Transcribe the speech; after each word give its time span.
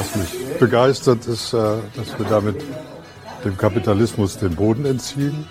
Was 0.00 0.16
mich 0.16 0.58
begeistert 0.58 1.26
ist, 1.26 1.52
äh, 1.52 1.76
dass 1.94 2.18
wir 2.18 2.24
damit 2.24 2.64
dem 3.44 3.54
Kapitalismus 3.58 4.38
den 4.38 4.56
Boden 4.56 4.86
entziehen. 4.86 5.46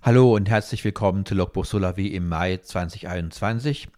Hallo 0.00 0.34
und 0.34 0.48
herzlich 0.48 0.82
willkommen 0.82 1.26
zu 1.26 1.34
Logbuch 1.34 1.66
Solavi 1.66 2.06
im 2.06 2.26
Mai 2.26 2.56
2021. 2.56 3.88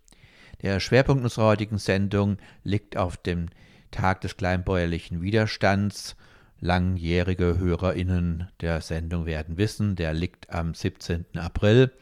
Der 0.62 0.80
Schwerpunkt 0.80 1.22
unserer 1.22 1.46
heutigen 1.46 1.78
Sendung 1.78 2.38
liegt 2.64 2.96
auf 2.96 3.16
dem 3.16 3.46
Tag 3.92 4.20
des 4.22 4.36
kleinbäuerlichen 4.36 5.22
Widerstands. 5.22 6.16
Langjährige 6.58 7.56
HörerInnen 7.56 8.48
der 8.60 8.80
Sendung 8.80 9.26
werden 9.26 9.58
wissen, 9.58 9.94
der 9.94 10.12
liegt 10.12 10.50
am 10.50 10.74
17. 10.74 11.26
April. 11.36 11.92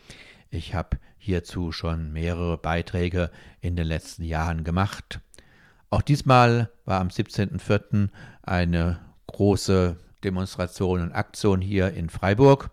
Ich 0.48 0.74
habe 0.74 0.96
hierzu 1.24 1.72
schon 1.72 2.12
mehrere 2.12 2.58
Beiträge 2.58 3.30
in 3.60 3.76
den 3.76 3.86
letzten 3.86 4.24
Jahren 4.24 4.62
gemacht. 4.62 5.20
Auch 5.88 6.02
diesmal 6.02 6.70
war 6.84 7.00
am 7.00 7.08
17.04. 7.08 8.10
eine 8.42 8.98
große 9.26 9.96
Demonstration 10.22 11.00
und 11.00 11.12
Aktion 11.12 11.60
hier 11.60 11.94
in 11.94 12.10
Freiburg 12.10 12.70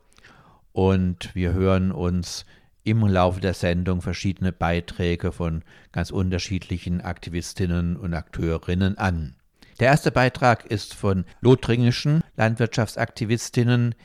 und 0.73 1.33
wir 1.33 1.53
hören 1.53 1.91
uns 1.91 2.45
im 2.83 3.05
Laufe 3.05 3.39
der 3.39 3.53
Sendung 3.53 4.02
verschiedene 4.02 4.52
Beiträge 4.52 5.31
von 5.31 5.63
ganz 5.91 6.11
unterschiedlichen 6.11 6.99
Aktivistinnen 7.02 7.95
und 7.95 8.13
Akteurinnen 8.13 8.97
an. 8.97 9.35
Der 9.79 9.88
erste 9.88 10.11
Beitrag 10.11 10.66
ist 10.66 10.94
von 10.94 11.25
lothringischen 11.39 12.23
Landwirtschaftsaktivistinnen, 12.35 13.95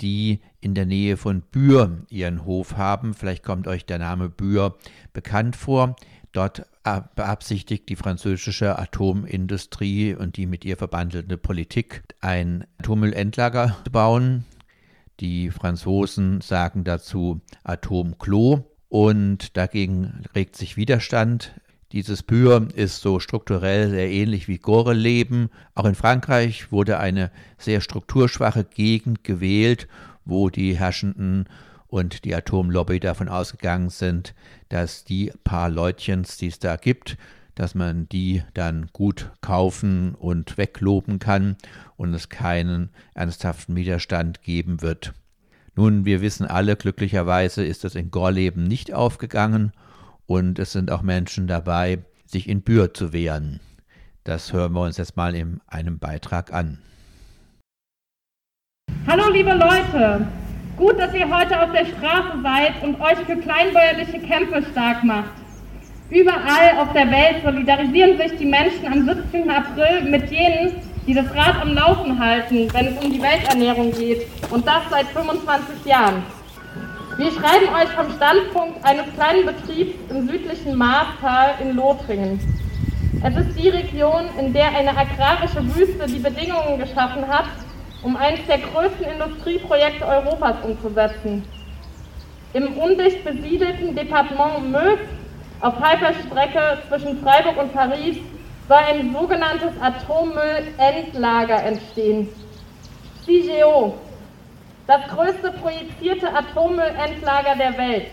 die 0.00 0.40
in 0.60 0.74
der 0.74 0.86
Nähe 0.86 1.16
von 1.16 1.42
Bühr 1.42 2.04
ihren 2.08 2.44
Hof 2.44 2.76
haben. 2.76 3.14
Vielleicht 3.14 3.42
kommt 3.42 3.66
euch 3.66 3.86
der 3.86 3.98
Name 3.98 4.28
Bühr 4.28 4.76
bekannt 5.12 5.56
vor. 5.56 5.96
Dort 6.32 6.66
beabsichtigt 7.14 7.88
die 7.88 7.96
französische 7.96 8.78
Atomindustrie 8.78 10.14
und 10.14 10.36
die 10.36 10.46
mit 10.46 10.64
ihr 10.64 10.76
verbandelte 10.76 11.38
Politik 11.38 12.02
ein 12.20 12.66
Atommüllendlager 12.78 13.76
zu 13.84 13.90
bauen. 13.90 14.44
Die 15.20 15.50
Franzosen 15.50 16.42
sagen 16.42 16.84
dazu 16.84 17.40
Atomklo 17.64 18.70
und 18.88 19.56
dagegen 19.56 20.24
regt 20.34 20.56
sich 20.56 20.76
Widerstand. 20.76 21.58
Dieses 21.92 22.24
Bühr 22.24 22.66
ist 22.74 23.00
so 23.00 23.20
strukturell 23.20 23.90
sehr 23.90 24.10
ähnlich 24.10 24.48
wie 24.48 24.58
Goreleben. 24.58 25.50
Auch 25.74 25.84
in 25.84 25.94
Frankreich 25.94 26.72
wurde 26.72 26.98
eine 26.98 27.30
sehr 27.58 27.80
strukturschwache 27.80 28.64
Gegend 28.64 29.22
gewählt, 29.22 29.86
wo 30.24 30.50
die 30.50 30.76
Herrschenden 30.76 31.48
und 31.86 32.24
die 32.24 32.34
Atomlobby 32.34 32.98
davon 32.98 33.28
ausgegangen 33.28 33.90
sind, 33.90 34.34
dass 34.68 35.04
die 35.04 35.32
paar 35.44 35.70
Leutchens, 35.70 36.36
die 36.36 36.48
es 36.48 36.58
da 36.58 36.74
gibt, 36.74 37.16
dass 37.54 37.76
man 37.76 38.08
die 38.08 38.42
dann 38.52 38.88
gut 38.92 39.30
kaufen 39.40 40.16
und 40.16 40.58
wegloben 40.58 41.20
kann 41.20 41.56
und 41.96 42.12
es 42.12 42.28
keinen 42.28 42.90
ernsthaften 43.14 43.76
Widerstand 43.76 44.42
geben 44.42 44.82
wird. 44.82 45.14
Nun, 45.76 46.04
wir 46.04 46.20
wissen 46.20 46.46
alle, 46.46 46.74
glücklicherweise 46.74 47.64
ist 47.64 47.84
das 47.84 47.94
in 47.94 48.10
Gorleben 48.10 48.64
nicht 48.64 48.92
aufgegangen 48.92 49.72
und 50.26 50.58
es 50.58 50.72
sind 50.72 50.90
auch 50.90 51.02
Menschen 51.02 51.46
dabei, 51.46 51.98
sich 52.26 52.48
in 52.48 52.62
Bühr 52.62 52.92
zu 52.92 53.12
wehren. 53.12 53.60
Das 54.24 54.52
hören 54.52 54.72
wir 54.72 54.82
uns 54.82 54.96
jetzt 54.96 55.16
mal 55.16 55.34
in 55.34 55.60
einem 55.68 55.98
Beitrag 55.98 56.52
an. 56.52 56.78
Hallo 59.06 59.30
liebe 59.30 59.52
Leute, 59.52 60.26
gut, 60.76 60.98
dass 60.98 61.14
ihr 61.14 61.28
heute 61.32 61.62
auf 61.62 61.70
der 61.70 61.86
Straße 61.86 62.42
seid 62.42 62.82
und 62.82 63.00
euch 63.00 63.18
für 63.18 63.36
kleinbäuerliche 63.36 64.18
Kämpfe 64.20 64.64
stark 64.72 65.04
macht. 65.04 65.30
Überall 66.10 66.78
auf 66.78 66.92
der 66.92 67.10
Welt 67.10 67.42
solidarisieren 67.44 68.16
sich 68.16 68.36
die 68.38 68.46
Menschen 68.46 68.86
am 68.86 69.04
17. 69.04 69.48
April 69.48 70.10
mit 70.10 70.30
jenen, 70.30 70.74
die 71.06 71.14
das 71.14 71.32
Rad 71.34 71.62
am 71.62 71.72
Laufen 71.72 72.18
halten, 72.18 72.68
wenn 72.72 72.86
es 72.86 73.04
um 73.04 73.12
die 73.12 73.22
Welternährung 73.22 73.92
geht. 73.92 74.26
Und 74.50 74.66
das 74.66 74.82
seit 74.90 75.06
25 75.06 75.84
Jahren. 75.84 76.22
Wir 77.18 77.30
schreiben 77.30 77.74
euch 77.74 77.88
vom 77.96 78.12
Standpunkt 78.14 78.84
eines 78.84 79.06
kleinen 79.14 79.46
Betriebs 79.46 79.94
im 80.10 80.28
südlichen 80.28 80.76
Maastal 80.76 81.54
in 81.62 81.74
Lothringen. 81.74 82.38
Es 83.24 83.34
ist 83.34 83.58
die 83.58 83.70
Region, 83.70 84.26
in 84.38 84.52
der 84.52 84.68
eine 84.68 84.90
agrarische 84.90 85.64
Wüste 85.74 86.06
die 86.08 86.18
Bedingungen 86.18 86.78
geschaffen 86.78 87.26
hat, 87.26 87.46
um 88.02 88.18
eines 88.18 88.44
der 88.46 88.58
größten 88.58 89.06
Industrieprojekte 89.06 90.04
Europas 90.04 90.56
umzusetzen. 90.62 91.42
Im 92.52 92.76
undicht 92.76 93.24
besiedelten 93.24 93.96
Departement 93.96 94.70
Meuse 94.70 94.98
auf 95.62 95.80
halber 95.80 96.12
Strecke 96.26 96.82
zwischen 96.86 97.22
Freiburg 97.22 97.56
und 97.56 97.72
Paris 97.72 98.18
soll 98.68 98.76
ein 98.76 99.10
sogenanntes 99.18 99.72
Atommüllendlager 99.80 101.62
entstehen. 101.62 102.28
CGO, 103.24 103.94
das 104.86 105.02
größte 105.08 105.52
projizierte 105.52 106.32
Atommüllendlager 106.32 107.56
der 107.56 107.76
Welt. 107.76 108.06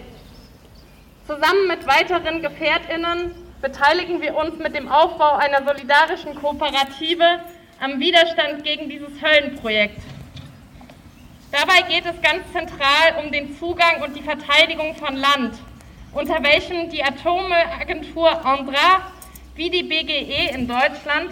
Zusammen 1.28 1.68
mit 1.68 1.88
weiteren 1.88 2.42
Gefährtinnen 2.42 3.32
beteiligen 3.62 4.22
wir 4.22 4.36
uns 4.36 4.58
mit 4.58 4.76
dem 4.76 4.90
Aufbau 4.90 5.36
einer 5.36 5.64
solidarischen 5.64 6.36
Kooperative 6.36 7.40
am 7.80 8.00
Widerstand 8.00 8.64
gegen 8.64 8.90
dieses 8.90 9.22
Höllenprojekt. 9.22 10.02
Dabei 11.52 11.82
geht 11.88 12.06
es 12.06 12.22
ganz 12.22 12.52
zentral 12.52 13.24
um 13.24 13.32
den 13.32 13.58
Zugang 13.58 14.02
und 14.02 14.16
die 14.16 14.24
Verteidigung 14.24 14.96
von 14.96 15.16
Land 15.16 15.54
unter 16.14 16.44
welchem 16.44 16.90
die 16.90 17.04
Atomagentur 17.04 18.46
Andra 18.46 19.12
wie 19.56 19.70
die 19.70 19.84
BGE 19.84 20.54
in 20.54 20.68
Deutschland 20.68 21.32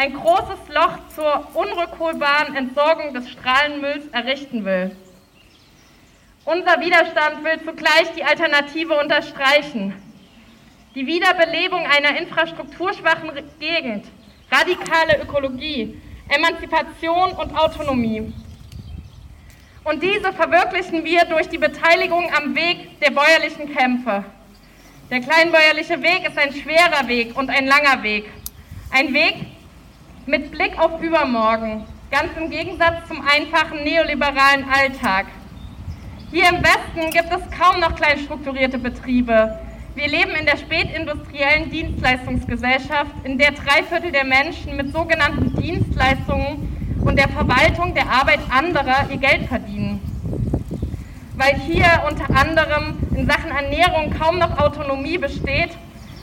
ein 0.00 0.14
großes 0.14 0.60
Loch 0.70 0.96
zur 1.14 1.46
unrückholbaren 1.52 2.56
Entsorgung 2.56 3.12
des 3.12 3.28
Strahlenmülls 3.28 4.06
errichten 4.12 4.64
will. 4.64 4.96
Unser 6.46 6.80
Widerstand 6.80 7.44
will 7.44 7.60
zugleich 7.62 8.10
die 8.16 8.24
Alternative 8.24 8.98
unterstreichen. 8.98 9.92
Die 10.94 11.06
Wiederbelebung 11.06 11.86
einer 11.86 12.18
infrastrukturschwachen 12.18 13.30
Gegend, 13.58 14.06
radikale 14.50 15.22
Ökologie, 15.22 16.00
Emanzipation 16.30 17.32
und 17.32 17.54
Autonomie. 17.54 18.32
Und 19.84 20.02
diese 20.02 20.32
verwirklichen 20.32 21.04
wir 21.04 21.26
durch 21.26 21.50
die 21.50 21.58
Beteiligung 21.58 22.32
am 22.34 22.54
Weg 22.54 22.98
der 23.00 23.10
bäuerlichen 23.10 23.70
Kämpfe. 23.76 24.24
Der 25.10 25.20
kleinbäuerliche 25.20 26.00
Weg 26.00 26.26
ist 26.26 26.38
ein 26.38 26.54
schwerer 26.54 27.06
Weg 27.06 27.36
und 27.36 27.50
ein 27.50 27.66
langer 27.66 28.02
Weg. 28.02 28.30
Ein 28.92 29.12
Weg 29.12 29.34
mit 30.30 30.52
Blick 30.52 30.78
auf 30.78 31.02
übermorgen, 31.02 31.84
ganz 32.08 32.28
im 32.38 32.50
Gegensatz 32.50 33.08
zum 33.08 33.20
einfachen 33.20 33.82
neoliberalen 33.82 34.64
Alltag. 34.72 35.26
Hier 36.30 36.48
im 36.48 36.62
Westen 36.62 37.10
gibt 37.10 37.32
es 37.32 37.58
kaum 37.58 37.80
noch 37.80 37.96
kleinstrukturierte 37.96 38.78
Betriebe. 38.78 39.58
Wir 39.96 40.06
leben 40.06 40.30
in 40.38 40.46
der 40.46 40.56
spätindustriellen 40.56 41.68
Dienstleistungsgesellschaft, 41.68 43.10
in 43.24 43.38
der 43.38 43.50
drei 43.50 43.82
Viertel 43.82 44.12
der 44.12 44.24
Menschen 44.24 44.76
mit 44.76 44.92
sogenannten 44.92 45.60
Dienstleistungen 45.60 47.00
und 47.04 47.18
der 47.18 47.28
Verwaltung 47.28 47.92
der 47.94 48.08
Arbeit 48.08 48.38
anderer 48.50 49.10
ihr 49.10 49.18
Geld 49.18 49.48
verdienen. 49.48 50.00
Weil 51.34 51.56
hier 51.56 52.04
unter 52.08 52.30
anderem 52.38 52.98
in 53.16 53.26
Sachen 53.26 53.50
Ernährung 53.50 54.14
kaum 54.16 54.38
noch 54.38 54.60
Autonomie 54.60 55.18
besteht, 55.18 55.70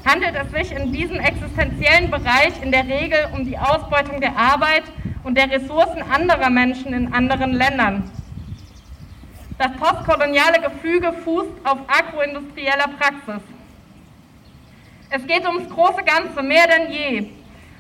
handelt 0.08 0.36
es 0.36 0.52
sich 0.52 0.72
in 0.78 0.94
diesem 0.94 1.20
existenziellen 1.20 2.10
Bereich 2.10 2.54
in 2.62 2.72
der 2.72 2.88
Regel 2.88 3.28
um 3.34 3.46
die 3.46 3.58
Ausbeutung 3.58 4.22
der 4.22 4.38
Arbeit 4.38 4.84
und 5.24 5.38
der 5.38 5.52
Ressourcen 5.52 6.02
anderer 6.02 6.50
Menschen 6.50 6.94
in 6.94 7.14
anderen 7.14 7.52
Ländern. 7.52 8.10
Das 9.58 9.72
postkoloniale 9.74 10.62
Gefüge 10.62 11.12
fußt 11.26 11.52
auf 11.66 11.80
agroindustrieller 11.88 12.88
Praxis. 12.98 13.44
Es 15.10 15.26
geht 15.28 15.46
ums 15.46 15.70
große 15.70 16.04
Ganze, 16.04 16.42
mehr 16.42 16.68
denn 16.68 16.92
je. 16.92 17.30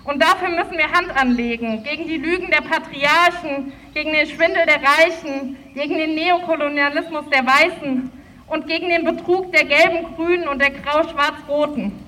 Und 0.03 0.21
dafür 0.21 0.49
müssen 0.49 0.77
wir 0.77 0.91
Hand 0.91 1.15
anlegen 1.15 1.83
gegen 1.83 2.07
die 2.07 2.17
Lügen 2.17 2.47
der 2.49 2.61
Patriarchen, 2.61 3.71
gegen 3.93 4.13
den 4.13 4.27
Schwindel 4.27 4.65
der 4.65 4.81
Reichen, 4.81 5.55
gegen 5.73 5.97
den 5.97 6.15
Neokolonialismus 6.15 7.25
der 7.29 7.45
Weißen 7.45 8.11
und 8.47 8.67
gegen 8.67 8.89
den 8.89 9.03
Betrug 9.03 9.51
der 9.51 9.65
gelben, 9.65 10.15
grünen 10.15 10.47
und 10.47 10.59
der 10.59 10.71
grau-schwarz-roten. 10.71 12.06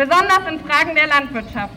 Besonders 0.00 0.48
in 0.48 0.58
Fragen 0.60 0.94
der 0.94 1.08
Landwirtschaft. 1.08 1.74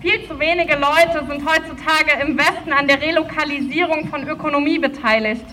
Viel 0.00 0.26
zu 0.26 0.40
wenige 0.40 0.74
Leute 0.74 1.24
sind 1.28 1.48
heutzutage 1.48 2.20
im 2.20 2.36
Westen 2.36 2.72
an 2.72 2.88
der 2.88 3.00
Relokalisierung 3.00 4.08
von 4.08 4.28
Ökonomie 4.28 4.80
beteiligt. 4.80 5.44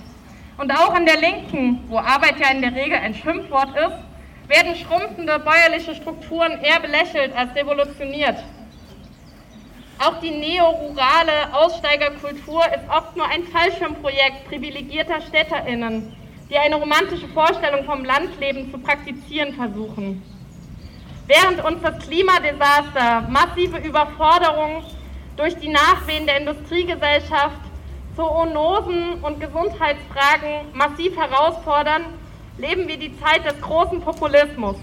Und 0.57 0.71
auch 0.71 0.97
in 0.97 1.05
der 1.05 1.17
Linken, 1.17 1.83
wo 1.89 1.99
Arbeit 1.99 2.39
ja 2.39 2.49
in 2.49 2.61
der 2.63 2.73
Regel 2.73 2.97
ein 2.97 3.13
Schimpfwort 3.13 3.69
ist, 3.75 4.49
werden 4.49 4.75
schrumpfende 4.75 5.37
bäuerliche 5.37 5.93
Strukturen 5.93 6.59
eher 6.63 6.79
belächelt 6.79 7.35
als 7.35 7.53
revolutioniert. 7.53 8.37
Auch 9.99 10.19
die 10.21 10.31
neorurale 10.31 11.53
Aussteigerkultur 11.53 12.63
ist 12.65 12.89
oft 12.89 13.15
nur 13.15 13.27
ein 13.27 13.43
Fallschirmprojekt 13.43 14.47
privilegierter 14.49 15.21
StädterInnen, 15.21 16.15
die 16.49 16.57
eine 16.57 16.75
romantische 16.75 17.27
Vorstellung 17.29 17.85
vom 17.85 18.05
Landleben 18.05 18.71
zu 18.71 18.77
praktizieren 18.77 19.53
versuchen. 19.53 20.21
Während 21.27 21.63
uns 21.63 21.81
das 21.81 21.97
Klimadesaster, 22.07 23.21
massive 23.29 23.77
Überforderung 23.77 24.83
durch 25.37 25.55
die 25.57 25.69
Nachwehen 25.69 26.27
der 26.27 26.37
Industriegesellschaft, 26.39 27.61
Zoonosen 28.15 29.23
und 29.23 29.39
Gesundheitsfragen 29.39 30.71
massiv 30.73 31.17
herausfordern, 31.17 32.05
leben 32.57 32.87
wir 32.87 32.97
die 32.97 33.19
Zeit 33.19 33.43
des 33.43 33.59
großen 33.59 33.99
Populismus. 34.01 34.77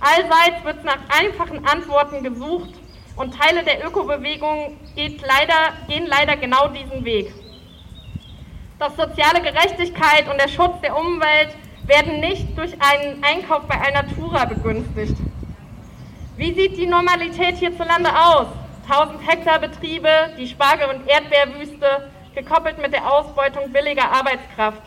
Allseits 0.00 0.64
wird 0.64 0.84
nach 0.84 0.98
einfachen 1.08 1.66
Antworten 1.66 2.22
gesucht 2.22 2.70
und 3.16 3.34
Teile 3.38 3.64
der 3.64 3.84
Ökobewegung 3.84 4.78
leider, 4.96 5.72
gehen 5.88 6.06
leider 6.06 6.36
genau 6.36 6.68
diesen 6.68 7.04
Weg. 7.04 7.32
Doch 8.78 8.90
soziale 8.90 9.40
Gerechtigkeit 9.40 10.28
und 10.30 10.38
der 10.38 10.48
Schutz 10.48 10.80
der 10.82 10.94
Umwelt 10.98 11.48
werden 11.86 12.20
nicht 12.20 12.58
durch 12.58 12.74
einen 12.78 13.24
Einkauf 13.24 13.62
bei 13.62 13.80
Alnatura 13.80 14.44
begünstigt. 14.44 15.16
Wie 16.36 16.52
sieht 16.52 16.76
die 16.76 16.86
Normalität 16.86 17.56
hierzulande 17.56 18.10
aus? 18.10 18.48
1000 18.90 19.26
Hektar 19.26 19.60
Betriebe, 19.60 20.10
die 20.36 20.46
Spargel- 20.46 20.90
und 20.90 21.08
Erdbeerwüste, 21.08 22.10
gekoppelt 22.34 22.76
mit 22.76 22.92
der 22.92 23.10
Ausbeutung 23.10 23.72
billiger 23.72 24.12
Arbeitskraft. 24.12 24.82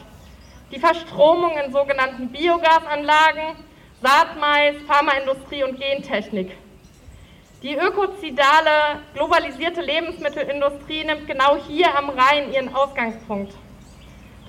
Die 0.71 0.79
Verstromung 0.79 1.57
in 1.57 1.71
sogenannten 1.71 2.29
Biogasanlagen, 2.29 3.55
Saatmais, 4.03 4.75
Pharmaindustrie 4.87 5.63
und 5.63 5.79
Gentechnik. 5.79 6.55
Die 7.63 7.75
ökozidale, 7.75 8.99
globalisierte 9.15 9.81
Lebensmittelindustrie 9.81 11.05
nimmt 11.05 11.25
genau 11.25 11.57
hier 11.67 11.97
am 11.97 12.09
Rhein 12.09 12.53
ihren 12.53 12.73
Ausgangspunkt. 12.73 13.55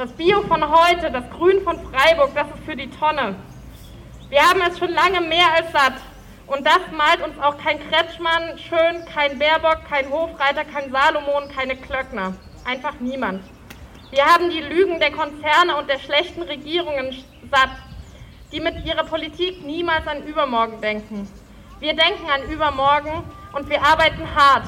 Das 0.00 0.12
Bio 0.12 0.40
von 0.48 0.64
heute, 0.66 1.10
das 1.10 1.28
Grün 1.28 1.60
von 1.60 1.78
Freiburg, 1.78 2.30
das 2.34 2.46
ist 2.54 2.64
für 2.64 2.74
die 2.74 2.88
Tonne. 2.88 3.36
Wir 4.30 4.40
haben 4.40 4.62
es 4.62 4.78
schon 4.78 4.92
lange 4.92 5.20
mehr 5.20 5.52
als 5.54 5.70
satt. 5.72 5.92
Und 6.46 6.64
das 6.64 6.80
malt 6.90 7.20
uns 7.22 7.38
auch 7.38 7.58
kein 7.58 7.78
Kretschmann 7.78 8.56
schön, 8.56 9.04
kein 9.12 9.38
Baerbock, 9.38 9.84
kein 9.86 10.10
Hofreiter, 10.10 10.64
kein 10.64 10.90
Salomon, 10.90 11.54
keine 11.54 11.76
Klöckner. 11.76 12.32
Einfach 12.64 12.94
niemand. 13.00 13.44
Wir 14.10 14.24
haben 14.24 14.48
die 14.48 14.62
Lügen 14.62 15.00
der 15.00 15.12
Konzerne 15.12 15.76
und 15.76 15.90
der 15.90 15.98
schlechten 15.98 16.44
Regierungen 16.44 17.22
satt, 17.50 17.76
die 18.52 18.60
mit 18.60 18.82
ihrer 18.86 19.04
Politik 19.04 19.66
niemals 19.66 20.06
an 20.06 20.24
übermorgen 20.24 20.80
denken. 20.80 21.28
Wir 21.78 21.92
denken 21.92 22.30
an 22.30 22.50
übermorgen 22.50 23.22
und 23.52 23.68
wir 23.68 23.82
arbeiten 23.82 24.34
hart, 24.34 24.64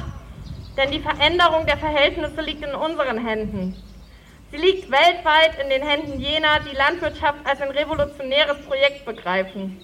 denn 0.76 0.90
die 0.90 1.00
Veränderung 1.00 1.64
der 1.64 1.78
Verhältnisse 1.78 2.42
liegt 2.42 2.62
in 2.62 2.74
unseren 2.74 3.16
Händen. 3.16 3.82
Sie 4.52 4.58
liegt 4.58 4.90
weltweit 4.90 5.58
in 5.62 5.70
den 5.70 5.80
Händen 5.80 6.20
jener, 6.20 6.60
die 6.60 6.76
Landwirtschaft 6.76 7.38
als 7.44 7.62
ein 7.62 7.70
revolutionäres 7.70 8.60
Projekt 8.66 9.06
begreifen. 9.06 9.80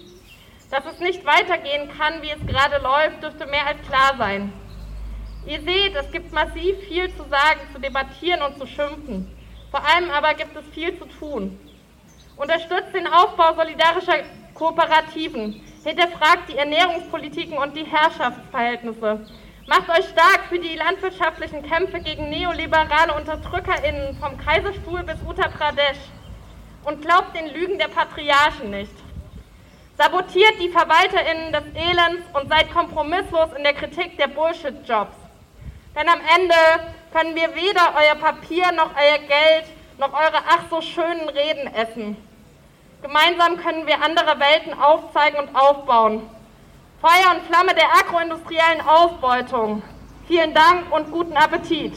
Dass 0.70 0.84
es 0.84 1.00
nicht 1.00 1.24
weitergehen 1.24 1.88
kann, 1.96 2.20
wie 2.20 2.28
es 2.28 2.46
gerade 2.46 2.76
läuft, 2.82 3.22
dürfte 3.22 3.46
mehr 3.46 3.66
als 3.66 3.80
klar 3.88 4.14
sein. 4.18 4.52
Ihr 5.46 5.62
seht, 5.62 5.94
es 5.94 6.12
gibt 6.12 6.34
massiv 6.34 6.76
viel 6.86 7.08
zu 7.16 7.22
sagen, 7.30 7.60
zu 7.72 7.80
debattieren 7.80 8.42
und 8.42 8.58
zu 8.58 8.66
schimpfen. 8.66 9.34
Vor 9.70 9.80
allem 9.82 10.10
aber 10.10 10.34
gibt 10.34 10.54
es 10.54 10.66
viel 10.74 10.98
zu 10.98 11.06
tun. 11.06 11.58
Unterstützt 12.36 12.92
den 12.92 13.06
Aufbau 13.06 13.54
solidarischer 13.54 14.18
Kooperativen, 14.52 15.62
hinterfragt 15.82 16.50
die 16.50 16.58
Ernährungspolitiken 16.58 17.56
und 17.56 17.74
die 17.74 17.86
Herrschaftsverhältnisse. 17.86 19.26
Macht 19.68 19.90
euch 19.90 20.08
stark 20.08 20.46
für 20.48 20.58
die 20.58 20.76
landwirtschaftlichen 20.76 21.62
Kämpfe 21.62 22.00
gegen 22.00 22.30
neoliberale 22.30 23.12
UnterdrückerInnen 23.14 24.16
vom 24.18 24.38
Kaiserstuhl 24.38 25.02
bis 25.02 25.18
Uttar 25.28 25.50
Pradesh. 25.50 25.98
Und 26.84 27.02
glaubt 27.02 27.36
den 27.36 27.48
Lügen 27.48 27.78
der 27.78 27.88
Patriarchen 27.88 28.70
nicht. 28.70 28.94
Sabotiert 29.98 30.54
die 30.58 30.70
VerwalterInnen 30.70 31.52
des 31.52 31.64
Elends 31.74 32.22
und 32.32 32.48
seid 32.48 32.72
kompromisslos 32.72 33.50
in 33.58 33.62
der 33.62 33.74
Kritik 33.74 34.16
der 34.16 34.28
Bullshit-Jobs. 34.28 35.14
Denn 35.94 36.08
am 36.08 36.20
Ende 36.34 36.54
können 37.12 37.34
wir 37.34 37.54
weder 37.54 37.92
euer 37.94 38.14
Papier 38.14 38.72
noch 38.72 38.92
euer 38.96 39.18
Geld 39.18 39.66
noch 39.98 40.14
eure 40.14 40.44
ach 40.48 40.62
so 40.70 40.80
schönen 40.80 41.28
Reden 41.28 41.74
essen. 41.74 42.16
Gemeinsam 43.02 43.58
können 43.58 43.86
wir 43.86 44.00
andere 44.00 44.40
Welten 44.40 44.72
aufzeigen 44.72 45.40
und 45.40 45.54
aufbauen. 45.54 46.22
Feuer 47.00 47.30
und 47.32 47.42
Flamme 47.46 47.74
der 47.74 47.92
agroindustriellen 47.94 48.80
Ausbeutung. 48.80 49.82
Vielen 50.26 50.52
Dank 50.52 50.90
und 50.90 51.12
guten 51.12 51.36
Appetit. 51.36 51.94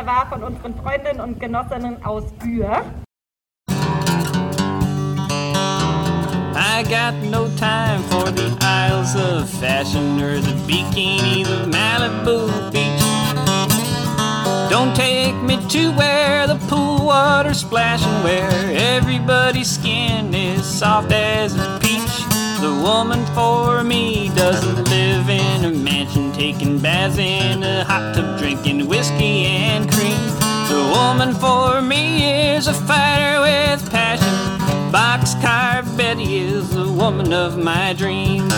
Äh, 0.00 0.06
war 0.06 0.26
von 0.28 0.42
unseren 0.42 0.74
Freundinnen 0.76 1.20
und 1.20 1.40
Genossinnen 1.40 2.04
aus. 2.04 2.24
I 6.52 6.82
got 6.84 7.14
no 7.30 7.48
time 7.56 8.02
for 8.04 8.30
the 8.30 8.56
Isles 8.62 9.14
of 9.14 9.48
Fashion 9.60 10.20
or 10.22 10.40
the 10.40 10.54
bikinis 10.66 11.48
of 11.48 11.68
Malibu 11.68 12.48
Beach. 12.72 13.02
Don't 14.70 14.94
take 14.94 15.34
me 15.42 15.58
to 15.68 15.92
where 15.92 16.46
the 16.46 16.56
pool 16.68 17.06
water's 17.06 17.60
splashing, 17.60 18.22
where 18.22 18.50
everybody's 18.96 19.68
skin 19.70 20.32
is 20.32 20.64
soft 20.64 21.12
as 21.12 21.54
a 21.56 21.78
peach. 21.82 22.24
The 22.60 22.72
woman 22.82 23.24
for 23.34 23.82
me 23.82 24.30
doesn't 24.34 24.88
live 24.88 25.28
in 25.28 25.64
a 25.64 25.70
mansion, 25.70 26.29
taking 26.40 26.78
baths 26.78 27.18
in 27.18 27.62
a 27.62 27.84
hot 27.84 28.14
tub, 28.14 28.38
drinking 28.38 28.88
whiskey 28.88 29.44
and 29.44 29.92
cream. 29.92 30.24
The 30.72 30.90
woman 30.96 31.34
for 31.34 31.82
me 31.82 32.54
is 32.54 32.66
a 32.66 32.72
fighter 32.72 33.42
with 33.42 33.90
passion. 33.90 34.34
Boxcar 34.90 35.84
Betty 35.98 36.38
is 36.38 36.70
the 36.70 36.90
woman 36.90 37.34
of 37.34 37.58
my 37.58 37.92
dreams. 37.92 38.54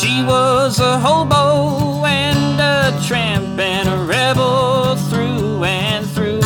She 0.00 0.22
was 0.24 0.80
a 0.80 0.98
hobo 0.98 2.06
and 2.06 2.58
a 2.58 2.98
tramp 3.06 3.58
and 3.58 3.86
a 3.86 3.98
rebel 4.06 4.96
through 5.10 5.64
and 5.64 6.08
through. 6.08 6.40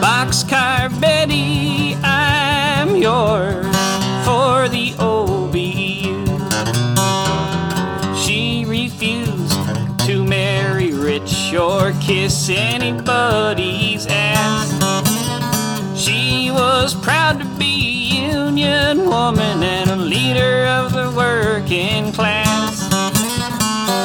Boxcar 0.00 0.88
Betty, 1.02 1.81
or 11.54 11.92
kiss 12.00 12.48
anybody's 12.48 14.06
ass. 14.08 14.70
She 15.94 16.50
was 16.50 16.94
proud 16.94 17.40
to 17.40 17.44
be 17.58 18.16
a 18.20 18.32
union 18.32 19.06
woman 19.06 19.62
and 19.62 19.90
a 19.90 19.96
leader 19.96 20.66
of 20.66 20.92
the 20.92 21.12
working 21.14 22.12
class. 22.12 22.82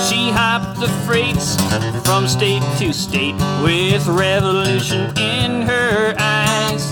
She 0.09 0.29
hopped 0.29 0.79
the 0.79 0.89
freights 1.05 1.55
from 2.05 2.27
state 2.27 2.63
to 2.79 2.91
state 2.91 3.35
with 3.63 4.05
revolution 4.07 5.17
in 5.17 5.61
her 5.61 6.15
eyes. 6.17 6.89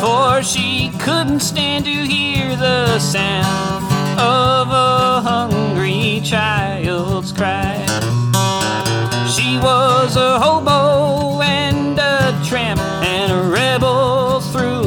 For 0.00 0.42
she 0.42 0.90
couldn't 0.98 1.40
stand 1.40 1.84
to 1.84 1.90
hear 1.90 2.56
the 2.56 2.98
sound 2.98 3.84
of 4.18 4.68
a 4.68 5.20
hungry 5.20 6.20
child's 6.24 7.32
cry. 7.32 8.05
Was 9.66 10.14
a 10.14 10.38
hobo 10.38 11.42
and 11.42 11.98
a 11.98 12.40
tramp 12.46 12.78
and 13.02 13.32
a 13.32 13.50
rebel 13.50 14.38
through 14.40 14.85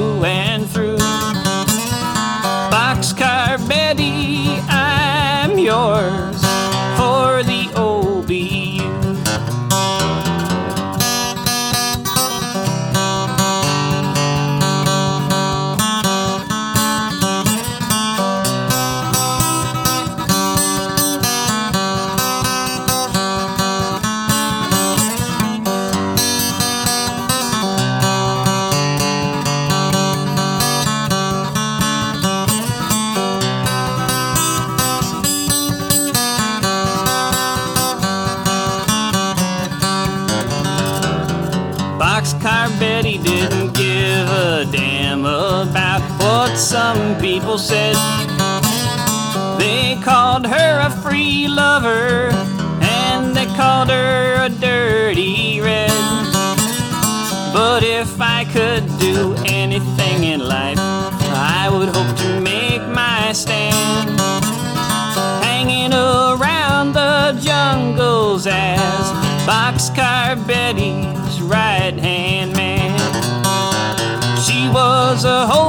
people 47.39 47.57
said. 47.57 47.95
They 49.57 49.97
called 50.03 50.45
her 50.45 50.87
a 50.87 50.89
free 51.01 51.47
lover, 51.47 52.29
and 52.81 53.35
they 53.35 53.45
called 53.55 53.89
her 53.89 54.45
a 54.45 54.49
dirty 54.49 55.61
red. 55.61 55.89
But 57.53 57.83
if 57.83 58.19
I 58.19 58.45
could 58.45 58.85
do 58.99 59.35
anything 59.45 60.23
in 60.25 60.41
life, 60.41 60.79
I 60.79 61.69
would 61.71 61.89
hope 61.95 62.17
to 62.17 62.41
make 62.41 62.85
my 62.87 63.31
stand. 63.31 64.19
Hanging 65.43 65.93
around 65.93 66.93
the 66.93 67.39
jungles 67.41 68.47
as 68.47 69.01
Boxcar 69.47 70.35
Betty's 70.45 71.41
right 71.41 71.97
hand 71.97 72.55
man. 72.55 72.99
She 74.45 74.67
was 74.69 75.25
a 75.25 75.45
hobo 75.47 75.68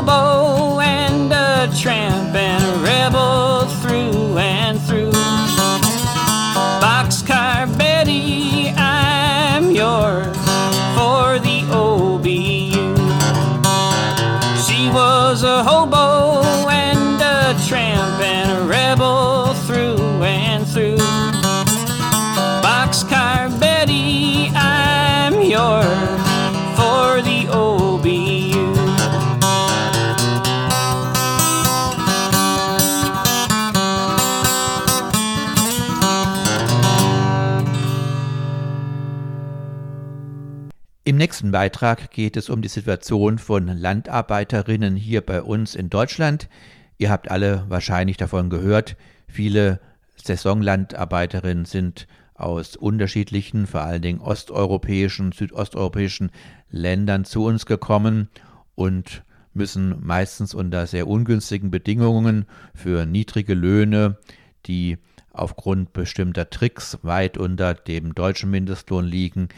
nächsten 41.40 41.52
Beitrag 41.52 42.10
geht 42.10 42.36
es 42.36 42.50
um 42.50 42.60
die 42.60 42.68
Situation 42.68 43.38
von 43.38 43.66
Landarbeiterinnen 43.66 44.94
hier 44.94 45.22
bei 45.22 45.40
uns 45.40 45.74
in 45.74 45.88
Deutschland. 45.88 46.50
Ihr 46.98 47.08
habt 47.08 47.30
alle 47.30 47.64
wahrscheinlich 47.70 48.18
davon 48.18 48.50
gehört. 48.50 48.94
Viele 49.26 49.80
Saisonlandarbeiterinnen 50.22 51.64
sind 51.64 52.08
aus 52.34 52.76
unterschiedlichen, 52.76 53.66
vor 53.66 53.80
allen 53.80 54.02
Dingen 54.02 54.20
osteuropäischen, 54.20 55.32
südosteuropäischen 55.32 56.30
Ländern 56.70 57.24
zu 57.24 57.46
uns 57.46 57.64
gekommen 57.64 58.28
und 58.74 59.22
müssen 59.54 59.96
meistens 60.04 60.52
unter 60.52 60.86
sehr 60.86 61.08
ungünstigen 61.08 61.70
Bedingungen 61.70 62.44
für 62.74 63.06
niedrige 63.06 63.54
Löhne, 63.54 64.18
die 64.66 64.98
aufgrund 65.32 65.94
bestimmter 65.94 66.50
Tricks 66.50 66.98
weit 67.00 67.38
unter 67.38 67.72
dem 67.72 68.14
deutschen 68.14 68.50
Mindestlohn 68.50 69.06
liegen, 69.06 69.48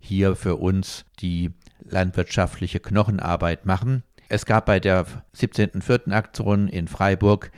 hier 0.00 0.34
für 0.34 0.56
uns 0.56 1.04
die 1.20 1.52
landwirtschaftliche 1.80 2.80
Knochenarbeit 2.80 3.66
machen. 3.66 4.02
Es 4.28 4.46
gab 4.46 4.66
bei 4.66 4.80
der 4.80 5.06
17.04. 5.36 6.12
Aktion 6.12 6.68
in 6.68 6.88
Freiburg 6.88 7.52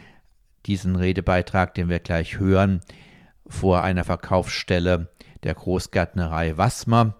diesen 0.67 0.97
Redebeitrag, 0.97 1.75
den 1.75 1.89
wir 1.89 1.99
gleich 1.99 2.39
hören, 2.39 2.81
vor 3.47 3.83
einer 3.83 4.05
Verkaufsstelle 4.05 5.09
der 5.43 5.55
Großgärtnerei 5.55 6.57
Wassmer, 6.57 7.17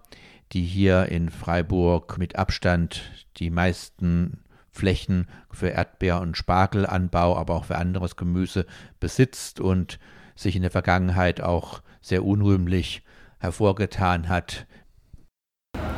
die 0.51 0.63
hier 0.63 1.07
in 1.07 1.29
Freiburg 1.29 2.17
mit 2.17 2.35
Abstand 2.35 3.11
die 3.37 3.49
meisten 3.49 4.43
Flächen 4.71 5.27
für 5.51 5.69
Erdbeer- 5.69 6.21
und 6.21 6.37
Spargelanbau, 6.37 7.37
aber 7.37 7.55
auch 7.55 7.65
für 7.65 7.77
anderes 7.77 8.15
Gemüse 8.15 8.65
besitzt 8.99 9.59
und 9.59 9.99
sich 10.35 10.55
in 10.55 10.63
der 10.63 10.71
Vergangenheit 10.71 11.41
auch 11.41 11.81
sehr 12.01 12.25
unrühmlich 12.25 13.03
hervorgetan 13.39 14.29
hat. 14.29 14.65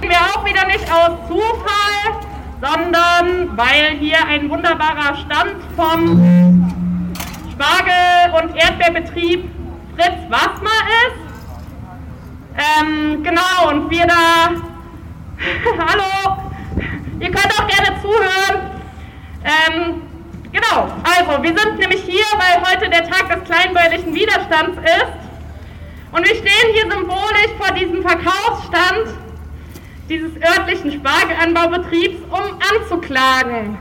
Wir 0.08 0.18
auch 0.18 0.46
wieder 0.46 0.66
nicht 0.68 0.86
aus 0.92 1.28
Zufall, 1.28 2.22
sondern 2.62 3.58
weil 3.58 3.98
hier 4.00 4.24
ein 4.28 4.50
wunderbarer 4.50 5.16
Stand 5.16 5.56
vom 5.76 6.70
Spargel- 7.52 8.44
und 8.44 8.56
Erdbeerbetrieb 8.56 9.50
Fritz 9.96 10.30
Wassmer 10.30 10.80
ist. 11.08 11.18
Ähm, 12.58 13.24
genau, 13.24 13.70
und 13.70 13.90
wir 13.90 14.06
da. 14.06 14.52
Hallo! 15.88 16.38
Ihr 17.20 17.32
könnt 17.32 17.60
auch 17.60 17.68
gerne 17.68 18.02
zuhören. 18.02 18.82
Ähm, 19.44 20.02
genau, 20.52 20.88
also 21.04 21.44
wir 21.44 21.58
sind 21.58 21.80
nämlich 21.80 22.04
hier, 22.04 22.26
weil 22.38 22.62
heute 22.62 22.90
der 22.90 23.10
Tag 23.10 23.28
des 23.34 23.44
kleinbäuerlichen 23.44 24.14
Widerstands 24.14 24.78
ist. 24.78 26.12
Und 26.12 26.28
wir 26.28 26.36
stehen 26.36 26.74
hier 26.74 26.92
symbolisch 26.92 27.52
vor 27.58 27.72
diesem 27.74 28.02
Verkaufsstand 28.02 29.25
dieses 30.10 30.32
örtlichen 30.36 30.92
Spargelanbaubetriebs, 30.92 32.22
um 32.30 32.60
anzuklagen. 32.74 33.78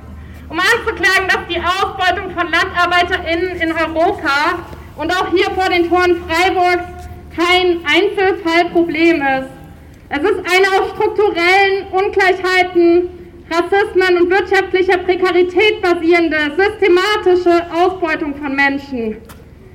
Um 0.49 0.59
anzuklagen, 0.59 1.29
dass 1.29 1.47
die 1.49 1.61
Ausbeutung 1.61 2.31
von 2.31 2.51
LandarbeiterInnen 2.51 3.57
in 3.61 3.73
Europa 3.73 4.59
und 4.97 5.11
auch 5.13 5.31
hier 5.31 5.51
vor 5.51 5.69
den 5.69 5.89
Toren 5.89 6.17
Freiburgs 6.27 6.85
kein 7.35 7.81
Einzelfallproblem 7.85 9.23
ist. 9.23 9.51
Es 10.11 10.19
ist 10.19 10.39
eine 10.39 10.81
auf 10.81 10.95
strukturellen 10.95 11.87
Ungleichheiten, 11.91 13.09
Rassismen 13.51 14.23
und 14.23 14.31
wirtschaftlicher 14.31 14.99
Prekarität 14.99 15.83
basierende 15.83 16.39
systematische 16.57 17.67
Ausbeutung 17.75 18.35
von 18.37 18.55
Menschen, 18.55 19.17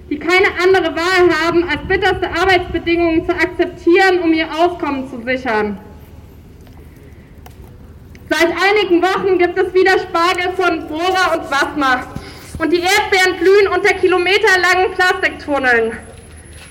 die 0.09 0.17
keine 0.17 0.47
andere 0.63 0.95
Wahl 0.95 1.29
haben, 1.45 1.63
als 1.69 1.81
bitterste 1.87 2.29
Arbeitsbedingungen 2.29 3.25
zu 3.25 3.31
akzeptieren, 3.31 4.21
um 4.23 4.33
ihr 4.33 4.47
Auskommen 4.47 5.07
zu 5.07 5.21
sichern. 5.21 5.79
Seit 8.29 8.49
einigen 8.49 9.01
Wochen 9.01 9.39
gibt 9.39 9.57
es 9.57 9.73
wieder 9.73 9.97
Spargel 9.97 10.53
von 10.55 10.87
Bohrer 10.87 11.33
und 11.33 11.49
Wassmer. 11.49 12.03
Und 12.59 12.71
die 12.71 12.81
Erdbeeren 12.81 13.39
blühen 13.39 13.67
unter 13.73 13.93
kilometerlangen 13.95 14.93
Plastiktunneln. 14.93 15.97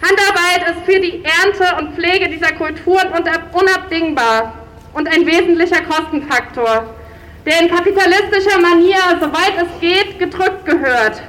Handarbeit 0.01 0.71
ist 0.71 0.85
für 0.85 1.01
die 1.01 1.25
Ernte 1.25 1.77
und 1.79 1.97
Pflege 1.97 2.29
dieser 2.29 2.53
Kulturen 2.53 3.09
unabdingbar 3.53 4.55
und 4.95 5.09
ein 5.09 5.27
wesentlicher 5.27 5.83
Kostenfaktor, 5.83 6.95
der 7.45 7.61
in 7.63 7.69
kapitalistischer 7.69 8.61
Manier, 8.61 9.19
soweit 9.21 9.55
es 9.57 9.81
geht, 9.81 10.21
gedrückt 10.21 10.65
gehört. 10.65 11.21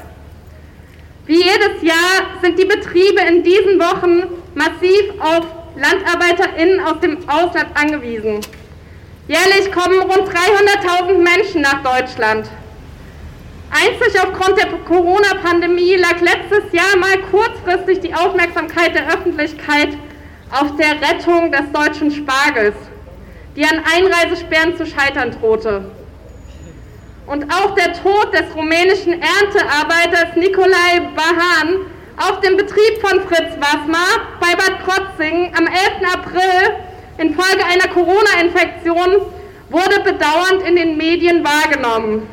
Wie 1.25 1.41
jedes 1.41 1.81
Jahr 1.81 2.39
sind 2.43 2.59
die 2.59 2.65
Betriebe 2.65 3.21
in 3.21 3.43
diesen 3.43 3.79
Wochen 3.79 4.27
massiv 4.53 5.09
auf 5.19 5.47
LandarbeiterInnen 5.75 6.81
aus 6.81 6.99
dem 6.99 7.17
Ausland 7.27 7.69
angewiesen. 7.73 8.41
Jährlich 9.29 9.71
kommen 9.71 10.01
rund 10.01 10.27
300.000 10.27 11.19
Menschen 11.19 11.61
nach 11.61 11.83
Deutschland. 11.83 12.49
Einzig 13.69 14.19
aufgrund 14.19 14.57
der 14.57 14.65
Corona-Pandemie 14.87 15.97
lag 15.97 16.19
letztes 16.19 16.73
Jahr 16.73 16.97
mal 16.97 17.15
kurzfristig 17.29 17.99
die 17.99 18.15
Aufmerksamkeit 18.15 18.95
der 18.95 19.07
Öffentlichkeit 19.07 19.89
auf 20.49 20.75
der 20.77 20.99
Rettung 21.07 21.51
des 21.51 21.71
deutschen 21.71 22.09
Spargels, 22.09 22.73
die 23.55 23.63
an 23.65 23.83
Einreisesperren 23.95 24.75
zu 24.75 24.87
scheitern 24.87 25.29
drohte. 25.39 25.91
Und 27.27 27.53
auch 27.53 27.75
der 27.75 27.93
Tod 27.93 28.33
des 28.33 28.55
rumänischen 28.55 29.13
Erntearbeiters 29.13 30.37
Nikolai 30.37 31.01
Bahan 31.15 31.85
auf 32.17 32.39
dem 32.39 32.57
Betrieb 32.57 32.99
von 32.99 33.21
Fritz 33.27 33.53
Wassmer 33.59 34.25
bei 34.39 34.55
Bad 34.55 34.83
Krotzingen 34.83 35.55
am 35.55 35.67
11. 35.67 36.15
April 36.15 36.88
infolge 37.19 37.63
einer 37.65 37.87
Corona-Infektion 37.93 39.21
wurde 39.69 39.99
bedauernd 40.03 40.63
in 40.67 40.75
den 40.75 40.97
Medien 40.97 41.43
wahrgenommen. 41.43 42.27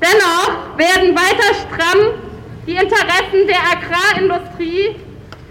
Dennoch 0.00 0.78
werden 0.78 1.14
weiter 1.14 1.54
stramm 1.54 2.14
die 2.66 2.72
Interessen 2.76 3.46
der 3.46 3.58
Agrarindustrie 3.72 4.96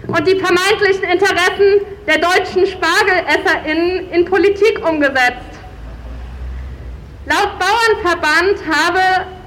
und 0.06 0.26
die 0.26 0.36
vermeintlichen 0.36 1.04
Interessen 1.04 1.86
der 2.06 2.18
deutschen 2.18 2.66
SpargelesserInnen 2.66 4.10
in 4.10 4.24
Politik 4.24 4.80
umgesetzt. 4.86 5.48
Laut 7.26 7.58
Bauernverband 7.58 8.58
habe 8.66 9.00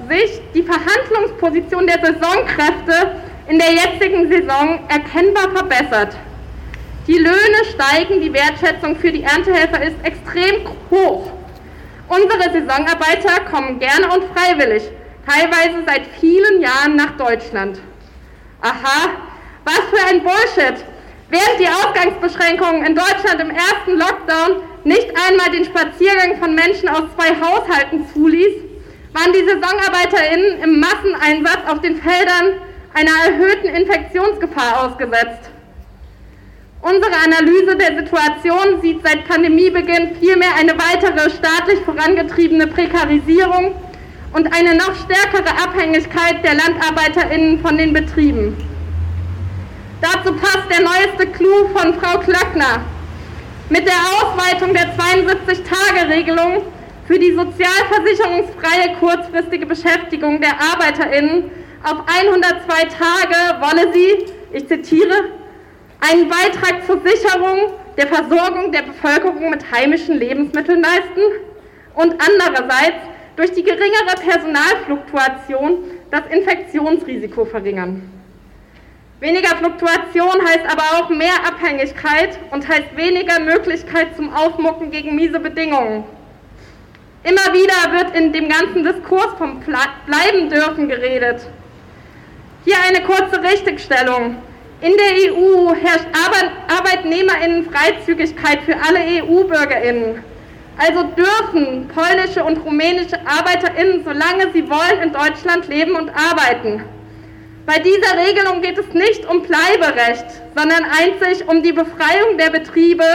sich 0.07 0.39
die 0.53 0.63
Verhandlungsposition 0.63 1.87
der 1.87 1.99
Saisonkräfte 1.99 3.21
in 3.47 3.57
der 3.57 3.71
jetzigen 3.71 4.29
Saison 4.29 4.79
erkennbar 4.87 5.49
verbessert. 5.51 6.15
Die 7.11 7.17
Löhne 7.17 7.65
steigen, 7.73 8.21
die 8.21 8.31
Wertschätzung 8.31 8.95
für 8.95 9.11
die 9.11 9.23
Erntehelfer 9.23 9.83
ist 9.83 9.97
extrem 10.01 10.65
hoch. 10.89 11.29
Unsere 12.07 12.43
Saisonarbeiter 12.43 13.41
kommen 13.51 13.79
gerne 13.79 14.07
und 14.07 14.23
freiwillig, 14.33 14.83
teilweise 15.27 15.83
seit 15.85 16.03
vielen 16.21 16.61
Jahren 16.61 16.95
nach 16.95 17.17
Deutschland. 17.17 17.81
Aha, 18.61 19.09
was 19.65 19.81
für 19.91 20.07
ein 20.07 20.23
Bullshit! 20.23 20.85
Während 21.27 21.59
die 21.59 21.67
Ausgangsbeschränkungen 21.67 22.85
in 22.85 22.95
Deutschland 22.95 23.41
im 23.41 23.49
ersten 23.49 23.97
Lockdown 23.97 24.63
nicht 24.85 25.09
einmal 25.27 25.51
den 25.51 25.65
Spaziergang 25.65 26.37
von 26.39 26.55
Menschen 26.55 26.87
aus 26.87 27.03
zwei 27.17 27.35
Haushalten 27.35 28.07
zuließ, 28.13 28.55
waren 29.11 29.33
die 29.33 29.49
SaisonarbeiterInnen 29.49 30.63
im 30.63 30.79
Masseneinsatz 30.79 31.69
auf 31.69 31.81
den 31.81 32.01
Feldern 32.01 32.61
einer 32.93 33.11
erhöhten 33.25 33.67
Infektionsgefahr 33.67 34.85
ausgesetzt. 34.85 35.51
Unsere 36.83 37.13
Analyse 37.13 37.75
der 37.75 37.95
Situation 37.95 38.81
sieht 38.81 39.03
seit 39.03 39.27
Pandemiebeginn 39.27 40.15
vielmehr 40.19 40.55
eine 40.59 40.73
weitere 40.73 41.29
staatlich 41.29 41.79
vorangetriebene 41.85 42.65
Prekarisierung 42.65 43.75
und 44.33 44.47
eine 44.51 44.75
noch 44.75 44.95
stärkere 44.95 45.51
Abhängigkeit 45.63 46.43
der 46.43 46.55
LandarbeiterInnen 46.55 47.59
von 47.59 47.77
den 47.77 47.93
Betrieben. 47.93 48.57
Dazu 50.01 50.33
passt 50.33 50.71
der 50.71 50.81
neueste 50.81 51.27
Clou 51.27 51.67
von 51.67 51.93
Frau 51.99 52.17
Klöckner. 52.17 52.81
Mit 53.69 53.85
der 53.85 53.93
Ausweitung 53.93 54.73
der 54.73 54.97
72-Tage-Regelung 54.97 56.63
für 57.05 57.19
die 57.19 57.35
sozialversicherungsfreie 57.35 58.95
kurzfristige 58.99 59.67
Beschäftigung 59.67 60.41
der 60.41 60.53
ArbeiterInnen 60.59 61.51
auf 61.83 61.97
102 62.07 62.85
Tage 62.85 63.61
wolle 63.61 63.93
sie, 63.93 64.25
ich 64.51 64.67
zitiere, 64.67 65.40
einen 66.01 66.27
Beitrag 66.29 66.85
zur 66.85 66.99
Sicherung 67.01 67.73
der 67.97 68.07
Versorgung 68.07 68.71
der 68.71 68.81
Bevölkerung 68.81 69.49
mit 69.49 69.71
heimischen 69.71 70.17
Lebensmitteln 70.17 70.81
leisten 70.81 71.21
und 71.95 72.15
andererseits 72.19 73.05
durch 73.35 73.53
die 73.53 73.63
geringere 73.63 74.15
Personalfluktuation 74.19 75.83
das 76.09 76.21
Infektionsrisiko 76.29 77.45
verringern. 77.45 78.11
Weniger 79.19 79.55
Fluktuation 79.55 80.43
heißt 80.43 80.65
aber 80.67 80.83
auch 80.97 81.09
mehr 81.09 81.35
Abhängigkeit 81.47 82.39
und 82.49 82.67
heißt 82.67 82.95
weniger 82.95 83.39
Möglichkeit 83.39 84.15
zum 84.15 84.33
Aufmucken 84.33 84.89
gegen 84.89 85.15
miese 85.15 85.39
Bedingungen. 85.39 86.03
Immer 87.23 87.53
wieder 87.53 87.99
wird 87.99 88.15
in 88.15 88.33
dem 88.33 88.49
ganzen 88.49 88.83
Diskurs 88.83 89.37
vom 89.37 89.59
Bleiben 89.59 90.49
dürfen 90.49 90.89
geredet. 90.89 91.47
Hier 92.65 92.77
eine 92.87 93.05
kurze 93.05 93.43
Richtigstellung. 93.43 94.37
In 94.81 94.93
der 94.97 95.31
EU 95.31 95.75
herrscht 95.75 96.07
Arbeitnehmerinnenfreizügigkeit 96.67 98.63
für 98.63 98.75
alle 98.75 98.99
EU-Bürgerinnen. 99.21 100.23
Also 100.75 101.03
dürfen 101.03 101.87
polnische 101.87 102.43
und 102.43 102.57
rumänische 102.65 103.19
Arbeiterinnen, 103.27 104.03
solange 104.03 104.51
sie 104.53 104.67
wollen, 104.67 105.03
in 105.03 105.13
Deutschland 105.13 105.67
leben 105.67 105.95
und 105.95 106.09
arbeiten. 106.09 106.83
Bei 107.67 107.77
dieser 107.77 108.17
Regelung 108.25 108.63
geht 108.63 108.79
es 108.79 108.91
nicht 108.91 109.23
um 109.29 109.43
Bleiberecht, 109.43 110.25
sondern 110.57 110.83
einzig 110.85 111.47
um 111.47 111.61
die 111.61 111.73
Befreiung 111.73 112.39
der 112.39 112.49
Betriebe 112.49 113.05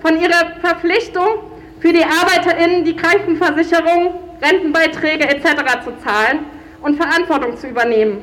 von 0.00 0.18
ihrer 0.18 0.52
Verpflichtung, 0.62 1.40
für 1.80 1.92
die 1.92 2.02
Arbeiterinnen 2.04 2.86
die 2.86 2.96
Krankenversicherung, 2.96 4.14
Rentenbeiträge 4.40 5.28
etc. 5.28 5.84
zu 5.84 5.92
zahlen 6.02 6.46
und 6.80 6.96
Verantwortung 6.96 7.58
zu 7.58 7.66
übernehmen. 7.66 8.22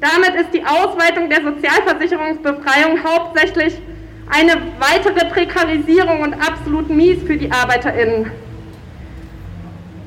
Damit 0.00 0.40
ist 0.40 0.54
die 0.54 0.64
Ausweitung 0.64 1.28
der 1.28 1.42
Sozialversicherungsbefreiung 1.42 3.02
hauptsächlich 3.02 3.78
eine 4.30 4.52
weitere 4.78 5.26
Prekarisierung 5.26 6.20
und 6.20 6.34
absolut 6.34 6.88
mies 6.90 7.22
für 7.24 7.36
die 7.36 7.50
ArbeiterInnen. 7.50 8.30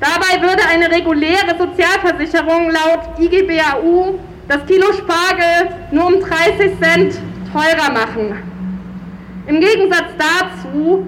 Dabei 0.00 0.42
würde 0.42 0.62
eine 0.68 0.90
reguläre 0.90 1.56
Sozialversicherung 1.58 2.70
laut 2.70 3.20
IGBAU 3.20 4.18
das 4.48 4.66
Kilo 4.66 4.92
Spargel 4.92 5.76
nur 5.92 6.06
um 6.06 6.20
30 6.20 6.78
Cent 6.80 7.18
teurer 7.52 7.92
machen. 7.92 8.42
Im 9.46 9.60
Gegensatz 9.60 10.10
dazu, 10.18 11.06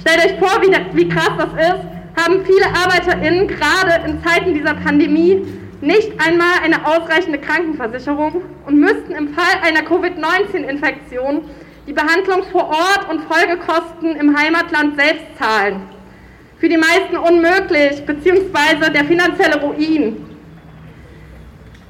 stellt 0.00 0.24
euch 0.24 0.38
vor, 0.38 0.62
wie, 0.62 0.96
wie 0.96 1.08
krass 1.08 1.30
das 1.38 1.52
ist, 1.52 2.22
haben 2.22 2.44
viele 2.44 2.66
ArbeiterInnen 2.66 3.48
gerade 3.48 4.08
in 4.08 4.22
Zeiten 4.22 4.54
dieser 4.54 4.74
Pandemie 4.74 5.44
nicht 5.80 6.12
einmal 6.20 6.60
eine 6.62 6.86
ausreichende 6.86 7.38
Krankenversicherung 7.38 8.42
und 8.66 8.78
müssten 8.78 9.12
im 9.12 9.34
Fall 9.34 9.60
einer 9.62 9.82
Covid-19-Infektion 9.82 11.42
die 11.86 11.92
Behandlung 11.92 12.44
vor 12.50 12.68
Ort 12.68 13.08
und 13.10 13.22
Folgekosten 13.24 14.16
im 14.16 14.36
Heimatland 14.36 14.98
selbst 14.98 15.26
zahlen. 15.38 15.82
Für 16.58 16.68
die 16.68 16.78
meisten 16.78 17.16
unmöglich, 17.16 18.04
beziehungsweise 18.06 18.90
der 18.90 19.04
finanzielle 19.04 19.60
Ruin. 19.60 20.24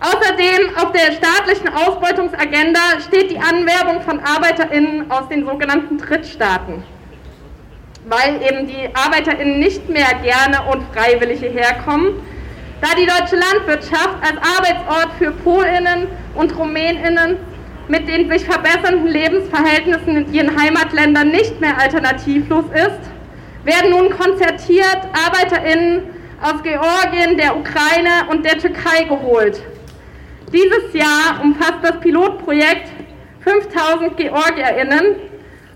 Außerdem 0.01 0.77
auf 0.77 0.93
der 0.93 1.13
staatlichen 1.13 1.69
Ausbeutungsagenda 1.69 3.01
steht 3.07 3.31
die 3.31 3.39
Anwerbung 3.39 4.03
von 4.03 4.21
ArbeiterInnen 4.21 5.11
aus 5.11 5.29
den 5.29 5.47
sogenannten 5.47 5.97
Drittstaaten, 5.97 6.83
weil 8.07 8.43
eben 8.43 8.67
die 8.67 8.91
ArbeiterInnen 8.93 9.59
nicht 9.59 9.89
mehr 9.89 10.09
gerne 10.23 10.71
und 10.71 10.83
freiwillig 10.93 11.41
hierher 11.41 11.77
kommen, 11.85 12.21
da 12.81 12.89
die 12.99 13.07
deutsche 13.07 13.37
Landwirtschaft 13.37 14.17
als 14.21 14.37
Arbeitsort 14.37 15.13
für 15.19 15.31
PolInnen 15.31 16.09
und 16.35 16.57
RumänInnen 16.57 17.37
mit 17.89 18.09
den 18.09 18.31
sich 18.31 18.45
verbessernden 18.45 19.07
Lebensverhältnissen 19.07 20.17
in 20.17 20.35
ihren 20.35 20.61
Heimatländern 20.61 21.31
nicht 21.31 21.61
mehr 21.61 21.79
alternativlos 21.81 22.65
ist, 22.75 23.01
werden 23.65 23.91
nun 23.91 24.11
konzertiert 24.11 24.99
ArbeiterInnen 25.25 26.03
aus 26.43 26.63
Georgien, 26.63 27.37
der 27.37 27.57
Ukraine 27.57 28.29
und 28.31 28.45
der 28.45 28.59
Türkei 28.59 29.05
geholt. 29.05 29.63
Dieses 30.53 30.93
Jahr 30.93 31.41
umfasst 31.43 31.79
das 31.83 32.01
Pilotprojekt 32.01 32.89
5000 33.41 34.17
GeorgierInnen, 34.17 35.17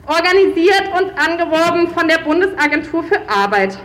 organisiert 0.06 0.84
und 0.98 1.12
angeworben 1.18 1.88
von 1.88 2.08
der 2.08 2.18
Bundesagentur 2.18 3.04
für 3.04 3.20
Arbeit. 3.28 3.78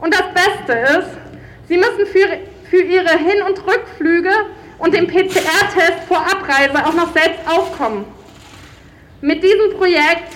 Und 0.00 0.12
das 0.12 0.24
Beste 0.34 0.72
ist, 0.98 1.27
sie 1.68 1.76
müssen 1.76 2.06
für, 2.06 2.28
für 2.70 2.82
ihre 2.82 3.10
Hin- 3.10 3.42
und 3.46 3.66
Rückflüge 3.66 4.30
und 4.78 4.94
dem 4.94 5.06
PCR-Test 5.06 6.04
vor 6.06 6.18
Abreise 6.18 6.86
auch 6.86 6.94
noch 6.94 7.12
selbst 7.12 7.40
aufkommen. 7.46 8.04
Mit 9.20 9.42
diesem 9.42 9.76
Projekt 9.76 10.32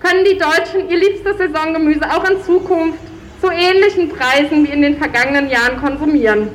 können 0.00 0.24
die 0.24 0.38
Deutschen 0.38 0.90
ihr 0.90 0.98
liebstes 0.98 1.38
Saisongemüse 1.38 2.04
auch 2.10 2.28
in 2.28 2.42
Zukunft 2.42 2.98
zu 3.40 3.50
ähnlichen 3.50 4.08
Preisen 4.08 4.66
wie 4.66 4.72
in 4.72 4.82
den 4.82 4.98
vergangenen 4.98 5.48
Jahren 5.48 5.80
konsumieren. 5.80 6.48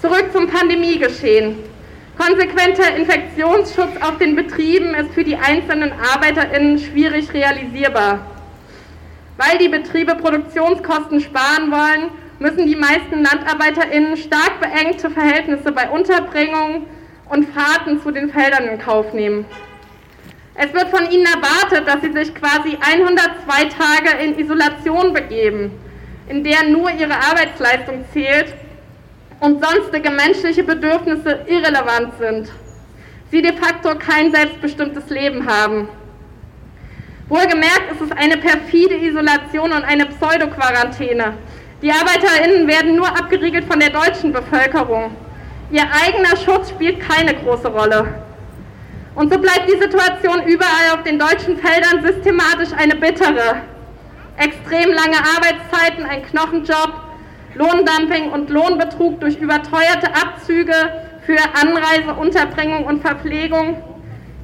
Zurück 0.00 0.26
zum 0.32 0.46
Pandemiegeschehen. 0.46 1.56
Konsequenter 2.18 2.96
Infektionsschutz 2.96 4.00
auf 4.00 4.18
den 4.18 4.36
Betrieben 4.36 4.94
ist 4.94 5.10
für 5.12 5.24
die 5.24 5.36
einzelnen 5.36 5.92
ArbeiterInnen 5.92 6.78
schwierig 6.78 7.32
realisierbar. 7.34 8.20
Weil 9.36 9.58
die 9.58 9.68
Betriebe 9.68 10.14
Produktionskosten 10.14 11.20
sparen 11.20 11.70
wollen, 11.70 12.10
müssen 12.38 12.66
die 12.66 12.76
meisten 12.76 13.22
LandarbeiterInnen 13.22 14.16
stark 14.16 14.60
beengte 14.60 15.10
Verhältnisse 15.10 15.72
bei 15.72 15.88
Unterbringung 15.88 16.86
und 17.28 17.48
Fahrten 17.48 18.00
zu 18.02 18.10
den 18.10 18.30
Feldern 18.30 18.68
in 18.68 18.78
Kauf 18.78 19.12
nehmen. 19.12 19.46
Es 20.54 20.72
wird 20.72 20.88
von 20.88 21.10
ihnen 21.10 21.26
erwartet, 21.26 21.86
dass 21.86 22.00
sie 22.00 22.12
sich 22.12 22.34
quasi 22.34 22.78
102 22.80 23.64
Tage 23.64 24.24
in 24.24 24.38
Isolation 24.38 25.12
begeben, 25.12 25.70
in 26.28 26.44
der 26.44 26.64
nur 26.64 26.90
ihre 26.90 27.14
Arbeitsleistung 27.14 28.04
zählt 28.12 28.54
und 29.40 29.62
sonstige 29.62 30.10
menschliche 30.10 30.62
Bedürfnisse 30.62 31.40
irrelevant 31.46 32.14
sind. 32.18 32.50
Sie 33.30 33.42
de 33.42 33.52
facto 33.52 33.96
kein 33.98 34.32
selbstbestimmtes 34.32 35.10
Leben 35.10 35.46
haben. 35.46 35.88
Wohlgemerkt 37.28 37.90
ist 37.92 38.00
es 38.00 38.12
eine 38.12 38.36
perfide 38.36 38.96
Isolation 38.96 39.72
und 39.72 39.82
eine 39.82 40.06
Pseudo-Quarantäne, 40.06 41.34
die 41.82 41.92
ArbeiterInnen 41.92 42.66
werden 42.66 42.96
nur 42.96 43.08
abgeriegelt 43.08 43.64
von 43.66 43.78
der 43.78 43.90
deutschen 43.90 44.32
Bevölkerung. 44.32 45.14
Ihr 45.70 45.82
eigener 45.82 46.36
Schutz 46.36 46.70
spielt 46.70 47.00
keine 47.00 47.34
große 47.34 47.68
Rolle. 47.68 48.06
Und 49.14 49.32
so 49.32 49.38
bleibt 49.38 49.66
die 49.66 49.78
Situation 49.78 50.46
überall 50.46 50.94
auf 50.94 51.02
den 51.02 51.18
deutschen 51.18 51.58
Feldern 51.58 52.02
systematisch 52.02 52.70
eine 52.76 52.94
bittere. 52.94 53.62
Extrem 54.36 54.92
lange 54.92 55.16
Arbeitszeiten, 55.16 56.04
ein 56.04 56.22
Knochenjob, 56.22 56.92
Lohndumping 57.54 58.30
und 58.30 58.50
Lohnbetrug 58.50 59.20
durch 59.20 59.36
überteuerte 59.36 60.08
Abzüge 60.14 60.74
für 61.24 61.38
Anreise, 61.60 62.12
Unterbringung 62.18 62.84
und 62.84 63.00
Verpflegung, 63.00 63.82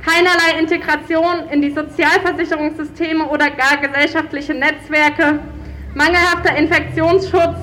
keinerlei 0.05 0.59
Integration 0.59 1.49
in 1.51 1.63
die 1.63 1.71
Sozialversicherungssysteme 1.71 3.27
oder 3.27 3.51
gar 3.51 3.77
gesellschaftliche 3.77 4.55
Netzwerke, 4.55 5.39
mangelhafter 5.95 6.57
Infektionsschutz 6.57 7.57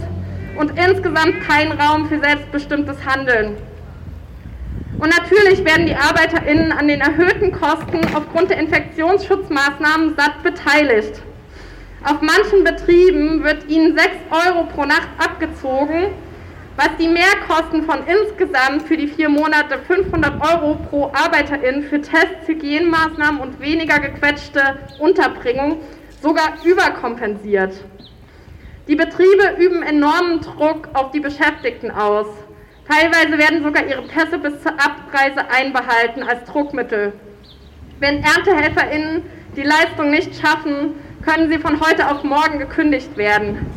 und 0.57 0.71
insgesamt 0.77 1.41
kein 1.47 1.71
Raum 1.71 2.07
für 2.07 2.19
selbstbestimmtes 2.19 2.97
Handeln. 3.05 3.57
Und 4.99 5.17
natürlich 5.17 5.63
werden 5.63 5.85
die 5.85 5.95
ArbeiterInnen 5.95 6.73
an 6.73 6.87
den 6.87 6.99
erhöhten 6.99 7.53
Kosten 7.53 8.01
aufgrund 8.13 8.49
der 8.49 8.57
Infektionsschutzmaßnahmen 8.57 10.15
satt 10.17 10.43
beteiligt. 10.43 11.21
Auf 12.03 12.21
manchen 12.21 12.63
Betrieben 12.63 13.43
wird 13.43 13.69
ihnen 13.69 13.97
6 13.97 14.09
Euro 14.29 14.65
pro 14.65 14.85
Nacht 14.85 15.09
abgezogen, 15.17 16.07
was 16.75 16.89
die 16.97 17.07
Mehrkosten 17.07 17.83
von 17.83 17.99
insgesamt 18.07 18.83
für 18.87 18.95
die 18.95 19.07
vier 19.07 19.29
Monate 19.29 19.79
500 19.87 20.33
Euro 20.41 20.75
pro 20.75 21.11
ArbeiterIn 21.13 21.83
für 21.83 22.01
Tests, 22.01 22.47
Hygienemaßnahmen 22.47 23.41
und 23.41 23.59
weniger 23.59 23.99
gequetschte 23.99 24.79
Unterbringung 24.99 25.81
sogar 26.21 26.53
überkompensiert. 26.63 27.73
Die 28.89 28.95
Betriebe 28.95 29.55
üben 29.59 29.83
enormen 29.83 30.41
Druck 30.41 30.89
auf 30.95 31.11
die 31.11 31.19
Beschäftigten 31.19 31.91
aus. 31.91 32.25
Teilweise 32.89 33.37
werden 33.37 33.63
sogar 33.63 33.85
ihre 33.85 34.01
Pässe 34.01 34.39
bis 34.39 34.63
zur 34.63 34.71
Abreise 34.71 35.47
einbehalten 35.47 36.23
als 36.23 36.43
Druckmittel. 36.45 37.13
Wenn 37.99 38.23
ErntehelferInnen 38.23 39.21
die 39.55 39.61
Leistung 39.61 40.09
nicht 40.09 40.41
schaffen, 40.41 40.95
können 41.23 41.51
sie 41.51 41.59
von 41.59 41.79
heute 41.79 42.09
auf 42.09 42.23
morgen 42.23 42.57
gekündigt 42.57 43.15
werden. 43.15 43.67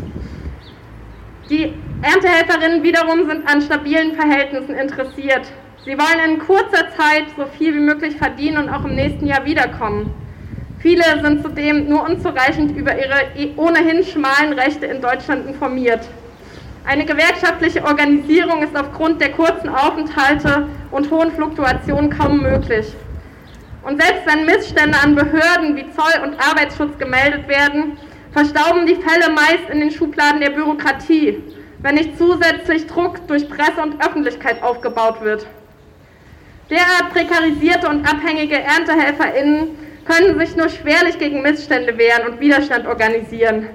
Die 1.51 1.75
Erntehelferinnen 2.01 2.83
wiederum 2.83 3.29
sind 3.29 3.46
an 3.46 3.61
stabilen 3.61 4.14
Verhältnissen 4.14 4.75
interessiert. 4.75 5.46
Sie 5.85 5.98
wollen 5.98 6.31
in 6.31 6.38
kurzer 6.38 6.88
Zeit 6.96 7.27
so 7.37 7.44
viel 7.59 7.75
wie 7.75 7.81
möglich 7.81 8.16
verdienen 8.16 8.57
und 8.57 8.70
auch 8.70 8.87
im 8.87 8.94
nächsten 8.94 9.27
Jahr 9.27 9.44
wiederkommen. 9.44 10.21
Viele 10.83 11.05
sind 11.23 11.45
zudem 11.45 11.88
nur 11.88 12.03
unzureichend 12.03 12.77
über 12.77 12.92
ihre 12.99 13.55
ohnehin 13.57 14.03
schmalen 14.03 14.53
Rechte 14.53 14.87
in 14.87 15.01
Deutschland 15.01 15.47
informiert. 15.47 16.01
Eine 16.85 17.05
gewerkschaftliche 17.05 17.85
Organisierung 17.85 18.64
ist 18.64 18.77
aufgrund 18.77 19.21
der 19.21 19.31
kurzen 19.31 19.68
Aufenthalte 19.68 20.66
und 20.90 21.09
hohen 21.09 21.31
Fluktuationen 21.31 22.11
kaum 22.11 22.42
möglich. 22.42 22.92
Und 23.85 24.03
selbst 24.03 24.27
wenn 24.27 24.45
Missstände 24.45 24.99
an 25.01 25.14
Behörden 25.14 25.77
wie 25.77 25.88
Zoll 25.92 26.21
und 26.25 26.35
Arbeitsschutz 26.40 26.99
gemeldet 26.99 27.47
werden, 27.47 27.97
verstauben 28.33 28.85
die 28.85 28.97
Fälle 28.97 29.33
meist 29.33 29.71
in 29.73 29.79
den 29.79 29.92
Schubladen 29.92 30.40
der 30.40 30.51
Bürokratie, 30.51 31.45
wenn 31.79 31.95
nicht 31.95 32.18
zusätzlich 32.18 32.88
Druck 32.88 33.25
durch 33.29 33.49
Presse 33.49 33.81
und 33.81 34.05
Öffentlichkeit 34.05 34.61
aufgebaut 34.64 35.23
wird. 35.23 35.47
Derart 36.71 37.11
prekarisierte 37.12 37.88
und 37.88 38.05
abhängige 38.05 38.59
ErntehelferInnen 38.59 39.91
können 40.12 40.38
sich 40.38 40.57
nur 40.57 40.68
schwerlich 40.68 41.18
gegen 41.18 41.42
Missstände 41.42 41.96
wehren 41.96 42.27
und 42.29 42.40
Widerstand 42.40 42.87
organisieren. 42.87 43.68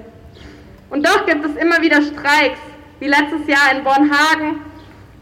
Und 0.90 1.04
doch 1.04 1.26
gibt 1.26 1.44
es 1.44 1.56
immer 1.56 1.82
wieder 1.82 2.00
Streiks, 2.00 2.60
wie 3.00 3.08
letztes 3.08 3.46
Jahr 3.46 3.76
in 3.76 3.82
Bornhagen 3.82 4.60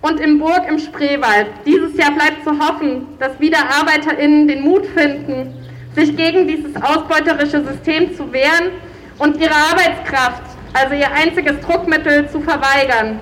und 0.02 0.20
im 0.20 0.38
Burg 0.38 0.68
im 0.68 0.78
Spreewald. 0.78 1.46
Dieses 1.64 1.96
Jahr 1.96 2.12
bleibt 2.12 2.44
zu 2.44 2.58
hoffen, 2.58 3.06
dass 3.18 3.38
wieder 3.40 3.58
ArbeiterInnen 3.58 4.46
den 4.46 4.62
Mut 4.62 4.86
finden, 4.86 5.54
sich 5.94 6.14
gegen 6.16 6.46
dieses 6.46 6.76
ausbeuterische 6.76 7.64
System 7.64 8.14
zu 8.14 8.30
wehren 8.32 8.70
und 9.18 9.38
ihre 9.38 9.54
Arbeitskraft, 9.54 10.42
also 10.74 10.94
ihr 10.94 11.10
einziges 11.10 11.58
Druckmittel, 11.60 12.28
zu 12.28 12.40
verweigern. 12.42 13.20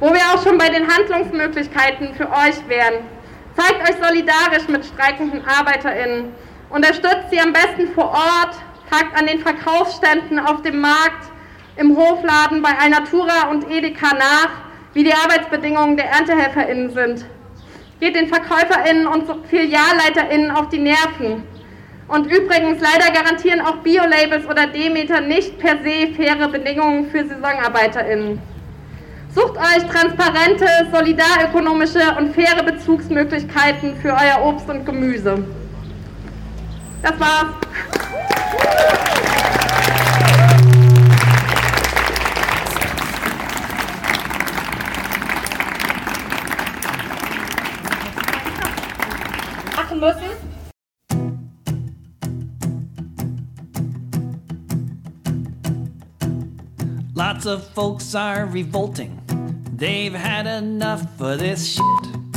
Wo 0.00 0.12
wir 0.12 0.20
auch 0.34 0.44
schon 0.44 0.58
bei 0.58 0.68
den 0.68 0.86
Handlungsmöglichkeiten 0.86 2.14
für 2.14 2.28
euch 2.28 2.68
wären. 2.68 3.13
Zeigt 3.56 3.88
euch 3.88 3.96
solidarisch 4.04 4.68
mit 4.68 4.84
streikenden 4.84 5.42
ArbeiterInnen. 5.46 6.34
Unterstützt 6.70 7.30
sie 7.30 7.40
am 7.40 7.52
besten 7.52 7.88
vor 7.94 8.10
Ort, 8.10 8.56
tagt 8.90 9.16
an 9.16 9.26
den 9.26 9.38
Verkaufsständen 9.40 10.40
auf 10.40 10.62
dem 10.62 10.80
Markt, 10.80 11.30
im 11.76 11.96
Hofladen 11.96 12.62
bei 12.62 12.70
Alnatura 12.70 13.48
und 13.50 13.70
Edeka 13.70 14.14
nach, 14.14 14.50
wie 14.92 15.04
die 15.04 15.14
Arbeitsbedingungen 15.14 15.96
der 15.96 16.06
ErntehelferInnen 16.06 16.90
sind. 16.90 17.24
Geht 18.00 18.16
den 18.16 18.28
VerkäuferInnen 18.28 19.06
und 19.06 19.24
FilialleiterInnen 19.48 20.50
auf 20.50 20.68
die 20.68 20.78
Nerven. 20.78 21.44
Und 22.08 22.26
übrigens, 22.26 22.80
leider 22.80 23.12
garantieren 23.12 23.60
auch 23.60 23.76
Biolabels 23.76 24.46
oder 24.46 24.66
Demeter 24.66 25.20
nicht 25.20 25.58
per 25.58 25.78
se 25.82 26.12
faire 26.14 26.48
Bedingungen 26.48 27.10
für 27.10 27.24
SaisonarbeiterInnen. 27.24 28.53
Sucht 29.34 29.56
euch 29.56 29.84
transparente, 29.90 30.64
solidarökonomische 30.92 31.98
und 32.16 32.32
faire 32.34 32.62
Bezugsmöglichkeiten 32.62 33.96
für 33.96 34.10
euer 34.10 34.44
Obst 34.44 34.68
und 34.68 34.86
Gemüse. 34.86 35.44
Das 37.02 37.18
war's. 37.18 37.46
Machen 49.76 49.98
müssen. 49.98 50.44
Lots 57.16 57.46
of 57.46 57.66
folks 57.74 58.14
are 58.14 58.46
revolting. 58.46 59.23
They've 59.84 60.14
had 60.14 60.46
enough 60.46 61.20
of 61.20 61.40
this 61.40 61.74
shit. 61.74 62.32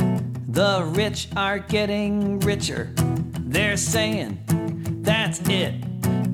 The 0.48 0.84
rich 0.92 1.28
are 1.34 1.58
getting 1.58 2.40
richer. 2.40 2.92
They're 3.40 3.78
saying 3.78 4.38
that's 5.00 5.40
it. 5.48 5.72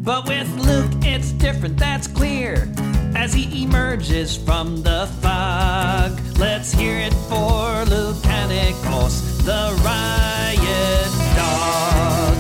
But 0.03 0.27
with 0.27 0.53
Luke, 0.67 0.91
it's 1.05 1.31
different, 1.31 1.79
that's 1.79 2.09
clear. 2.09 2.69
As 3.15 3.33
he 3.33 3.63
emerges 3.63 4.37
from 4.37 4.83
the 4.83 5.09
fog, 5.23 6.19
let's 6.37 6.73
hear 6.73 6.99
it 6.99 7.15
for 7.29 7.85
Lucanicos, 7.87 9.45
the 9.45 9.71
riot 9.85 11.13
dog. 11.37 12.35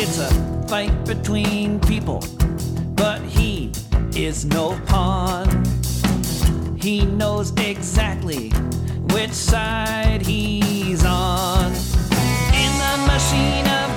It's 0.00 0.18
a 0.18 0.66
fight 0.66 1.04
between 1.04 1.80
people, 1.80 2.24
but 2.94 3.20
he 3.20 3.72
is 4.16 4.46
no 4.46 4.80
pawn. 4.86 5.73
He 6.84 7.06
knows 7.06 7.50
exactly 7.56 8.50
which 9.14 9.32
side 9.32 10.20
he's 10.20 11.02
on. 11.02 11.72
In 11.72 12.72
the 12.84 13.06
machine 13.06 13.66
of 13.66 13.93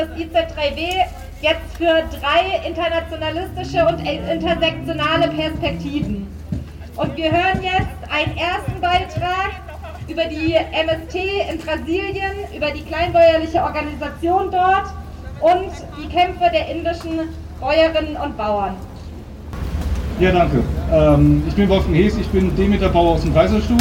das 0.00 0.08
IZ3W 0.16 1.04
jetzt 1.42 1.76
für 1.76 2.02
drei 2.18 2.66
internationalistische 2.66 3.84
und 3.86 3.98
intersektionale 4.00 5.28
Perspektiven. 5.28 6.26
Und 6.96 7.16
wir 7.16 7.30
hören 7.30 7.62
jetzt 7.62 8.00
einen 8.10 8.36
ersten 8.36 8.80
Beitrag 8.80 9.52
über 10.08 10.24
die 10.24 10.54
MST 10.54 11.14
in 11.50 11.58
Brasilien, 11.58 12.32
über 12.56 12.70
die 12.70 12.82
kleinbäuerliche 12.82 13.62
Organisation 13.62 14.50
dort 14.50 14.86
und 15.40 15.70
die 16.02 16.08
Kämpfe 16.08 16.50
der 16.52 16.68
indischen 16.68 17.28
Bäuerinnen 17.60 18.16
und 18.16 18.36
Bauern. 18.36 18.74
Ja, 20.18 20.32
danke. 20.32 20.62
Ähm, 20.92 21.42
ich 21.46 21.54
bin 21.54 21.68
Wolfgang 21.68 21.96
Hees, 21.96 22.16
ich 22.18 22.28
bin 22.28 22.54
Demeterbauer 22.56 23.12
aus 23.12 23.22
dem 23.22 23.32
Kaiserstuhl 23.32 23.78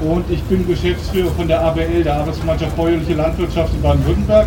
und 0.00 0.30
ich 0.30 0.42
bin 0.44 0.66
Geschäftsführer 0.66 1.30
von 1.30 1.48
der 1.48 1.60
ABL, 1.60 2.04
der 2.04 2.14
Arbeitsgemeinschaft 2.14 2.76
Bäuerliche 2.76 3.14
Landwirtschaft 3.14 3.72
in 3.74 3.82
Baden-Württemberg. 3.82 4.46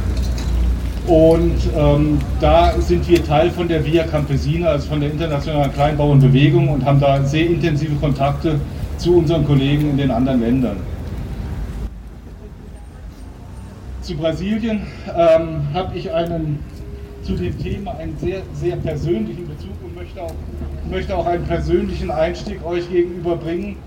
Und 1.08 1.58
ähm, 1.78 2.20
da 2.42 2.74
sind 2.80 3.08
wir 3.08 3.24
Teil 3.24 3.52
von 3.52 3.68
der 3.68 3.86
Via 3.86 4.06
Campesina, 4.06 4.70
also 4.70 4.90
von 4.90 5.00
der 5.00 5.12
internationalen 5.12 5.72
Kleinbauernbewegung 5.72 6.70
und 6.70 6.84
haben 6.84 7.00
da 7.00 7.24
sehr 7.24 7.46
intensive 7.46 7.94
Kontakte 7.96 8.60
zu 8.98 9.18
unseren 9.18 9.46
Kollegen 9.46 9.92
in 9.92 9.98
den 9.98 10.10
anderen 10.10 10.42
Ländern. 10.42 10.78
Zu 14.02 14.16
Brasilien 14.16 14.82
ähm, 15.16 15.62
habe 15.74 15.96
ich 15.96 16.12
einen 16.12 16.60
zu 17.22 17.34
dem 17.34 17.58
Thema 17.58 17.96
einen 17.98 18.18
sehr, 18.18 18.42
sehr 18.54 18.76
persönlichen 18.78 19.48
Bezug 19.48 19.72
und 19.84 19.96
möchte 19.96 20.22
auch, 20.22 20.34
möchte 20.90 21.16
auch 21.16 21.26
einen 21.26 21.44
persönlichen 21.44 22.12
Einstieg 22.12 22.64
euch 22.64 22.90
gegenüberbringen. 22.90 23.78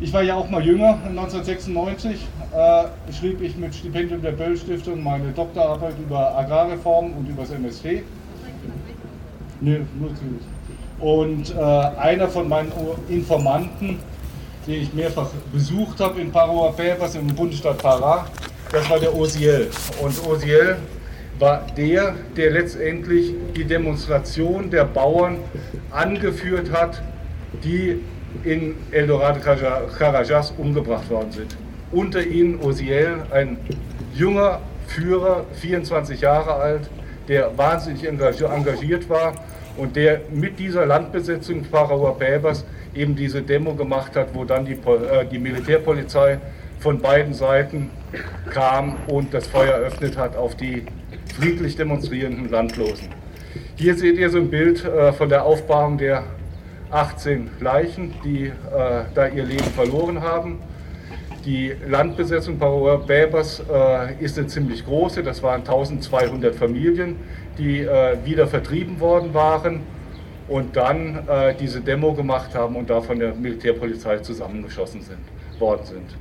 Ich 0.00 0.12
war 0.12 0.22
ja 0.22 0.34
auch 0.34 0.50
mal 0.50 0.64
jünger, 0.64 0.98
1996 1.08 2.18
äh, 2.52 3.12
schrieb 3.12 3.40
ich 3.42 3.56
mit 3.56 3.74
Stipendium 3.74 4.22
der 4.22 4.32
Böll 4.32 4.56
Stiftung 4.56 5.02
meine 5.02 5.30
Doktorarbeit 5.32 5.94
über 5.98 6.36
Agrarreform 6.36 7.12
und 7.12 7.28
über 7.28 7.42
das 7.42 7.50
MST. 7.50 8.02
Nee, 9.60 9.80
nur 9.98 10.14
zu. 10.14 11.04
Und 11.04 11.54
äh, 11.54 11.60
einer 11.60 12.28
von 12.28 12.48
meinen 12.48 12.72
Informanten, 13.08 13.98
den 14.66 14.82
ich 14.82 14.92
mehrfach 14.92 15.30
besucht 15.52 16.00
habe 16.00 16.20
in 16.20 16.30
Paroa-Pebas 16.30 17.14
im 17.14 17.28
Bundesstaat 17.28 17.82
Pará, 17.82 18.24
das 18.72 18.88
war 18.90 18.98
der 18.98 19.14
Osiel. 19.14 19.70
Und 20.02 20.26
Osiel 20.26 20.76
war 21.38 21.66
der, 21.76 22.14
der 22.36 22.50
letztendlich 22.50 23.34
die 23.56 23.64
Demonstration 23.64 24.70
der 24.70 24.84
Bauern 24.84 25.38
angeführt 25.90 26.70
hat, 26.70 27.02
die 27.64 28.00
in 28.44 28.76
Eldorado 28.92 29.40
Carajás 29.40 30.52
umgebracht 30.56 31.08
worden 31.10 31.32
sind. 31.32 31.56
Unter 31.92 32.24
ihnen 32.24 32.60
Osiel, 32.60 33.22
ein 33.30 33.58
junger 34.14 34.60
Führer, 34.86 35.44
24 35.54 36.20
Jahre 36.20 36.54
alt, 36.54 36.90
der 37.28 37.56
wahnsinnig 37.56 38.06
engagiert 38.06 39.08
war 39.08 39.34
und 39.76 39.96
der 39.96 40.20
mit 40.32 40.58
dieser 40.58 40.86
Landbesetzung 40.86 41.62
Paraguay-Bäbers 41.64 42.64
eben 42.94 43.14
diese 43.16 43.42
Demo 43.42 43.74
gemacht 43.74 44.16
hat, 44.16 44.34
wo 44.34 44.44
dann 44.44 44.64
die, 44.64 44.72
äh, 44.72 45.26
die 45.30 45.38
Militärpolizei 45.38 46.38
von 46.80 47.00
beiden 47.00 47.34
Seiten 47.34 47.90
kam 48.50 48.96
und 49.06 49.32
das 49.34 49.46
Feuer 49.46 49.74
eröffnet 49.74 50.16
hat 50.16 50.36
auf 50.36 50.56
die 50.56 50.84
friedlich 51.38 51.76
demonstrierenden 51.76 52.50
Landlosen. 52.50 53.08
Hier 53.76 53.94
seht 53.94 54.16
ihr 54.16 54.30
so 54.30 54.38
ein 54.38 54.50
Bild 54.50 54.84
äh, 54.84 55.12
von 55.12 55.28
der 55.28 55.44
Aufbahrung 55.44 55.98
der 55.98 56.24
18 56.90 57.50
Leichen, 57.60 58.14
die 58.24 58.46
äh, 58.46 58.52
da 59.14 59.28
ihr 59.28 59.44
Leben 59.44 59.64
verloren 59.64 60.22
haben. 60.22 60.58
Die 61.44 61.74
Landbesetzung 61.88 62.58
Bäbers 62.58 63.60
äh, 63.60 64.22
ist 64.22 64.36
eine 64.38 64.46
ziemlich 64.48 64.84
große, 64.84 65.22
das 65.22 65.42
waren 65.42 65.60
1200 65.60 66.54
Familien, 66.54 67.16
die 67.56 67.80
äh, 67.80 68.18
wieder 68.24 68.46
vertrieben 68.46 69.00
worden 69.00 69.32
waren 69.32 69.80
und 70.48 70.76
dann 70.76 71.26
äh, 71.26 71.54
diese 71.54 71.80
Demo 71.80 72.12
gemacht 72.12 72.54
haben 72.54 72.76
und 72.76 72.90
da 72.90 73.00
von 73.00 73.18
der 73.18 73.34
Militärpolizei 73.34 74.18
zusammengeschossen 74.18 75.00
sind, 75.00 75.20
worden 75.58 75.86
sind. 75.86 76.16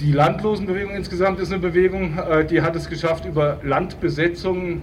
Die 0.00 0.12
Landlosenbewegung 0.12 0.94
insgesamt 0.94 1.40
ist 1.40 1.50
eine 1.50 1.60
Bewegung, 1.60 2.18
äh, 2.18 2.44
die 2.44 2.62
hat 2.62 2.76
es 2.76 2.88
geschafft, 2.88 3.24
über 3.24 3.58
Landbesetzungen 3.64 4.82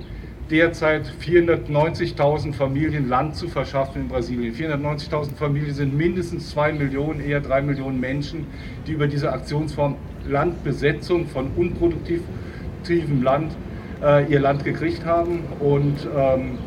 derzeit 0.50 1.12
490.000 1.22 2.54
Familien 2.54 3.10
Land 3.10 3.36
zu 3.36 3.48
verschaffen 3.48 4.04
in 4.04 4.08
Brasilien. 4.08 4.54
490.000 4.54 5.36
Familien 5.36 5.74
sind 5.74 5.98
mindestens 5.98 6.52
2 6.52 6.74
Millionen, 6.74 7.20
eher 7.20 7.42
3 7.42 7.62
Millionen 7.62 8.00
Menschen, 8.00 8.46
die 8.86 8.94
über 8.94 9.08
diese 9.08 9.32
Aktionsform 9.32 9.96
Landbesetzung 10.28 11.28
von 11.28 11.52
unproduktivem 11.56 13.24
Land 13.24 13.56
äh, 14.04 14.32
ihr 14.32 14.40
Land 14.40 14.64
gekriegt 14.64 15.06
haben 15.06 15.44
und 15.60 16.08
ähm, 16.16 16.58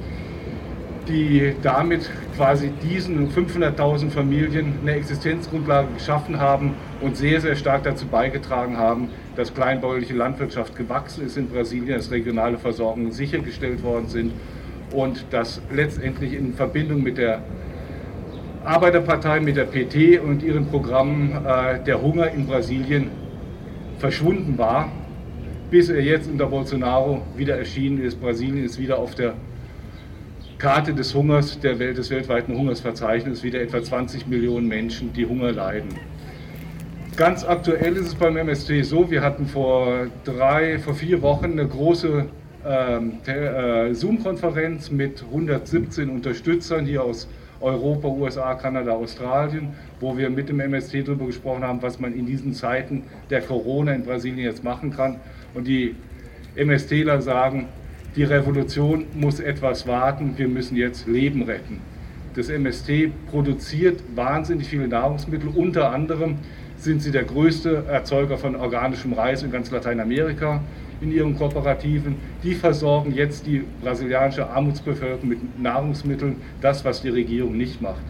die 1.09 1.55
damit 1.63 2.11
quasi 2.37 2.71
diesen 2.83 3.31
500.000 3.31 4.11
Familien 4.11 4.75
eine 4.83 4.93
Existenzgrundlage 4.93 5.89
geschaffen 5.95 6.39
haben 6.39 6.75
und 7.01 7.17
sehr, 7.17 7.41
sehr 7.41 7.57
stark 7.57 7.85
dazu 7.85 8.07
beigetragen 8.07 8.77
haben, 8.77 9.09
dass 9.37 9.55
kleinbäuerliche 9.55 10.15
Landwirtschaft 10.15 10.77
gewachsen 10.77 11.25
ist 11.25 11.37
in 11.37 11.49
Brasilien, 11.49 11.97
dass 11.97 12.11
regionale 12.11 12.59
Versorgungen 12.59 13.13
sichergestellt 13.13 13.83
worden 13.83 14.09
sind 14.09 14.33
und 14.93 15.27
dass 15.31 15.61
letztendlich 15.73 16.33
in 16.33 16.55
Verbindung 16.55 17.03
mit 17.03 17.19
der 17.19 17.43
Arbeiterpartei, 18.65 19.41
mit 19.41 19.57
der 19.57 19.65
PT 19.65 20.21
und 20.21 20.43
ihren 20.43 20.67
Programmen 20.67 21.33
äh, 21.47 21.83
der 21.85 22.03
Hunger 22.03 22.31
in 22.31 22.47
Brasilien 22.47 23.11
verschwunden 23.99 24.59
war, 24.59 24.91
bis 25.71 25.89
er 25.89 26.03
jetzt 26.03 26.29
unter 26.29 26.47
Bolsonaro 26.47 27.23
wieder 27.37 27.57
erschienen 27.57 28.03
ist. 28.03 28.21
Brasilien 28.21 28.65
ist 28.65 28.79
wieder 28.79 28.99
auf 28.99 29.15
der 29.15 29.35
Karte 30.59 30.93
des 30.93 31.15
Hungers, 31.15 31.61
der 31.61 31.79
Welt, 31.79 31.99
des 31.99 32.11
weltweiten 32.11 32.57
Hungersverzeichnisses, 32.57 33.45
wieder 33.45 33.61
etwa 33.61 33.83
20 33.83 34.27
Millionen 34.27 34.67
Menschen, 34.67 35.13
die 35.13 35.25
Hunger 35.25 35.53
leiden. 35.53 35.91
Ganz 37.19 37.45
aktuell 37.45 37.97
ist 37.97 38.07
es 38.07 38.15
beim 38.15 38.37
MST 38.37 38.85
so, 38.85 39.11
wir 39.11 39.23
hatten 39.23 39.45
vor 39.49 40.07
drei, 40.23 40.79
vor 40.79 40.95
vier 40.95 41.21
Wochen 41.21 41.47
eine 41.47 41.67
große 41.67 42.27
ähm, 42.65 43.15
äh, 43.27 43.93
Zoom-Konferenz 43.93 44.93
mit 44.93 45.25
117 45.25 46.11
Unterstützern 46.11 46.87
hier 46.87 47.03
aus 47.03 47.27
Europa, 47.61 48.07
USA, 48.07 48.55
Kanada, 48.55 48.93
Australien, 48.93 49.71
wo 49.99 50.17
wir 50.17 50.31
mit 50.31 50.49
dem 50.49 50.61
MST 50.61 51.09
darüber 51.09 51.27
gesprochen 51.27 51.65
haben, 51.65 51.83
was 51.83 51.99
man 51.99 52.15
in 52.15 52.25
diesen 52.25 52.55
Zeiten 52.55 53.03
der 53.31 53.41
Corona 53.41 53.95
in 53.95 54.05
Brasilien 54.05 54.45
jetzt 54.45 54.63
machen 54.63 54.95
kann. 54.95 55.17
Und 55.55 55.67
die 55.67 55.97
MSTler 56.55 57.21
sagen, 57.21 57.67
die 58.15 58.23
Revolution 58.23 59.07
muss 59.15 59.41
etwas 59.41 59.89
warten, 59.89 60.35
wir 60.37 60.47
müssen 60.47 60.77
jetzt 60.77 61.09
Leben 61.09 61.43
retten. 61.43 61.81
Das 62.37 62.49
MST 62.49 63.11
produziert 63.29 64.05
wahnsinnig 64.15 64.69
viele 64.69 64.87
Nahrungsmittel, 64.87 65.49
unter 65.49 65.91
anderem 65.91 66.37
sind 66.79 67.03
sie 67.03 67.11
der 67.11 67.25
größte 67.25 67.85
Erzeuger 67.89 68.39
von 68.39 68.57
organischem 68.57 69.13
Reis 69.13 69.43
in 69.43 69.51
ganz 69.51 69.71
Lateinamerika 69.71 70.63
in 71.01 71.13
ihren 71.13 71.37
Kooperativen. 71.37 72.17
Die 72.43 72.55
versorgen 72.55 73.13
jetzt 73.15 73.47
die 73.47 73.65
brasilianische 73.83 74.49
Armutsbevölkerung 74.49 75.29
mit 75.29 75.61
Nahrungsmitteln, 75.61 76.37
das, 76.61 76.85
was 76.85 77.03
die 77.03 77.09
Regierung 77.09 77.57
nicht 77.57 77.81
macht. 77.81 78.03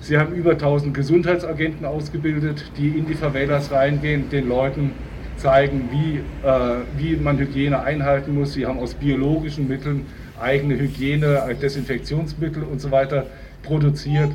Sie 0.00 0.16
haben 0.16 0.34
über 0.34 0.52
1000 0.52 0.94
Gesundheitsagenten 0.94 1.84
ausgebildet, 1.84 2.64
die 2.78 2.88
in 2.88 3.06
die 3.06 3.14
Favelas 3.14 3.72
reingehen, 3.72 4.30
den 4.30 4.48
Leuten 4.48 4.92
zeigen, 5.36 5.88
wie, 5.90 6.18
äh, 6.46 6.76
wie 6.96 7.16
man 7.16 7.38
Hygiene 7.38 7.80
einhalten 7.80 8.34
muss. 8.34 8.54
Sie 8.54 8.66
haben 8.66 8.78
aus 8.78 8.94
biologischen 8.94 9.68
Mitteln 9.68 10.06
eigene 10.40 10.78
Hygiene, 10.78 11.42
Desinfektionsmittel 11.60 12.62
und 12.62 12.80
so 12.80 12.90
weiter 12.90 13.26
produziert. 13.62 14.30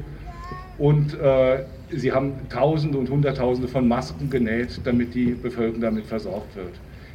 Und 0.78 1.14
äh, 1.20 1.64
sie 1.96 2.12
haben 2.12 2.34
Tausende 2.50 2.98
und 2.98 3.10
Hunderttausende 3.10 3.68
von 3.68 3.88
Masken 3.88 4.30
genäht, 4.30 4.80
damit 4.84 5.14
die 5.14 5.32
Bevölkerung 5.32 5.82
damit 5.82 6.06
versorgt 6.06 6.56
wird. 6.56 6.74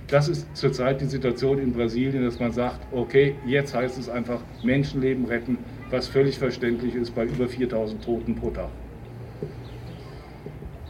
Das 0.09 0.29
ist 0.29 0.47
zurzeit 0.57 1.01
die 1.03 1.07
Situation 1.07 1.59
in 1.59 1.73
Brasilien, 1.73 2.25
dass 2.25 2.41
man 2.41 2.51
sagt, 2.53 2.81
okay, 2.93 3.35
jetzt 3.47 3.75
heißt 3.75 3.99
es 3.99 4.09
einfach 4.09 4.41
Menschenleben 4.63 5.27
retten, 5.27 5.59
was 5.91 6.09
völlig 6.09 6.39
verständlich 6.39 6.95
ist 6.95 7.15
bei 7.15 7.27
über 7.27 7.47
4000 7.47 8.03
Toten 8.03 8.35
pro 8.35 8.51
Tag. 8.51 8.71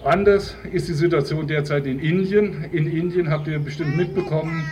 Anders 0.05 0.57
ist 0.73 0.89
die 0.89 0.93
Situation 0.93 1.49
derzeit 1.49 1.87
in 1.87 1.99
Indien. 1.99 2.67
In 2.71 2.87
Indien 2.87 3.29
habt 3.29 3.49
ihr 3.49 3.59
bestimmt 3.59 3.97
mitbekommen, 3.97 4.65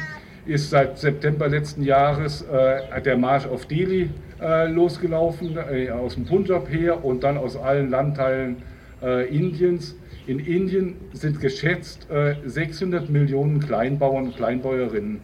ist 0.47 0.71
seit 0.71 0.99
September 0.99 1.49
letzten 1.49 1.83
Jahres 1.83 2.43
äh, 2.43 3.03
der 3.03 3.17
Marsch 3.17 3.47
auf 3.47 3.67
Delhi 3.67 4.11
äh, 4.41 4.69
losgelaufen, 4.69 5.57
äh, 5.57 5.91
aus 5.91 6.15
dem 6.15 6.25
Punjab 6.25 6.71
her 6.71 7.05
und 7.05 7.25
dann 7.25 7.37
aus 7.37 7.57
allen 7.57 7.91
Landteilen 7.91 8.63
äh, 9.03 9.29
Indiens. 9.29 9.97
In 10.27 10.41
Indien 10.41 10.97
sind 11.13 11.41
geschätzt 11.41 12.09
600 12.45 13.09
äh, 13.09 13.13
Millionen 13.13 13.61
Kleinbauern 13.61 14.27
und 14.27 14.37
Kleinbäuerinnen 14.37 15.21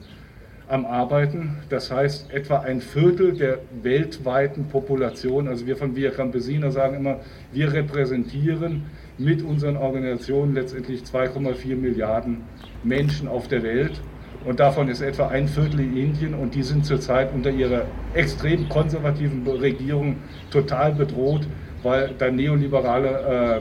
am 0.69 0.87
Arbeiten. 0.87 1.57
Das 1.69 1.91
heißt, 1.91 2.33
etwa 2.33 2.61
ein 2.61 2.81
Viertel 2.81 3.37
der 3.37 3.59
weltweiten 3.83 4.69
Population. 4.69 5.49
Also 5.49 5.67
wir 5.67 5.77
von 5.77 5.97
Via 5.97 6.11
Campesina 6.11 6.71
sagen 6.71 6.97
immer, 6.97 7.21
wir 7.53 7.73
repräsentieren 7.73 8.85
mit 9.19 9.43
unseren 9.43 9.77
Organisationen 9.77 10.55
letztendlich 10.55 11.03
2,4 11.03 11.77
Milliarden 11.77 12.39
Menschen 12.85 13.29
auf 13.29 13.49
der 13.49 13.63
Welt. 13.63 14.01
Und 14.45 14.61
davon 14.61 14.89
ist 14.89 15.03
etwa 15.03 15.29
ein 15.29 15.47
Viertel 15.47 15.81
in 15.81 15.97
Indien 15.97 16.35
und 16.35 16.55
die 16.55 16.63
sind 16.63 16.85
zurzeit 16.85 17.33
unter 17.33 17.51
ihrer 17.51 17.83
extrem 18.15 18.69
konservativen 18.69 19.47
Regierung 19.47 20.17
total 20.51 20.93
bedroht 20.93 21.47
weil 21.83 22.11
da 22.19 22.31
neoliberale 22.31 23.61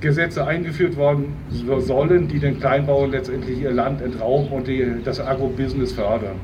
Gesetze 0.00 0.46
eingeführt 0.46 0.96
worden 0.96 1.34
sollen, 1.80 2.28
die 2.28 2.38
den 2.38 2.60
Kleinbauern 2.60 3.10
letztendlich 3.10 3.60
ihr 3.60 3.72
Land 3.72 4.00
entrauben 4.00 4.48
und 4.48 4.68
die, 4.68 4.86
das 5.04 5.20
Agrobusiness 5.20 5.92
fördern. 5.92 6.36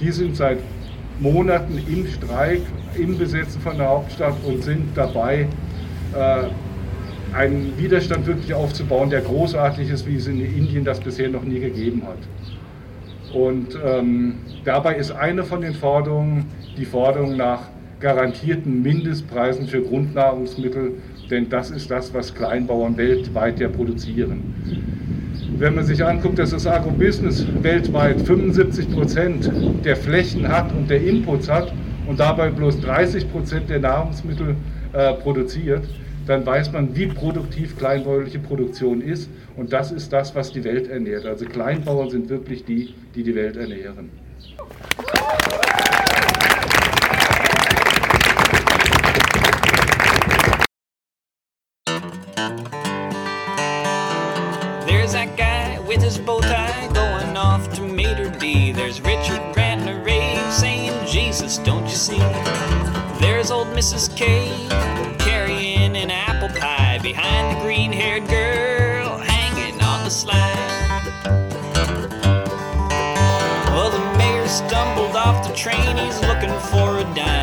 Die 0.00 0.10
sind 0.10 0.36
seit 0.36 0.58
Monaten 1.18 1.80
im 1.88 2.06
Streik, 2.06 2.60
im 2.96 3.16
Besetzen 3.16 3.60
von 3.62 3.78
der 3.78 3.88
Hauptstadt 3.88 4.34
und 4.44 4.62
sind 4.62 4.88
dabei, 4.94 5.46
äh, 6.14 7.34
einen 7.34 7.72
Widerstand 7.78 8.26
wirklich 8.26 8.52
aufzubauen, 8.52 9.08
der 9.08 9.22
großartig 9.22 9.88
ist, 9.90 10.06
wie 10.06 10.16
es 10.16 10.26
in 10.26 10.40
Indien 10.40 10.84
das 10.84 11.00
bisher 11.00 11.30
noch 11.30 11.44
nie 11.44 11.60
gegeben 11.60 12.02
hat. 12.06 13.34
Und 13.34 13.78
ähm, 13.82 14.34
dabei 14.64 14.96
ist 14.96 15.12
eine 15.12 15.44
von 15.44 15.62
den 15.62 15.72
Forderungen 15.72 16.46
die 16.76 16.84
Forderung 16.84 17.36
nach 17.36 17.62
garantierten 18.02 18.82
Mindestpreisen 18.82 19.66
für 19.66 19.80
Grundnahrungsmittel, 19.80 20.94
denn 21.30 21.48
das 21.48 21.70
ist 21.70 21.90
das, 21.90 22.12
was 22.12 22.34
Kleinbauern 22.34 22.96
weltweit 22.96 23.60
ja 23.60 23.68
produzieren. 23.68 24.42
Wenn 25.56 25.76
man 25.76 25.84
sich 25.84 26.04
anguckt, 26.04 26.38
dass 26.38 26.50
das 26.50 26.66
Agrobusiness 26.66 27.46
weltweit 27.62 28.20
75 28.20 28.90
Prozent 28.90 29.50
der 29.84 29.96
Flächen 29.96 30.48
hat 30.48 30.72
und 30.72 30.90
der 30.90 31.00
Inputs 31.02 31.48
hat 31.48 31.72
und 32.08 32.18
dabei 32.18 32.50
bloß 32.50 32.80
30 32.80 33.30
Prozent 33.30 33.70
der 33.70 33.78
Nahrungsmittel 33.78 34.56
äh, 34.92 35.14
produziert, 35.14 35.84
dann 36.26 36.44
weiß 36.44 36.72
man, 36.72 36.94
wie 36.96 37.06
produktiv 37.06 37.78
kleinbäuerliche 37.78 38.38
Produktion 38.38 39.00
ist. 39.00 39.30
Und 39.56 39.72
das 39.72 39.92
ist 39.92 40.12
das, 40.12 40.34
was 40.34 40.52
die 40.52 40.64
Welt 40.64 40.88
ernährt. 40.88 41.26
Also 41.26 41.44
Kleinbauern 41.44 42.10
sind 42.10 42.28
wirklich 42.28 42.64
die, 42.64 42.94
die 43.14 43.22
die 43.22 43.34
Welt 43.34 43.56
ernähren. 43.56 44.10
There's 54.84 55.12
that 55.12 55.36
guy 55.36 55.78
with 55.78 56.02
his 56.02 56.18
bow 56.18 56.40
tie 56.40 56.88
going 56.92 57.36
off 57.36 57.72
to 57.74 57.82
Mater 57.82 58.30
D. 58.30 58.72
There's 58.72 59.00
Richard 59.00 59.40
ranting 59.56 59.88
a 59.88 60.02
rave 60.02 60.52
saying, 60.52 61.06
Jesus, 61.06 61.58
don't 61.58 61.84
you 61.84 61.94
see? 61.94 62.18
There's 63.20 63.52
old 63.52 63.68
Mrs. 63.68 64.16
K 64.16 64.66
carrying 65.18 65.94
an 65.96 66.10
apple 66.10 66.48
pie 66.58 66.98
behind 67.00 67.56
the 67.56 67.62
green 67.62 67.92
haired 67.92 68.26
girl 68.26 69.18
hanging 69.18 69.80
on 69.80 70.02
the 70.02 70.10
slide. 70.10 70.58
Well, 73.68 73.90
the 73.92 74.18
mayor 74.18 74.48
stumbled 74.48 75.14
off 75.14 75.46
the 75.46 75.54
train, 75.54 75.96
he's 75.96 76.20
looking 76.22 76.58
for 76.70 76.98
a 76.98 77.04
dime. 77.14 77.41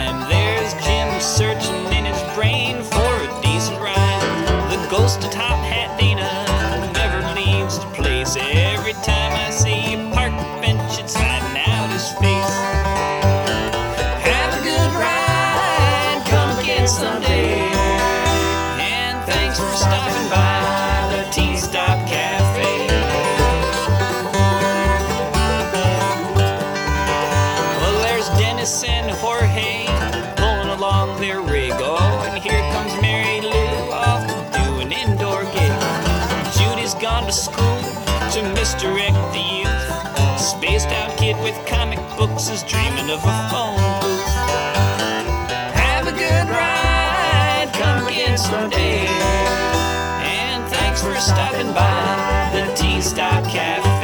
Dennis 28.69 28.84
and 28.84 29.10
Jorge 29.17 29.88
pulling 30.36 30.69
along 30.69 31.19
their 31.19 31.41
rig. 31.41 31.71
Oh, 31.73 32.23
and 32.27 32.38
here 32.38 32.62
comes 32.71 32.93
Mary 33.01 33.41
Lou 33.41 33.91
off 33.91 34.21
to 34.27 34.60
do 34.60 34.79
an 34.79 34.91
indoor 34.91 35.41
gig. 35.45 35.73
Judy's 36.53 36.93
gone 36.93 37.25
to 37.25 37.32
school 37.32 37.82
to 38.29 38.43
misdirect 38.53 39.17
the 39.34 39.41
youth. 39.41 40.39
Spaced 40.39 40.89
out 40.89 41.17
kid 41.17 41.36
with 41.41 41.55
comic 41.65 41.97
books 42.15 42.49
is 42.49 42.62
dreaming 42.62 43.10
of 43.10 43.21
a 43.25 43.49
phone 43.49 43.82
booth. 44.01 44.27
Have 45.73 46.05
a 46.05 46.12
good 46.12 46.47
ride, 46.53 47.71
come 47.73 48.05
again 48.05 48.38
someday. 48.38 49.08
And 50.21 50.63
thanks 50.69 51.01
for 51.01 51.15
stopping 51.15 51.73
by 51.73 52.51
the 52.53 52.71
Tea 52.75 53.01
Stop 53.01 53.45
Cafe. 53.45 53.98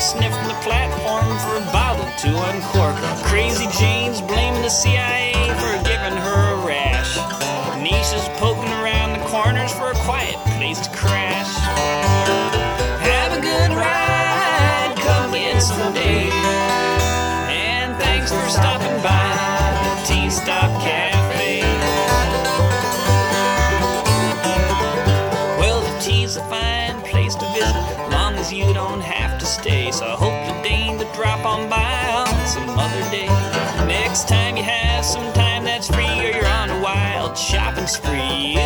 Sniffing 0.00 0.46
the 0.46 0.54
platform 0.62 0.87
drop 31.40 31.58
on 31.58 31.68
by 31.68 32.12
on 32.12 32.46
some 32.46 32.68
other 32.70 33.10
day. 33.10 33.26
Next 33.86 34.28
time 34.28 34.56
you 34.56 34.62
have 34.62 35.04
some 35.04 35.32
time 35.32 35.64
that's 35.64 35.88
free, 35.88 36.04
or 36.04 36.30
you're 36.30 36.46
on 36.46 36.70
a 36.70 36.80
wild 36.80 37.36
shopping 37.36 37.86
spree, 37.86 38.56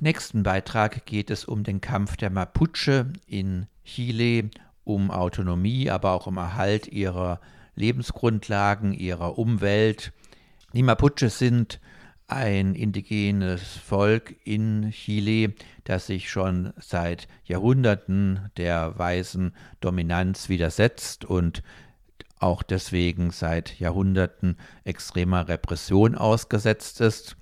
nächsten 0.00 0.42
Beitrag 0.42 1.06
geht 1.06 1.30
es 1.30 1.44
um 1.44 1.64
den 1.64 1.80
Kampf 1.80 2.16
der 2.16 2.30
Mapuche 2.30 3.12
in 3.26 3.66
Chile, 3.84 4.50
um 4.84 5.10
Autonomie, 5.10 5.90
aber 5.90 6.12
auch 6.12 6.26
um 6.26 6.36
Erhalt 6.36 6.86
ihrer 6.88 7.40
Lebensgrundlagen, 7.74 8.92
ihrer 8.92 9.38
Umwelt. 9.38 10.12
Die 10.72 10.82
Mapuche 10.82 11.30
sind 11.30 11.80
ein 12.28 12.74
indigenes 12.74 13.76
Volk 13.76 14.36
in 14.44 14.90
Chile, 14.92 15.54
das 15.84 16.06
sich 16.06 16.30
schon 16.30 16.72
seit 16.78 17.26
Jahrhunderten 17.44 18.50
der 18.56 18.96
weißen 18.98 19.52
Dominanz 19.80 20.48
widersetzt 20.48 21.24
und 21.24 21.62
auch 22.38 22.62
deswegen 22.62 23.30
seit 23.30 23.78
Jahrhunderten 23.80 24.56
extremer 24.84 25.48
Repression 25.48 26.14
ausgesetzt 26.14 27.00
ist. 27.00 27.36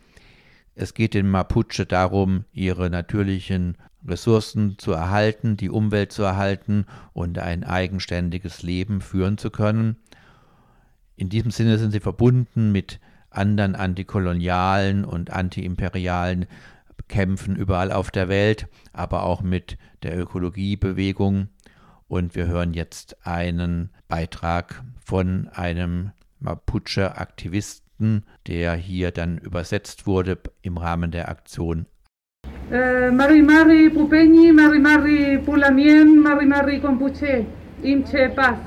Es 0.80 0.94
geht 0.94 1.14
den 1.14 1.28
Mapuche 1.28 1.86
darum, 1.86 2.44
ihre 2.52 2.88
natürlichen 2.88 3.76
Ressourcen 4.06 4.78
zu 4.78 4.92
erhalten, 4.92 5.56
die 5.56 5.70
Umwelt 5.70 6.12
zu 6.12 6.22
erhalten 6.22 6.86
und 7.12 7.36
ein 7.40 7.64
eigenständiges 7.64 8.62
Leben 8.62 9.00
führen 9.00 9.38
zu 9.38 9.50
können. 9.50 9.96
In 11.16 11.30
diesem 11.30 11.50
Sinne 11.50 11.78
sind 11.78 11.90
sie 11.90 11.98
verbunden 11.98 12.70
mit 12.70 13.00
anderen 13.28 13.74
antikolonialen 13.74 15.04
und 15.04 15.30
antiimperialen 15.30 16.46
Kämpfen 17.08 17.56
überall 17.56 17.90
auf 17.90 18.12
der 18.12 18.28
Welt, 18.28 18.68
aber 18.92 19.24
auch 19.24 19.42
mit 19.42 19.78
der 20.04 20.16
Ökologiebewegung. 20.16 21.48
Und 22.06 22.36
wir 22.36 22.46
hören 22.46 22.72
jetzt 22.72 23.26
einen 23.26 23.90
Beitrag 24.06 24.84
von 25.04 25.48
einem 25.48 26.12
Mapuche-Aktivisten, 26.38 27.87
der 28.46 28.74
hier 28.74 29.10
dann 29.10 29.38
übersetzt 29.38 30.06
wurde 30.06 30.38
im 30.62 30.76
Rahmen 30.76 31.10
der 31.10 31.28
Aktion 31.28 31.86
Eh, 32.70 33.10
Mari 33.10 33.40
Mari 33.40 33.88
Pupeñi, 33.88 34.52
Mari 34.52 34.78
Mari 34.78 35.38
Pulamien, 35.38 36.20
Mari 36.20 36.44
Mari 36.44 36.78
Kompuche, 36.80 37.46
Imche 37.82 38.28
Paz. 38.36 38.58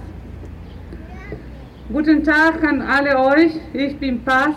Guten 1.93 2.23
Tag 2.23 2.63
an 2.63 2.81
alle 2.81 3.19
euch, 3.19 3.53
ich 3.73 3.95
bin 3.97 4.23
Paz 4.23 4.55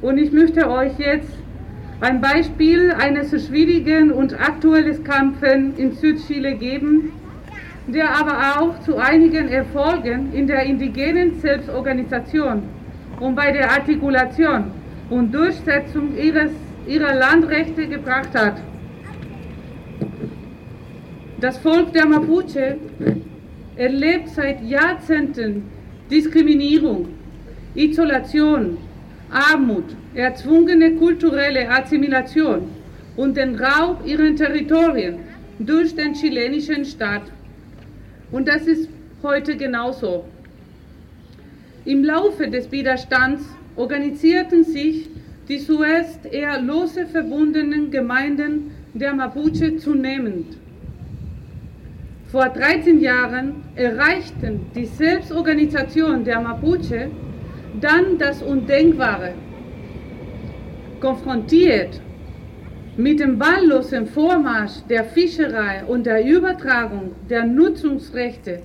und 0.00 0.16
ich 0.16 0.32
möchte 0.32 0.66
euch 0.70 0.98
jetzt 0.98 1.30
ein 2.00 2.22
Beispiel 2.22 2.90
eines 2.92 3.30
schwierigen 3.46 4.10
und 4.12 4.32
aktuellen 4.40 5.04
Kampfes 5.04 5.76
in 5.76 5.92
Südchile 5.92 6.54
geben, 6.54 7.12
der 7.86 8.16
aber 8.18 8.56
auch 8.56 8.80
zu 8.80 8.96
einigen 8.96 9.48
Erfolgen 9.48 10.32
in 10.32 10.46
der 10.46 10.62
indigenen 10.62 11.38
Selbstorganisation 11.40 12.62
und 13.20 13.34
bei 13.34 13.52
der 13.52 13.70
Artikulation 13.70 14.70
und 15.10 15.32
Durchsetzung 15.32 16.16
ihres 16.16 16.50
ihrer 16.88 17.14
Landrechte 17.14 17.86
gebracht 17.86 18.34
hat. 18.34 18.56
Das 21.40 21.58
Volk 21.58 21.92
der 21.92 22.06
Mapuche 22.06 22.78
erlebt 23.76 24.30
seit 24.30 24.62
Jahrzehnten 24.64 25.64
Diskriminierung, 26.10 27.08
Isolation, 27.74 28.78
Armut, 29.30 29.84
erzwungene 30.14 30.94
kulturelle 30.94 31.68
Assimilation 31.70 32.70
und 33.16 33.36
den 33.36 33.54
Raub 33.54 34.04
ihrer 34.06 34.34
Territorien 34.34 35.18
durch 35.58 35.94
den 35.94 36.14
chilenischen 36.14 36.84
Staat. 36.84 37.30
Und 38.32 38.48
das 38.48 38.62
ist 38.66 38.88
heute 39.22 39.56
genauso. 39.56 40.24
Im 41.84 42.04
Laufe 42.04 42.48
des 42.48 42.70
Widerstands 42.70 43.44
organisierten 43.76 44.64
sich 44.64 45.08
die 45.48 45.58
zuerst 45.58 46.26
eher 46.26 46.60
lose 46.60 47.06
verbundenen 47.06 47.90
Gemeinden 47.90 48.72
der 48.92 49.14
Mapuche 49.14 49.76
zunehmend. 49.78 50.58
Vor 52.30 52.50
13 52.50 53.00
Jahren 53.00 53.62
erreichten 53.74 54.66
die 54.74 54.84
Selbstorganisation 54.84 56.24
der 56.24 56.40
Mapuche 56.40 57.10
dann 57.80 58.18
das 58.18 58.42
Undenkbare. 58.42 59.32
Konfrontiert 61.00 62.00
mit 62.98 63.20
dem 63.20 63.40
wahllosen 63.40 64.06
Vormarsch 64.06 64.82
der 64.90 65.04
Fischerei 65.04 65.84
und 65.86 66.04
der 66.04 66.26
Übertragung 66.26 67.12
der 67.30 67.44
Nutzungsrechte 67.44 68.60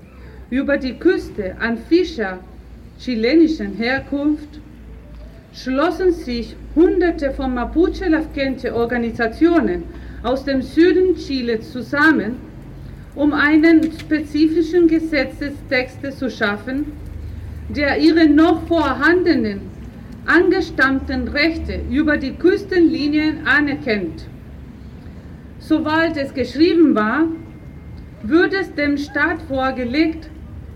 über 0.49 0.77
die 0.77 0.95
Küste 0.95 1.55
an 1.59 1.77
Fischer 1.77 2.39
chilenischen 3.03 3.73
Herkunft 3.73 4.61
schlossen 5.53 6.13
sich 6.13 6.55
Hunderte 6.73 7.31
von 7.31 7.53
Mapuche-Lafkenche-Organisationen 7.53 9.83
aus 10.23 10.45
dem 10.45 10.61
Süden 10.61 11.15
Chiles 11.15 11.73
zusammen, 11.73 12.37
um 13.15 13.33
einen 13.33 13.91
spezifischen 13.99 14.87
Gesetzestext 14.87 16.17
zu 16.17 16.31
schaffen, 16.31 16.93
der 17.69 17.99
ihre 17.99 18.27
noch 18.27 18.65
vorhandenen 18.67 19.59
angestammten 20.25 21.27
Rechte 21.27 21.81
über 21.91 22.15
die 22.15 22.31
Küstenlinien 22.31 23.45
anerkennt. 23.45 24.29
Sobald 25.59 26.15
es 26.15 26.33
geschrieben 26.33 26.95
war, 26.95 27.25
würde 28.23 28.59
es 28.61 28.73
dem 28.73 28.97
Staat 28.97 29.41
vorgelegt, 29.49 30.29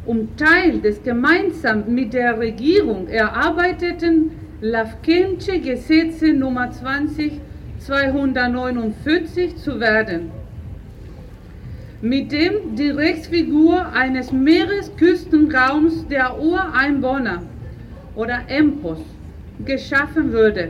um 0.07 0.35
Teil 0.37 0.79
des 0.79 1.03
gemeinsam 1.03 1.83
mit 1.93 2.13
der 2.13 2.39
Regierung 2.39 3.07
erarbeiteten 3.07 4.31
Lafkenche 4.61 5.59
Gesetze 5.59 6.33
Nummer 6.33 6.71
20 6.71 7.33
249 7.79 9.55
zu 9.57 9.79
werden, 9.79 10.31
mit 12.01 12.31
dem 12.31 12.75
die 12.75 12.89
Rechtsfigur 12.89 13.93
eines 13.93 14.31
Meeresküstenraums 14.31 16.07
der 16.07 16.39
Ureinwohner 16.39 17.43
oder 18.15 18.39
EMPOS 18.47 18.99
geschaffen 19.63 20.31
würde. 20.31 20.69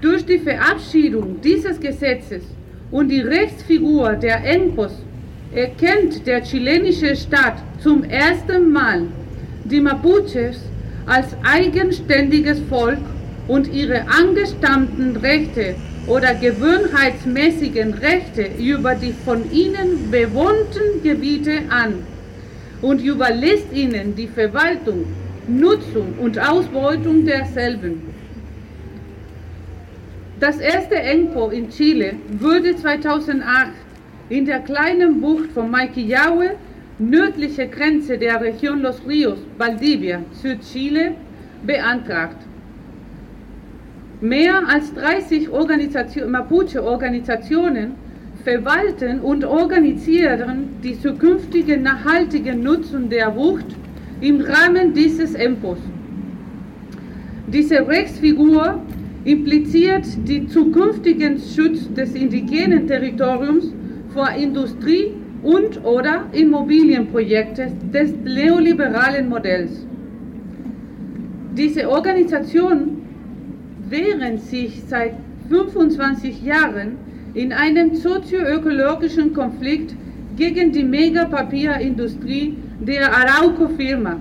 Durch 0.00 0.24
die 0.24 0.38
Verabschiedung 0.38 1.40
dieses 1.40 1.80
Gesetzes 1.80 2.42
und 2.90 3.08
die 3.08 3.20
Rechtsfigur 3.20 4.14
der 4.14 4.44
EMPOS 4.44 5.02
erkennt 5.54 6.26
der 6.26 6.42
chilenische 6.42 7.16
Staat 7.16 7.62
zum 7.82 8.04
ersten 8.04 8.70
Mal 8.70 9.02
die 9.64 9.80
Mapuches 9.80 10.60
als 11.06 11.36
eigenständiges 11.42 12.60
Volk 12.68 12.98
und 13.46 13.72
ihre 13.72 14.02
angestammten 14.08 15.16
Rechte 15.16 15.74
oder 16.06 16.34
gewohnheitsmäßigen 16.34 17.94
Rechte 17.94 18.50
über 18.58 18.94
die 18.94 19.14
von 19.24 19.50
ihnen 19.50 20.10
bewohnten 20.10 21.02
Gebiete 21.02 21.62
an 21.70 21.94
und 22.82 23.02
überlässt 23.02 23.72
ihnen 23.72 24.14
die 24.14 24.28
Verwaltung, 24.28 25.06
Nutzung 25.48 26.14
und 26.18 26.38
Ausbeutung 26.38 27.24
derselben. 27.24 28.02
Das 30.40 30.58
erste 30.58 30.94
ENCO 30.94 31.48
in 31.50 31.68
Chile 31.70 32.14
wurde 32.38 32.76
2008 32.76 33.72
in 34.30 34.44
der 34.44 34.60
kleinen 34.60 35.20
Bucht 35.20 35.52
von 35.52 35.70
Maiquillahue 35.70 36.50
nördliche 36.98 37.68
Grenze 37.68 38.18
der 38.18 38.40
Region 38.40 38.82
Los 38.82 39.00
Ríos, 39.06 39.38
Valdivia, 39.56 40.20
Südchile, 40.32 41.12
beantragt. 41.64 42.36
Mehr 44.20 44.62
als 44.68 44.92
30 44.94 45.48
Organisation, 45.50 46.30
Mapuche-Organisationen 46.30 47.92
verwalten 48.44 49.20
und 49.20 49.44
organisieren 49.44 50.70
die 50.82 50.98
zukünftige 51.00 51.76
nachhaltige 51.76 52.54
Nutzung 52.54 53.08
der 53.08 53.30
Bucht 53.30 53.66
im 54.20 54.40
Rahmen 54.40 54.92
dieses 54.92 55.34
EMPOS. 55.34 55.78
Diese 57.46 57.86
Rechtsfigur 57.86 58.80
impliziert 59.24 60.04
den 60.28 60.48
zukünftigen 60.48 61.38
Schutz 61.38 61.92
des 61.94 62.14
indigenen 62.14 62.86
Territoriums 62.86 63.72
vor 64.12 64.30
Industrie 64.30 65.12
und 65.42 65.84
oder 65.84 66.24
Immobilienprojekte 66.32 67.72
des 67.92 68.12
neoliberalen 68.24 69.28
Modells. 69.28 69.86
Diese 71.56 71.88
Organisationen 71.88 73.02
wehren 73.88 74.38
sich 74.38 74.82
seit 74.88 75.14
25 75.48 76.42
Jahren 76.42 76.96
in 77.34 77.52
einem 77.52 77.94
sozioökologischen 77.94 79.32
Konflikt 79.32 79.94
gegen 80.36 80.72
die 80.72 80.84
Megapapierindustrie 80.84 82.56
der 82.80 83.12
Arauco-Firma. 83.12 84.16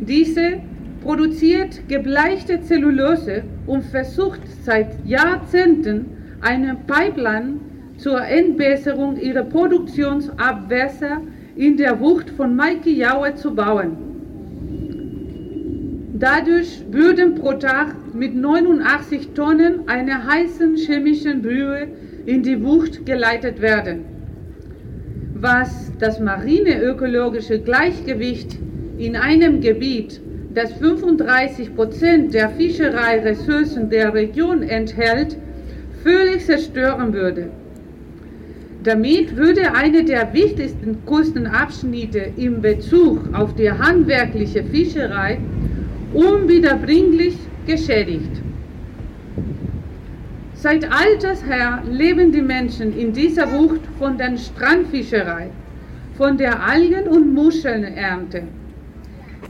Diese 0.00 0.60
produziert 1.02 1.88
gebleichte 1.88 2.62
Zellulose 2.62 3.42
und 3.66 3.84
versucht 3.84 4.40
seit 4.64 5.06
Jahrzehnten 5.06 6.06
eine 6.40 6.76
Pipeline 6.86 7.60
zur 8.00 8.22
Entbesserung 8.22 9.20
ihrer 9.20 9.42
Produktionsabwässer 9.42 11.20
in 11.54 11.76
der 11.76 11.96
Bucht 11.96 12.30
von 12.30 12.56
Maikiaue 12.56 13.34
zu 13.34 13.54
bauen. 13.54 13.96
Dadurch 16.14 16.82
würden 16.90 17.34
pro 17.34 17.52
Tag 17.52 17.94
mit 18.14 18.34
89 18.34 19.30
Tonnen 19.34 19.86
einer 19.88 20.26
heißen 20.26 20.76
chemischen 20.76 21.42
Brühe 21.42 21.88
in 22.24 22.42
die 22.42 22.56
Bucht 22.56 23.04
geleitet 23.04 23.60
werden, 23.60 24.04
was 25.34 25.92
das 25.98 26.20
marineökologische 26.20 27.58
Gleichgewicht 27.58 28.58
in 28.98 29.16
einem 29.16 29.60
Gebiet, 29.60 30.20
das 30.54 30.72
35 30.72 31.74
Prozent 31.74 32.34
der 32.34 32.50
Fischereiressourcen 32.50 33.90
der 33.90 34.12
Region 34.14 34.62
enthält, 34.62 35.36
völlig 36.02 36.44
zerstören 36.44 37.12
würde. 37.12 37.50
Damit 38.82 39.36
würde 39.36 39.74
einer 39.74 40.02
der 40.02 40.32
wichtigsten 40.32 41.04
Kostenabschnitte 41.04 42.32
in 42.36 42.62
Bezug 42.62 43.28
auf 43.34 43.54
die 43.54 43.70
handwerkliche 43.70 44.64
Fischerei 44.64 45.38
unwiederbringlich 46.14 47.36
geschädigt. 47.66 48.40
Seit 50.54 50.84
alters 50.90 51.44
her 51.46 51.82
leben 51.90 52.32
die 52.32 52.40
Menschen 52.42 52.98
in 52.98 53.12
dieser 53.12 53.46
Bucht 53.46 53.82
von 53.98 54.16
der 54.16 54.36
Strandfischerei, 54.38 55.50
von 56.16 56.38
der 56.38 56.62
Algen- 56.62 57.08
und 57.08 57.34
Muschelnernte, 57.34 58.44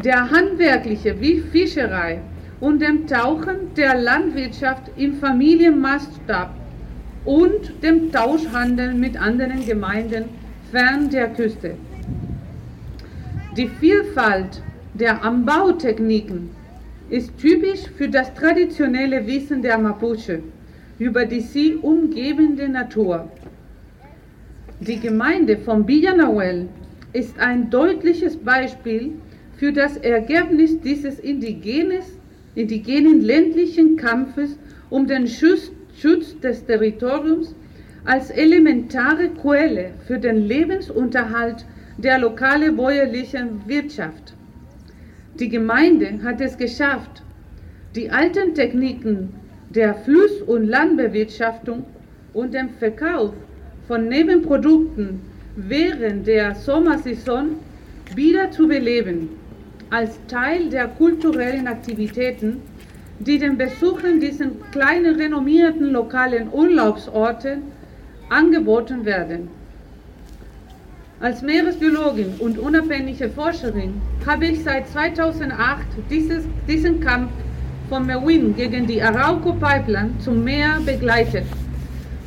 der 0.04 0.30
handwerklichen 0.30 1.16
Fischerei 1.52 2.20
und 2.60 2.82
dem 2.82 3.06
Tauchen 3.06 3.74
der 3.76 4.00
Landwirtschaft 4.00 4.90
im 4.96 5.14
Familienmaßstab 5.14 6.59
und 7.24 7.82
dem 7.82 8.10
Tauschhandel 8.12 8.94
mit 8.94 9.20
anderen 9.20 9.64
Gemeinden 9.66 10.24
fern 10.70 11.10
der 11.10 11.28
Küste. 11.28 11.74
Die 13.56 13.68
Vielfalt 13.68 14.62
der 14.94 15.22
Anbautechniken 15.24 16.50
ist 17.10 17.36
typisch 17.38 17.80
für 17.96 18.08
das 18.08 18.32
traditionelle 18.34 19.26
Wissen 19.26 19.62
der 19.62 19.78
Mapuche 19.78 20.40
über 21.00 21.24
die 21.24 21.40
sie 21.40 21.74
umgebende 21.76 22.68
Natur. 22.68 23.28
Die 24.80 25.00
Gemeinde 25.00 25.56
von 25.56 25.88
Villanahuel 25.88 26.68
ist 27.14 27.38
ein 27.38 27.70
deutliches 27.70 28.36
Beispiel 28.36 29.12
für 29.56 29.72
das 29.72 29.96
Ergebnis 29.96 30.78
dieses 30.80 31.18
indigenen 31.18 32.02
ländlichen 33.22 33.96
Kampfes 33.96 34.58
um 34.90 35.06
den 35.06 35.26
Schutz 35.26 35.72
Schutz 36.00 36.38
des 36.40 36.64
Territoriums 36.64 37.54
als 38.04 38.30
elementare 38.30 39.28
Quelle 39.28 39.90
für 40.06 40.18
den 40.18 40.46
Lebensunterhalt 40.46 41.66
der 41.98 42.18
lokalen 42.18 42.76
bäuerlichen 42.76 43.60
Wirtschaft. 43.66 44.34
Die 45.38 45.50
Gemeinde 45.50 46.22
hat 46.22 46.40
es 46.40 46.56
geschafft, 46.56 47.22
die 47.94 48.10
alten 48.10 48.54
Techniken 48.54 49.34
der 49.68 49.94
Fluss- 49.94 50.40
und 50.46 50.64
Landbewirtschaftung 50.68 51.84
und 52.32 52.54
dem 52.54 52.70
Verkauf 52.70 53.34
von 53.86 54.08
Nebenprodukten 54.08 55.20
während 55.56 56.26
der 56.26 56.54
Sommersaison 56.54 57.56
wieder 58.14 58.50
zu 58.50 58.68
beleben, 58.68 59.28
als 59.90 60.18
Teil 60.28 60.70
der 60.70 60.88
kulturellen 60.88 61.66
Aktivitäten, 61.66 62.62
die 63.20 63.38
den 63.38 63.58
Besuchern 63.58 64.18
diesen 64.18 64.52
kleinen 64.72 65.16
renommierten 65.16 65.92
lokalen 65.92 66.48
Urlaubsorten 66.50 67.62
angeboten 68.30 69.04
werden. 69.04 69.48
Als 71.20 71.42
Meeresbiologin 71.42 72.36
und 72.38 72.58
unabhängige 72.58 73.28
Forscherin 73.28 74.00
habe 74.24 74.46
ich 74.46 74.62
seit 74.62 74.88
2008 74.88 75.86
dieses, 76.08 76.44
diesen 76.66 77.00
Kampf 77.00 77.30
von 77.90 78.06
Merwin 78.06 78.56
gegen 78.56 78.86
die 78.86 79.02
Arauco 79.02 79.52
Pipeline 79.52 80.12
zum 80.20 80.42
Meer 80.42 80.78
begleitet, 80.86 81.44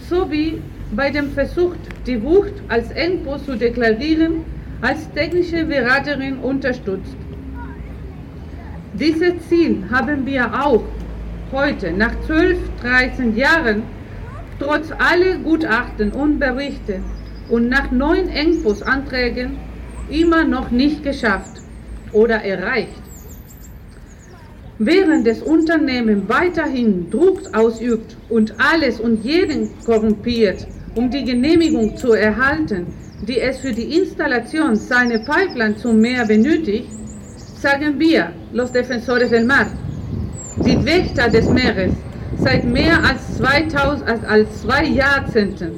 sowie 0.07 0.61
bei 0.95 1.09
dem 1.09 1.31
Versuch, 1.31 1.73
die 2.05 2.21
Wucht 2.21 2.53
als 2.67 2.91
Endpost 2.91 3.47
zu 3.47 3.57
deklarieren, 3.57 4.43
als 4.81 5.11
technische 5.13 5.65
Beraterin 5.65 6.37
unterstützt. 6.37 7.15
Dieses 8.99 9.33
Ziel 9.49 9.83
haben 9.89 10.23
wir 10.23 10.53
auch 10.53 10.83
heute, 11.51 11.91
nach 11.91 12.13
12, 12.27 12.57
13 12.83 13.35
Jahren, 13.35 13.81
trotz 14.59 14.91
aller 14.91 15.37
Gutachten 15.39 16.11
und 16.11 16.37
Berichte 16.37 16.99
und 17.49 17.69
nach 17.69 17.89
neuen 17.89 18.29
Engpassanträgen 18.29 19.57
immer 20.11 20.43
noch 20.43 20.69
nicht 20.69 21.03
geschafft 21.03 21.61
oder 22.11 22.43
erreicht. 22.43 23.01
Während 24.77 25.25
das 25.25 25.41
Unternehmen 25.41 26.29
weiterhin 26.29 27.09
Druck 27.09 27.41
ausübt 27.55 28.15
und 28.29 28.53
alles 28.59 28.99
und 28.99 29.25
jeden 29.25 29.71
korrumpiert, 29.85 30.67
um 30.93 31.09
die 31.09 31.23
Genehmigung 31.23 31.97
zu 31.97 32.13
erhalten, 32.13 32.85
die 33.27 33.39
es 33.39 33.57
für 33.57 33.71
die 33.71 33.97
Installation 33.97 34.75
seiner 34.75 35.17
Pipeline 35.17 35.77
zum 35.77 35.99
Meer 35.99 36.27
benötigt, 36.27 36.89
sagen 37.59 37.99
wir, 37.99 38.33
los 38.53 38.71
Defensores 38.71 39.31
del 39.31 39.45
Mar, 39.45 39.67
die 40.57 40.85
Wächter 40.85 41.29
des 41.29 41.49
Meeres, 41.49 41.93
seit 42.37 42.63
mehr 42.63 43.03
als, 43.03 43.37
2000, 43.37 44.25
als 44.25 44.61
zwei 44.61 44.85
Jahrzehnten 44.85 45.71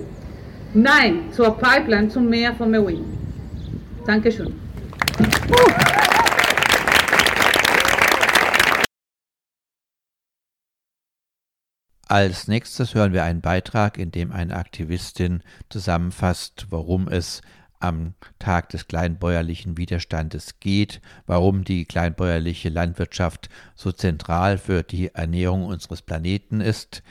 Nein 0.73 1.31
zur 1.31 1.57
Pipeline 1.57 2.09
zum 2.09 2.29
Meer 2.29 2.53
von 2.53 2.69
Mewin. 2.69 3.05
Dankeschön. 4.05 4.53
Als 12.07 12.47
nächstes 12.49 12.93
hören 12.93 13.13
wir 13.13 13.23
einen 13.23 13.41
Beitrag, 13.41 13.97
in 13.97 14.11
dem 14.11 14.31
eine 14.31 14.55
Aktivistin 14.55 15.41
zusammenfasst, 15.69 16.67
warum 16.69 17.07
es 17.07 17.41
am 17.79 18.13
Tag 18.39 18.69
des 18.69 18.87
kleinbäuerlichen 18.87 19.77
Widerstandes 19.77 20.59
geht, 20.59 21.01
warum 21.25 21.63
die 21.63 21.85
kleinbäuerliche 21.85 22.69
Landwirtschaft 22.69 23.49
so 23.75 23.91
zentral 23.91 24.57
für 24.57 24.83
die 24.83 25.13
Ernährung 25.13 25.65
unseres 25.65 26.01
Planeten 26.01 26.61
ist. 26.61 27.03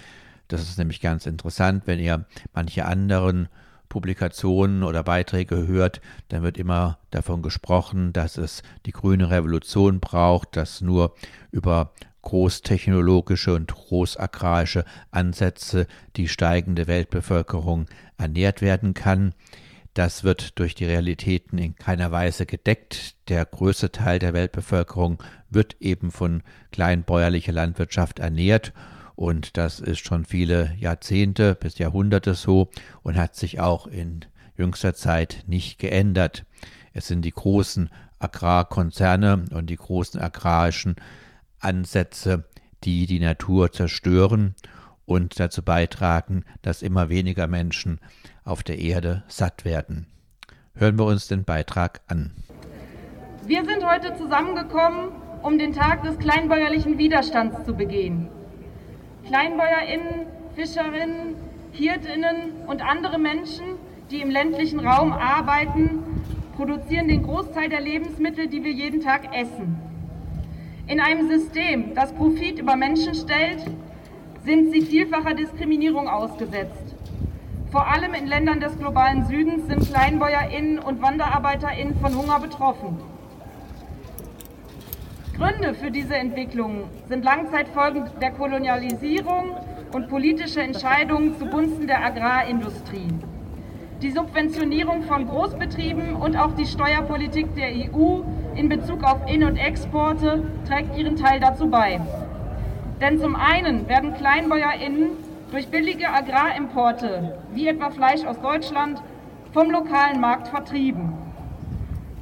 Das 0.49 0.63
ist 0.63 0.79
nämlich 0.79 1.01
ganz 1.01 1.27
interessant, 1.27 1.87
wenn 1.87 1.99
ihr 1.99 2.27
manche 2.53 2.85
anderen 2.85 3.49
Publikationen 3.89 4.83
oder 4.83 5.05
Beiträge 5.05 5.69
hört, 5.69 6.01
dann 6.29 6.43
wird 6.43 6.59
immer 6.59 6.99
davon 7.11 7.43
gesprochen, 7.43 8.13
dass 8.13 8.39
es 8.39 8.63
die 8.87 8.91
grüne 8.91 9.31
Revolution 9.31 10.01
braucht, 10.01 10.57
dass 10.57 10.81
nur 10.81 11.15
über 11.53 11.93
großtechnologische 12.23 13.55
und 13.55 13.73
großagrarische 13.73 14.85
Ansätze 15.11 15.87
die 16.17 16.27
steigende 16.27 16.87
Weltbevölkerung 16.87 17.87
ernährt 18.19 18.63
werden 18.63 18.95
kann. 18.95 19.35
Das 19.95 20.25
wird 20.25 20.59
durch 20.59 20.75
die 20.75 20.85
Realitäten 20.85 21.57
in 21.57 21.77
keiner 21.77 22.11
Weise 22.11 22.47
gedeckt. 22.47 23.15
Der 23.29 23.45
größte 23.45 23.93
Teil 23.93 24.19
der 24.19 24.35
Weltbevölkerung 24.35 25.23
wird 25.51 25.77
eben 25.81 26.11
von 26.11 26.43
kleinbäuerlicher 26.73 27.53
Landwirtschaft 27.53 28.19
ernährt 28.19 28.73
und 29.15 29.57
das 29.57 29.79
ist 29.79 30.05
schon 30.05 30.25
viele 30.25 30.75
Jahrzehnte 30.79 31.55
bis 31.55 31.79
Jahrhunderte 31.79 32.35
so 32.35 32.71
und 33.03 33.17
hat 33.17 33.37
sich 33.37 33.61
auch 33.61 33.87
in 33.87 34.25
jüngster 34.57 34.95
Zeit 34.95 35.45
nicht 35.47 35.79
geändert. 35.79 36.45
Es 36.93 37.07
sind 37.07 37.23
die 37.23 37.31
großen 37.31 37.91
Agrarkonzerne 38.19 39.45
und 39.53 39.71
die 39.71 39.77
großen 39.77 40.21
agrarischen 40.21 40.97
Ansätze, 41.61 42.45
die 42.83 43.07
die 43.07 43.21
Natur 43.21 43.73
zerstören 43.73 44.55
und 45.07 45.39
dazu 45.39 45.63
beitragen, 45.63 46.45
dass 46.63 46.83
immer 46.83 47.09
weniger 47.09 47.47
Menschen 47.47 48.01
auf 48.45 48.63
der 48.63 48.79
Erde 48.79 49.23
satt 49.29 49.65
werden. 49.65 50.07
Hören 50.75 50.99
wir 50.99 51.05
uns 51.05 51.29
den 51.29 51.45
Beitrag 51.45 52.01
an. 52.09 52.33
Wir 53.47 53.65
sind 53.65 53.85
heute 53.85 54.17
zusammengekommen, 54.17 55.11
um 55.43 55.59
den 55.59 55.73
Tag 55.73 56.03
des 56.03 56.19
kleinbäuerlichen 56.19 56.99
Widerstands 56.99 57.65
zu 57.65 57.75
begehen. 57.75 58.29
KleinbäuerInnen, 59.27 60.27
Fischerinnen, 60.55 61.37
Hirtinnen 61.73 62.53
und 62.67 62.83
andere 62.83 63.19
Menschen, 63.19 63.77
die 64.11 64.21
im 64.21 64.31
ländlichen 64.31 64.81
Raum 64.81 65.13
arbeiten, 65.13 66.03
produzieren 66.57 67.09
den 67.09 67.23
Großteil 67.23 67.69
der 67.69 67.81
Lebensmittel, 67.81 68.47
die 68.47 68.63
wir 68.63 68.73
jeden 68.73 69.01
Tag 69.01 69.35
essen. 69.35 69.79
In 70.87 71.01
einem 71.01 71.29
System, 71.29 71.95
das 71.95 72.13
Profit 72.13 72.59
über 72.59 72.77
Menschen 72.77 73.15
stellt, 73.15 73.65
sind 74.45 74.73
sie 74.73 74.83
vielfacher 74.83 75.35
Diskriminierung 75.35 76.09
ausgesetzt. 76.09 76.95
Vor 77.71 77.89
allem 77.89 78.15
in 78.15 78.27
Ländern 78.27 78.61
des 78.61 78.79
globalen 78.79 79.27
Südens 79.27 79.67
sind 79.67 79.91
KleinbäuerInnen 79.91 80.79
und 80.79 81.03
WanderarbeiterInnen 81.03 81.97
von 81.97 82.17
Hunger 82.17 82.39
betroffen. 82.41 82.99
Gründe 85.37 85.75
für 85.75 85.91
diese 85.91 86.15
Entwicklung 86.15 86.85
sind 87.09 87.25
Langzeitfolgen 87.25 88.05
der 88.21 88.31
Kolonialisierung 88.31 89.57
und 89.93 90.09
politische 90.09 90.61
Entscheidungen 90.61 91.37
zugunsten 91.39 91.89
der 91.89 92.05
Agrarindustrie. 92.05 93.09
Die 94.03 94.11
Subventionierung 94.11 95.03
von 95.05 95.27
Großbetrieben 95.27 96.15
und 96.15 96.37
auch 96.37 96.55
die 96.55 96.67
Steuerpolitik 96.67 97.55
der 97.57 97.69
EU 97.69 98.21
in 98.55 98.69
Bezug 98.69 99.03
auf 99.03 99.19
In- 99.29 99.45
und 99.45 99.57
Exporte 99.57 100.45
trägt 100.69 100.97
ihren 100.97 101.17
Teil 101.17 101.41
dazu 101.41 101.69
bei. 101.69 102.01
Denn 103.05 103.19
zum 103.19 103.37
einen 103.37 103.87
werden 103.87 104.15
KleinbäuerInnen 104.15 105.11
durch 105.51 105.69
billige 105.69 106.09
Agrarimporte, 106.09 107.37
wie 107.53 107.69
etwa 107.69 107.91
Fleisch 107.91 108.25
aus 108.25 108.41
Deutschland, 108.41 109.03
vom 109.53 109.71
lokalen 109.71 110.23
Markt 110.23 110.49
vertrieben. 110.49 111.13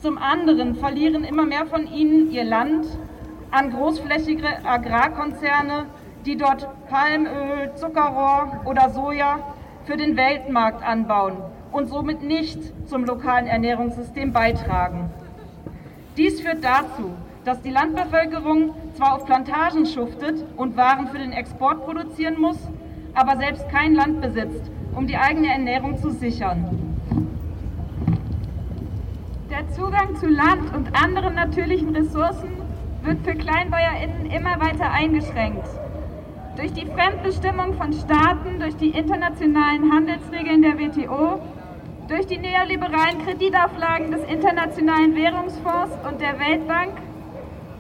Zum 0.01 0.19
anderen 0.19 0.75
verlieren 0.75 1.23
immer 1.23 1.47
mehr 1.47 1.67
von 1.67 1.87
ihnen 1.87 2.33
ihr 2.33 2.43
Land 2.43 2.85
an 3.53 3.71
großflächige 3.71 4.49
Agrarkonzerne, 4.65 5.87
die 6.27 6.37
dort 6.37 6.67
Palmöl, 6.89 7.71
Zuckerrohr 7.77 8.63
oder 8.65 8.91
Soja 8.91 9.39
für 9.85 9.97
den 9.97 10.17
Weltmarkt 10.17 10.83
anbauen 10.83 11.37
und 11.71 11.91
somit 11.91 12.25
nicht 12.25 12.59
zum 12.89 13.05
lokalen 13.05 13.47
Ernährungssystem 13.47 14.33
beitragen. 14.33 15.11
Dies 16.17 16.41
führt 16.41 16.65
dazu, 16.65 17.13
dass 17.45 17.61
die 17.63 17.71
Landbevölkerung 17.71 18.75
zwar 18.95 19.15
auf 19.15 19.27
Plantagen 19.27 19.87
schuftet 19.87 20.45
und 20.57 20.77
Waren 20.77 21.09
für 21.09 21.19
den 21.19 21.33
Export 21.33 21.85
produzieren 21.85 22.41
muss, 22.41 22.59
aber 23.15 23.37
selbst 23.37 23.69
kein 23.69 23.95
Land 23.95 24.21
besitzt, 24.21 24.71
um 24.95 25.07
die 25.07 25.17
eigene 25.17 25.49
Ernährung 25.49 25.99
zu 25.99 26.11
sichern. 26.11 26.65
Der 29.51 29.69
Zugang 29.73 30.17
zu 30.17 30.29
Land 30.29 30.75
und 30.75 30.89
anderen 30.95 31.35
natürlichen 31.35 31.95
Ressourcen 31.95 32.51
wird 33.03 33.19
für 33.25 33.35
KleinbäuerInnen 33.35 34.27
immer 34.27 34.61
weiter 34.61 34.91
eingeschränkt. 34.91 35.67
Durch 36.57 36.73
die 36.73 36.87
Fremdbestimmung 36.87 37.75
von 37.75 37.93
Staaten, 37.93 38.61
durch 38.61 38.77
die 38.77 38.91
internationalen 38.91 39.93
Handelsregeln 39.93 40.63
der 40.63 40.79
WTO, 40.79 41.41
durch 42.09 42.27
die 42.27 42.39
neoliberalen 42.39 43.25
Kreditauflagen 43.25 44.11
des 44.11 44.23
Internationalen 44.25 45.17
Währungsfonds 45.17 45.93
und 46.09 46.21
der 46.21 46.39
Weltbank, 46.39 46.93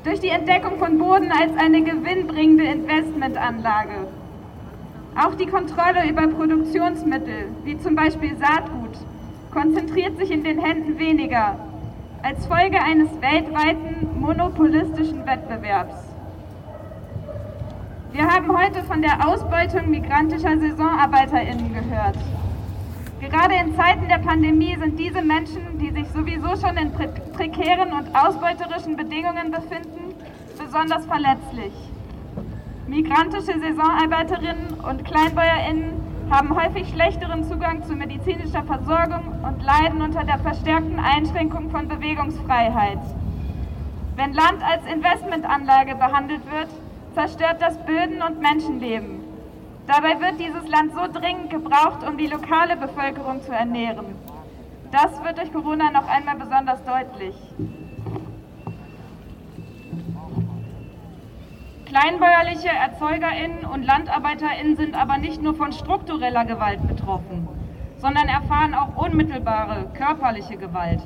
durch 0.04 0.20
die 0.20 0.28
Entdeckung 0.28 0.78
von 0.78 0.98
Boden 0.98 1.30
als 1.30 1.56
eine 1.56 1.82
gewinnbringende 1.82 2.64
Investmentanlage. 2.64 4.08
Auch 5.14 5.34
die 5.34 5.46
Kontrolle 5.46 6.08
über 6.08 6.26
Produktionsmittel, 6.26 7.46
wie 7.64 7.78
zum 7.78 7.94
Beispiel 7.94 8.36
Saatgut, 8.36 8.96
konzentriert 9.52 10.16
sich 10.16 10.30
in 10.30 10.42
den 10.42 10.58
Händen 10.58 10.98
weniger, 10.98 11.56
als 12.22 12.46
Folge 12.46 12.80
eines 12.80 13.08
weltweiten 13.20 14.08
monopolistischen 14.18 15.26
Wettbewerbs. 15.26 15.94
Wir 18.12 18.26
haben 18.26 18.56
heute 18.56 18.82
von 18.84 19.02
der 19.02 19.26
Ausbeutung 19.26 19.90
migrantischer 19.90 20.58
Saisonarbeiterinnen 20.58 21.72
gehört. 21.72 22.16
Gerade 23.22 23.54
in 23.54 23.76
Zeiten 23.76 24.08
der 24.08 24.18
Pandemie 24.18 24.76
sind 24.76 24.98
diese 24.98 25.22
Menschen, 25.22 25.78
die 25.78 25.90
sich 25.90 26.08
sowieso 26.08 26.56
schon 26.56 26.76
in 26.76 26.92
pre 26.92 27.06
prekären 27.06 27.92
und 27.92 28.12
ausbeuterischen 28.16 28.96
Bedingungen 28.96 29.52
befinden, 29.52 30.12
besonders 30.58 31.06
verletzlich. 31.06 31.72
Migrantische 32.88 33.60
Saisonarbeiterinnen 33.60 34.74
und 34.74 35.04
KleinbäuerInnen 35.04 35.92
haben 36.30 36.56
häufig 36.56 36.88
schlechteren 36.88 37.44
Zugang 37.44 37.84
zu 37.84 37.94
medizinischer 37.94 38.64
Versorgung 38.64 39.40
und 39.44 39.62
leiden 39.62 40.02
unter 40.02 40.24
der 40.24 40.40
verstärkten 40.40 40.98
Einschränkung 40.98 41.70
von 41.70 41.86
Bewegungsfreiheit. 41.86 42.98
Wenn 44.16 44.32
Land 44.32 44.64
als 44.64 44.84
Investmentanlage 44.92 45.94
behandelt 45.94 46.42
wird, 46.50 46.70
zerstört 47.14 47.62
das 47.62 47.78
Böden 47.86 48.20
und 48.20 48.40
Menschenleben. 48.40 49.21
Dabei 49.86 50.20
wird 50.20 50.38
dieses 50.38 50.68
Land 50.68 50.92
so 50.94 51.12
dringend 51.12 51.50
gebraucht, 51.50 52.06
um 52.08 52.16
die 52.16 52.28
lokale 52.28 52.76
Bevölkerung 52.76 53.42
zu 53.42 53.52
ernähren. 53.52 54.06
Das 54.92 55.24
wird 55.24 55.38
durch 55.38 55.52
Corona 55.52 55.90
noch 55.90 56.06
einmal 56.06 56.36
besonders 56.36 56.84
deutlich. 56.84 57.34
Kleinbäuerliche 61.86 62.68
ErzeugerInnen 62.68 63.64
und 63.64 63.84
LandarbeiterInnen 63.84 64.76
sind 64.76 64.94
aber 64.94 65.18
nicht 65.18 65.42
nur 65.42 65.54
von 65.54 65.72
struktureller 65.72 66.44
Gewalt 66.44 66.86
betroffen, 66.86 67.48
sondern 67.98 68.28
erfahren 68.28 68.74
auch 68.74 68.96
unmittelbare 68.96 69.90
körperliche 69.94 70.56
Gewalt. 70.56 71.02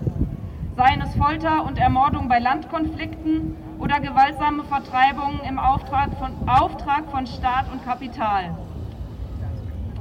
Seien 0.76 1.00
es 1.00 1.16
Folter 1.16 1.64
und 1.64 1.78
Ermordung 1.78 2.28
bei 2.28 2.38
Landkonflikten 2.38 3.56
oder 3.78 3.98
gewaltsame 3.98 4.62
Vertreibungen 4.64 5.40
im 5.48 5.58
Auftrag 5.58 6.10
von, 6.18 6.48
Auftrag 6.48 7.10
von 7.10 7.26
Staat 7.26 7.72
und 7.72 7.84
Kapital. 7.84 8.54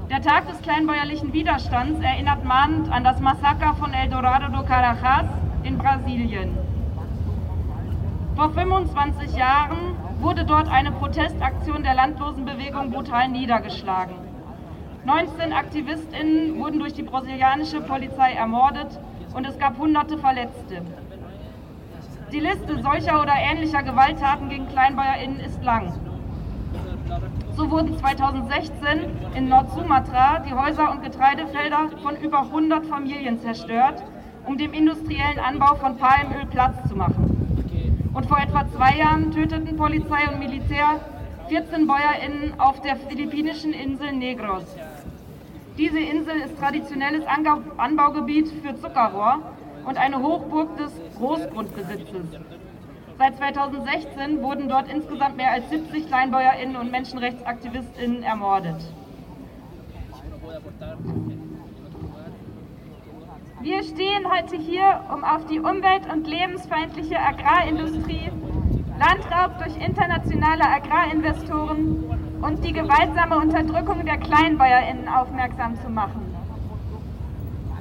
Der 0.09 0.21
Tag 0.21 0.47
des 0.47 0.61
kleinbäuerlichen 0.61 1.33
Widerstands 1.33 1.99
erinnert 1.99 2.45
mahnend 2.45 2.91
an 2.91 3.03
das 3.03 3.19
Massaker 3.19 3.73
von 3.73 3.91
El 3.91 4.07
Dorado 4.09 4.49
do 4.49 4.63
Carajás 4.63 5.25
in 5.63 5.79
Brasilien. 5.79 6.55
Vor 8.35 8.51
25 8.51 9.35
Jahren 9.35 9.95
wurde 10.19 10.45
dort 10.45 10.67
eine 10.69 10.91
Protestaktion 10.91 11.81
der 11.81 11.95
Landlosenbewegung 11.95 12.91
brutal 12.91 13.29
niedergeschlagen. 13.29 14.15
19 15.05 15.53
AktivistInnen 15.53 16.59
wurden 16.59 16.79
durch 16.79 16.93
die 16.93 17.03
brasilianische 17.03 17.81
Polizei 17.81 18.33
ermordet 18.33 18.99
und 19.33 19.47
es 19.47 19.57
gab 19.57 19.77
hunderte 19.79 20.19
Verletzte. 20.19 20.81
Die 22.31 22.39
Liste 22.39 22.79
solcher 22.83 23.21
oder 23.23 23.33
ähnlicher 23.35 23.81
Gewalttaten 23.81 24.49
gegen 24.49 24.67
KleinbäuerInnen 24.67 25.39
ist 25.39 25.63
lang. 25.63 25.93
So 27.55 27.71
wurden 27.71 27.97
2016 27.97 28.73
in 29.33 29.47
Nord-Sumatra 29.47 30.39
die 30.39 30.53
Häuser 30.53 30.91
und 30.91 31.03
Getreidefelder 31.03 31.89
von 32.03 32.17
über 32.17 32.39
100 32.41 32.85
Familien 32.85 33.39
zerstört, 33.39 34.03
um 34.45 34.57
dem 34.57 34.73
industriellen 34.73 35.39
Anbau 35.39 35.75
von 35.75 35.97
Palmöl 35.97 36.45
Platz 36.51 36.75
zu 36.89 36.97
machen. 36.97 38.11
Und 38.13 38.25
vor 38.25 38.39
etwa 38.39 38.67
zwei 38.67 38.97
Jahren 38.97 39.31
töteten 39.31 39.77
Polizei 39.77 40.27
und 40.29 40.39
Militär 40.39 40.99
14 41.47 41.87
BäuerInnen 41.87 42.59
auf 42.59 42.81
der 42.81 42.97
philippinischen 42.97 43.71
Insel 43.71 44.11
Negros. 44.11 44.65
Diese 45.77 45.99
Insel 45.99 46.35
ist 46.41 46.57
traditionelles 46.59 47.23
Anbaugebiet 47.77 48.49
für 48.63 48.75
Zuckerrohr 48.75 49.39
und 49.85 49.97
eine 49.97 50.21
Hochburg 50.21 50.75
des 50.77 50.91
Großgrundbesitzes. 51.17 52.25
Seit 53.17 53.37
2016 53.37 54.41
wurden 54.43 54.67
dort 54.67 54.89
insgesamt 54.89 55.37
mehr 55.37 55.51
als 55.51 55.69
70 55.69 56.07
KleinbäuerInnen 56.07 56.75
und 56.75 56.91
MenschenrechtsaktivistInnen 56.91 58.23
ermordet. 58.23 58.75
Wir 63.61 63.83
stehen 63.83 64.29
heute 64.29 64.57
hier, 64.57 65.01
um 65.13 65.23
auf 65.23 65.45
die 65.45 65.59
umwelt- 65.59 66.11
und 66.11 66.27
lebensfeindliche 66.27 67.17
Agrarindustrie, 67.17 68.31
Landraub 68.99 69.57
durch 69.59 69.75
internationale 69.77 70.63
Agrarinvestoren 70.63 72.03
und 72.41 72.63
die 72.65 72.73
gewaltsame 72.73 73.37
Unterdrückung 73.37 74.05
der 74.05 74.17
KleinbäuerInnen 74.17 75.07
aufmerksam 75.07 75.75
zu 75.81 75.89
machen. 75.89 76.35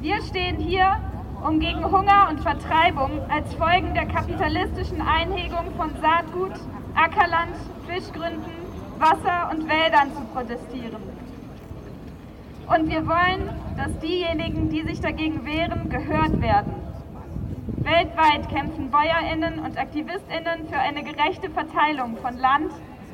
Wir 0.00 0.22
stehen 0.22 0.56
hier, 0.56 0.96
um 1.44 1.60
gegen 1.60 1.84
Hunger 1.84 2.28
und 2.30 2.40
Vertreibung 2.40 3.20
als 3.28 3.54
Folgen 3.54 3.92
der 3.92 4.06
kapitalistischen 4.06 5.02
Einhegung 5.02 5.74
von 5.76 5.90
Saatgut, 6.00 6.52
Ackerland, 6.94 7.54
Fischgründen, 7.86 8.64
Wasser 8.98 9.50
und 9.50 9.68
Wäldern 9.68 10.10
zu 10.14 10.22
protestieren. 10.32 11.02
Und 12.66 12.88
wir 12.88 13.06
wollen, 13.06 13.50
dass 13.76 13.98
diejenigen, 13.98 14.70
die 14.70 14.84
sich 14.84 15.02
dagegen 15.02 15.44
wehren, 15.44 15.90
gehört 15.90 16.40
werden. 16.40 16.72
Weltweit 17.82 18.48
kämpfen 18.48 18.90
Bäuerinnen 18.90 19.58
und 19.58 19.76
Aktivistinnen 19.76 20.66
für 20.70 20.78
eine 20.78 21.02
gerechte 21.02 21.50
Verteilung 21.50 22.16
von 22.16 22.38
Land, 22.38 22.72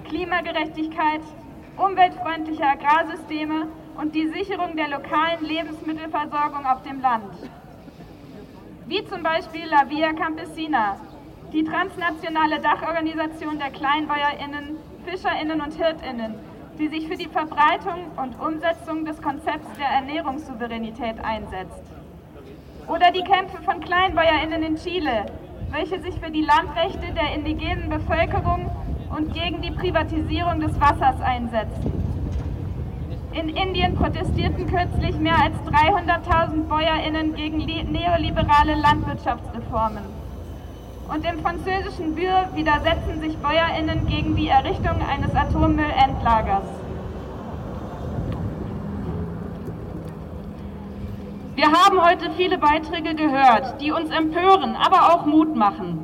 Klimagerechtigkeit, 0.08 1.22
umweltfreundliche 1.76 2.62
Agrarsysteme 2.62 3.66
und 3.96 4.14
die 4.14 4.28
Sicherung 4.28 4.76
der 4.76 4.86
lokalen 4.86 5.44
Lebensmittelversorgung 5.44 6.64
auf 6.64 6.82
dem 6.82 7.00
Land 7.00 7.34
wie 8.90 9.04
zum 9.04 9.22
Beispiel 9.22 9.66
La 9.68 9.88
Via 9.88 10.12
Campesina, 10.12 10.96
die 11.52 11.62
transnationale 11.62 12.58
Dachorganisation 12.58 13.56
der 13.56 13.70
KleinbäuerInnen, 13.70 14.78
FischerInnen 15.06 15.60
und 15.60 15.78
HirtInnen, 15.78 16.34
die 16.76 16.88
sich 16.88 17.06
für 17.06 17.16
die 17.16 17.28
Verbreitung 17.28 18.10
und 18.16 18.40
Umsetzung 18.40 19.04
des 19.04 19.22
Konzepts 19.22 19.68
der 19.78 19.86
Ernährungssouveränität 19.86 21.24
einsetzt. 21.24 21.84
Oder 22.88 23.12
die 23.12 23.22
Kämpfe 23.22 23.62
von 23.62 23.78
KleinbäuerInnen 23.78 24.64
in 24.64 24.74
Chile, 24.74 25.26
welche 25.70 26.00
sich 26.00 26.18
für 26.18 26.32
die 26.32 26.42
Landrechte 26.42 27.14
der 27.14 27.32
indigenen 27.32 27.90
Bevölkerung 27.90 28.72
und 29.16 29.32
gegen 29.32 29.62
die 29.62 29.70
Privatisierung 29.70 30.58
des 30.58 30.80
Wassers 30.80 31.20
einsetzen. 31.20 32.09
In 33.32 33.48
Indien 33.48 33.94
protestierten 33.94 34.66
kürzlich 34.66 35.16
mehr 35.16 35.36
als 35.40 35.54
300.000 35.72 36.64
BäuerInnen 36.68 37.36
gegen 37.36 37.58
neoliberale 37.58 38.74
Landwirtschaftsreformen. 38.74 40.02
Und 41.08 41.24
im 41.24 41.38
französischen 41.40 42.16
Bür 42.16 42.48
widersetzen 42.54 43.20
sich 43.20 43.38
BäuerInnen 43.38 44.06
gegen 44.08 44.34
die 44.34 44.48
Errichtung 44.48 44.96
eines 45.08 45.32
Atommüllendlagers. 45.34 46.64
Wir 51.54 51.70
haben 51.70 52.04
heute 52.04 52.32
viele 52.36 52.58
Beiträge 52.58 53.14
gehört, 53.14 53.80
die 53.80 53.92
uns 53.92 54.10
empören, 54.10 54.74
aber 54.74 55.14
auch 55.14 55.24
Mut 55.26 55.54
machen. 55.54 56.00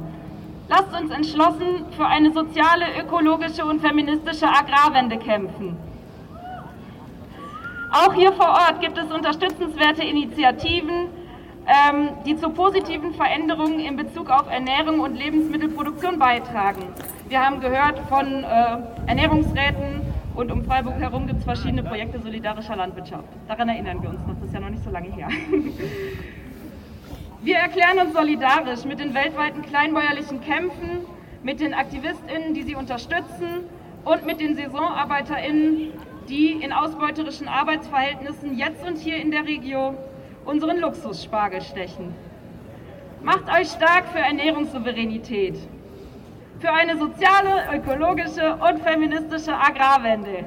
Lasst 0.68 0.93
uns 0.97 1.11
entschlossen 1.11 1.87
für 1.97 2.07
eine 2.07 2.33
soziale, 2.33 2.85
ökologische 3.01 3.64
und 3.64 3.81
feministische 3.81 4.47
Agrarwende 4.47 5.18
kämpfen. 5.18 5.77
Auch 7.97 8.12
hier 8.12 8.32
vor 8.32 8.49
Ort 8.49 8.82
gibt 8.82 8.99
es 8.99 9.11
unterstützenswerte 9.11 10.03
Initiativen, 10.03 11.09
ähm, 11.66 12.11
die 12.26 12.36
zu 12.36 12.51
positiven 12.51 13.14
Veränderungen 13.14 13.80
in 13.80 13.97
Bezug 13.97 14.28
auf 14.28 14.51
Ernährung 14.51 15.01
und 15.01 15.14
Lebensmittelproduktion 15.14 16.18
beitragen. 16.18 16.82
Wir 17.30 17.40
haben 17.40 17.59
gehört 17.61 17.99
von 18.11 18.44
äh, 18.44 18.76
Ernährungsräten 19.07 20.03
und 20.34 20.53
um 20.53 20.62
Freiburg 20.66 20.99
herum 21.01 21.26
gibt 21.26 21.38
es 21.38 21.44
verschiedene 21.44 21.82
Projekte 21.82 22.20
solidarischer 22.20 22.76
Landwirtschaft. 22.76 23.28
Daran 23.49 23.70
erinnern 23.70 24.03
wir 24.03 24.11
uns 24.11 24.20
noch, 24.26 24.34
das 24.34 24.49
ist 24.49 24.53
ja 24.53 24.61
noch 24.61 24.68
nicht 24.68 24.84
so 24.84 24.90
lange 24.90 25.11
her. 25.14 25.28
Wir 27.42 27.57
erklären 27.57 27.99
uns 28.07 28.12
solidarisch 28.12 28.84
mit 28.84 29.01
den 29.01 29.14
weltweiten 29.14 29.62
kleinbäuerlichen 29.62 30.42
Kämpfen, 30.42 31.07
mit 31.42 31.61
den 31.61 31.72
AktivistInnen, 31.72 32.53
die 32.53 32.62
sie 32.64 32.74
unterstützen 32.74 33.64
und 34.05 34.26
mit 34.26 34.40
den 34.40 34.55
SaisonarbeiterInnen, 34.55 35.92
die 36.29 36.53
in 36.62 36.72
ausbeuterischen 36.72 37.49
Arbeitsverhältnissen 37.49 38.57
jetzt 38.59 38.85
und 38.85 38.99
hier 38.99 39.16
in 39.16 39.31
der 39.31 39.45
Region 39.45 39.97
unseren 40.45 40.79
Luxusspargel 40.79 41.62
stechen. 41.62 42.14
Macht 43.22 43.49
euch 43.49 43.68
stark 43.68 44.09
für 44.09 44.18
Ernährungssouveränität, 44.18 45.57
für 46.61 46.72
eine 46.72 46.97
soziale, 46.99 47.77
ökologische 47.77 48.57
und 48.57 48.81
feministische 48.83 49.57
Agrarwende. 49.57 50.45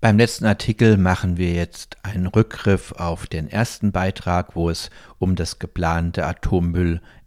Beim 0.00 0.18
letzten 0.18 0.44
Artikel 0.44 0.98
machen 0.98 1.38
wir 1.38 1.54
jetzt 1.54 1.96
einen 2.02 2.26
Rückgriff 2.26 2.92
auf 2.92 3.26
den 3.26 3.48
ersten 3.48 3.90
Beitrag, 3.90 4.54
wo 4.54 4.68
es 4.68 4.90
um 5.18 5.34
das 5.34 5.58
geplante 5.58 6.26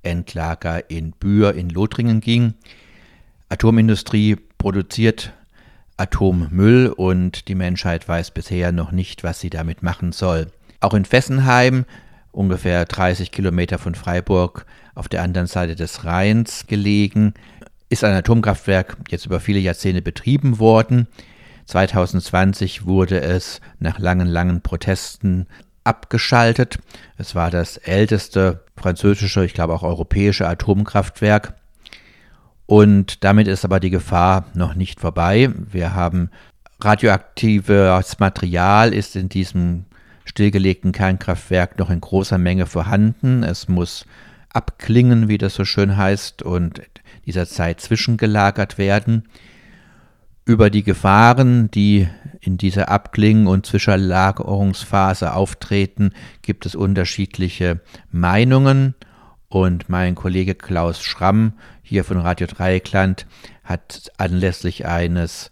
Atommüllendlager 0.08 0.90
in 0.90 1.12
Bühr 1.12 1.54
in 1.54 1.70
Lothringen 1.70 2.22
ging. 2.22 2.54
Atomindustrie 3.50 4.38
produziert 4.58 5.34
Atommüll 5.98 6.94
und 6.96 7.48
die 7.48 7.56
Menschheit 7.56 8.08
weiß 8.08 8.32
bisher 8.32 8.72
noch 8.72 8.92
nicht, 8.92 9.24
was 9.24 9.40
sie 9.40 9.50
damit 9.50 9.84
machen 9.84 10.12
soll. 10.12 10.48
Auch 10.80 10.94
in 10.94 11.06
Fessenheim, 11.06 11.86
ungefähr 12.32 12.86
30 12.86 13.32
Kilometer 13.32 13.80
von 13.80 13.96
Freiburg 13.96 14.66
auf 14.96 15.08
der 15.08 15.24
anderen 15.24 15.48
Seite 15.48 15.76
des 15.76 16.06
Rheins 16.06 16.68
gelegen, 16.68 17.34
ist 17.90 18.04
ein 18.04 18.14
Atomkraftwerk 18.14 18.98
jetzt 19.10 19.26
über 19.26 19.40
viele 19.40 19.60
Jahrzehnte 19.60 20.02
betrieben 20.02 20.60
worden. 20.60 21.08
2020 21.66 22.86
wurde 22.86 23.22
es 23.22 23.60
nach 23.80 24.00
langen, 24.00 24.28
langen 24.28 24.62
Protesten 24.62 25.48
abgeschaltet. 25.84 26.80
Es 27.18 27.34
war 27.34 27.50
das 27.50 27.78
älteste 27.78 28.67
französische, 28.78 29.46
ich 29.46 29.54
glaube 29.54 29.74
auch 29.74 29.84
europäische 29.84 30.48
Atomkraftwerk. 30.48 31.54
Und 32.66 33.24
damit 33.24 33.48
ist 33.48 33.66
aber 33.66 33.80
die 33.80 33.90
Gefahr 33.90 34.46
noch 34.54 34.76
nicht 34.76 35.00
vorbei. 35.00 35.50
Wir 35.72 35.94
haben 35.94 36.30
radioaktives 36.82 38.20
Material 38.20 38.94
ist 38.94 39.16
in 39.16 39.30
diesem 39.30 39.86
stillgelegten 40.26 40.92
Kernkraftwerk 40.92 41.80
noch 41.80 41.90
in 41.90 42.02
großer 42.02 42.38
Menge 42.38 42.66
vorhanden. 42.66 43.44
Es 43.44 43.68
muss 43.68 44.06
abklingen, 44.50 45.28
wie 45.28 45.38
das 45.38 45.56
so 45.56 45.66
schön 45.66 45.98
heißt, 45.98 46.44
und 46.44 46.82
dieser 47.26 47.48
Zeit 47.48 47.82
zwischengelagert 47.82 48.78
werden. 48.78 49.24
Über 50.48 50.70
die 50.70 50.84
Gefahren, 50.84 51.70
die 51.72 52.08
in 52.40 52.58
dieser 52.58 52.88
Abkling- 52.88 53.48
und 53.48 53.66
Zwischenlagerungsphase 53.66 55.34
auftreten, 55.34 56.12
gibt 56.42 56.66
es 56.66 56.74
unterschiedliche 56.74 57.82
Meinungen. 58.12 58.96
Und 59.50 59.90
mein 59.90 60.16
Kollege 60.16 60.56
Klaus 60.56 61.04
Schramm 61.04 61.52
hier 61.84 62.06
von 62.06 62.18
Radio 62.18 62.48
Dreieckland 62.48 63.28
hat 63.66 64.10
anlässlich 64.18 64.86
eines 64.86 65.52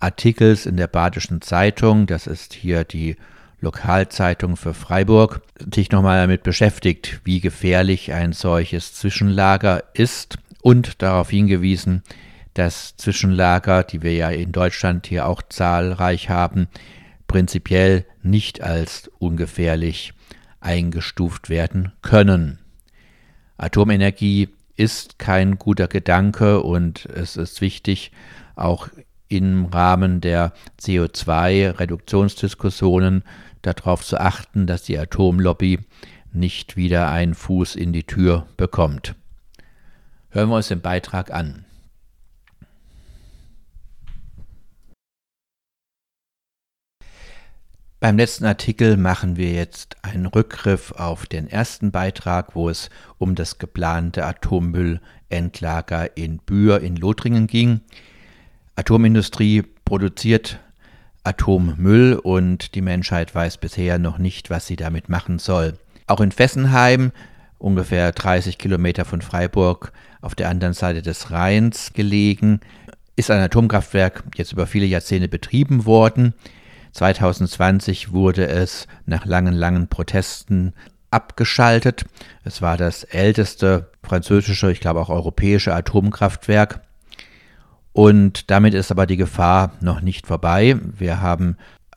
Artikels 0.00 0.66
in 0.66 0.76
der 0.76 0.88
Badischen 0.88 1.40
Zeitung, 1.40 2.06
das 2.06 2.26
ist 2.26 2.52
hier 2.52 2.84
die 2.84 3.16
Lokalzeitung 3.62 4.58
für 4.58 4.74
Freiburg, 4.74 5.40
sich 5.74 5.90
nochmal 5.92 6.20
damit 6.20 6.42
beschäftigt, 6.42 7.22
wie 7.24 7.40
gefährlich 7.40 8.12
ein 8.12 8.34
solches 8.34 8.92
Zwischenlager 8.92 9.82
ist 9.94 10.36
und 10.60 11.00
darauf 11.00 11.30
hingewiesen, 11.30 12.02
dass 12.56 12.96
Zwischenlager, 12.96 13.84
die 13.84 14.02
wir 14.02 14.14
ja 14.14 14.30
in 14.30 14.50
Deutschland 14.50 15.06
hier 15.06 15.26
auch 15.26 15.42
zahlreich 15.46 16.30
haben, 16.30 16.68
prinzipiell 17.28 18.06
nicht 18.22 18.62
als 18.62 19.10
ungefährlich 19.18 20.14
eingestuft 20.60 21.50
werden 21.50 21.92
können. 22.00 22.58
Atomenergie 23.58 24.48
ist 24.74 25.18
kein 25.18 25.58
guter 25.58 25.86
Gedanke 25.86 26.62
und 26.62 27.04
es 27.06 27.36
ist 27.36 27.60
wichtig, 27.60 28.10
auch 28.54 28.88
im 29.28 29.66
Rahmen 29.66 30.22
der 30.22 30.54
CO2-Reduktionsdiskussionen 30.80 33.22
darauf 33.60 34.02
zu 34.02 34.18
achten, 34.18 34.66
dass 34.66 34.84
die 34.84 34.98
Atomlobby 34.98 35.80
nicht 36.32 36.76
wieder 36.76 37.10
einen 37.10 37.34
Fuß 37.34 37.76
in 37.76 37.92
die 37.92 38.04
Tür 38.04 38.46
bekommt. 38.56 39.14
Hören 40.30 40.48
wir 40.48 40.56
uns 40.56 40.68
den 40.68 40.80
Beitrag 40.80 41.34
an. 41.34 41.65
Beim 47.98 48.18
letzten 48.18 48.44
Artikel 48.44 48.98
machen 48.98 49.38
wir 49.38 49.52
jetzt 49.52 49.96
einen 50.02 50.26
Rückgriff 50.26 50.92
auf 50.92 51.24
den 51.24 51.48
ersten 51.48 51.92
Beitrag, 51.92 52.54
wo 52.54 52.68
es 52.68 52.90
um 53.16 53.34
das 53.34 53.58
geplante 53.58 54.26
Atommüllendlager 54.26 56.14
in 56.14 56.36
Bühr 56.36 56.80
in 56.82 56.96
Lothringen 56.96 57.46
ging. 57.46 57.80
Atomindustrie 58.74 59.62
produziert 59.86 60.60
Atommüll 61.24 62.20
und 62.22 62.74
die 62.74 62.82
Menschheit 62.82 63.34
weiß 63.34 63.56
bisher 63.56 63.98
noch 63.98 64.18
nicht, 64.18 64.50
was 64.50 64.66
sie 64.66 64.76
damit 64.76 65.08
machen 65.08 65.38
soll. 65.38 65.78
Auch 66.06 66.20
in 66.20 66.32
Fessenheim, 66.32 67.12
ungefähr 67.58 68.12
30 68.12 68.58
Kilometer 68.58 69.06
von 69.06 69.22
Freiburg 69.22 69.94
auf 70.20 70.34
der 70.34 70.50
anderen 70.50 70.74
Seite 70.74 71.00
des 71.00 71.30
Rheins 71.30 71.94
gelegen, 71.94 72.60
ist 73.16 73.30
ein 73.30 73.40
Atomkraftwerk 73.40 74.22
jetzt 74.36 74.52
über 74.52 74.66
viele 74.66 74.84
Jahrzehnte 74.84 75.28
betrieben 75.28 75.86
worden. 75.86 76.34
2020 76.96 78.12
wurde 78.12 78.48
es 78.48 78.86
nach 79.04 79.26
langen, 79.26 79.54
langen 79.54 79.88
Protesten 79.88 80.72
abgeschaltet. 81.10 82.04
Es 82.42 82.62
war 82.62 82.76
das 82.76 83.04
älteste 83.04 83.90
französische, 84.02 84.72
ich 84.72 84.80
glaube 84.80 85.00
auch 85.00 85.10
europäische 85.10 85.74
Atomkraftwerk. 85.74 86.80
Und 87.92 88.50
damit 88.50 88.74
ist 88.74 88.90
aber 88.90 89.06
die 89.06 89.16
Gefahr 89.16 89.72
noch 89.80 90.00
nicht 90.00 90.26
vorbei. 90.26 90.76
Wir 90.98 91.20
haben 91.20 91.56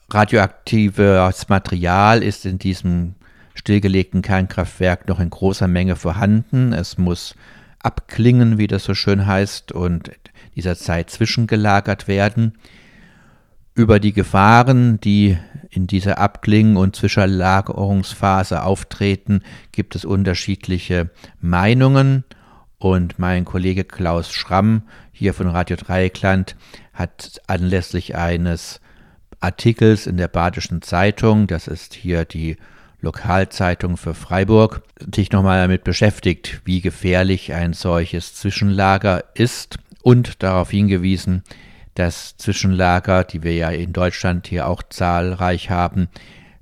radioaktives 0.09 1.49
Material 1.49 2.23
ist 2.23 2.45
in 2.45 2.59
diesem 2.59 3.15
stillgelegten 3.53 4.21
Kernkraftwerk 4.21 5.07
noch 5.07 5.19
in 5.19 5.29
großer 5.29 5.67
Menge 5.67 5.95
vorhanden. 5.95 6.73
Es 6.73 6.97
muss 6.97 7.35
abklingen, 7.81 8.57
wie 8.57 8.67
das 8.67 8.83
so 8.83 8.93
schön 8.93 9.25
heißt, 9.25 9.71
und 9.71 10.11
dieser 10.55 10.75
Zeit 10.75 11.09
zwischengelagert 11.09 12.07
werden. 12.07 12.53
Über 13.79 14.01
die 14.01 14.11
Gefahren, 14.11 14.99
die 14.99 15.37
in 15.69 15.87
dieser 15.87 16.17
Abkling- 16.17 16.75
und 16.75 16.97
Zwischenlagerungsphase 16.97 18.61
auftreten, 18.61 19.41
gibt 19.71 19.95
es 19.95 20.03
unterschiedliche 20.03 21.11
Meinungen. 21.39 22.25
Und 22.77 23.19
mein 23.19 23.45
Kollege 23.45 23.85
Klaus 23.85 24.33
Schramm 24.33 24.81
hier 25.13 25.33
von 25.33 25.47
Radio 25.47 25.77
Dreieckland 25.77 26.57
hat 26.91 27.41
anlässlich 27.47 28.17
eines 28.17 28.81
Artikels 29.39 30.07
in 30.07 30.17
der 30.17 30.27
Badischen 30.27 30.81
Zeitung, 30.81 31.47
das 31.47 31.69
ist 31.69 31.93
hier 31.93 32.25
die 32.25 32.57
Lokalzeitung 32.99 33.95
für 33.95 34.13
Freiburg, 34.13 34.81
sich 35.15 35.31
nochmal 35.31 35.61
damit 35.61 35.85
beschäftigt, 35.85 36.63
wie 36.65 36.81
gefährlich 36.81 37.53
ein 37.53 37.71
solches 37.71 38.35
Zwischenlager 38.35 39.23
ist 39.35 39.77
und 40.03 40.43
darauf 40.43 40.69
hingewiesen, 40.69 41.43
dass 41.99 42.37
Zwischenlager, 42.37 43.25
die 43.25 43.43
wir 43.43 43.53
ja 43.53 43.69
in 43.71 43.91
Deutschland 43.91 44.47
hier 44.47 44.67
auch 44.67 44.81
zahlreich 44.83 45.69
haben, 45.69 46.07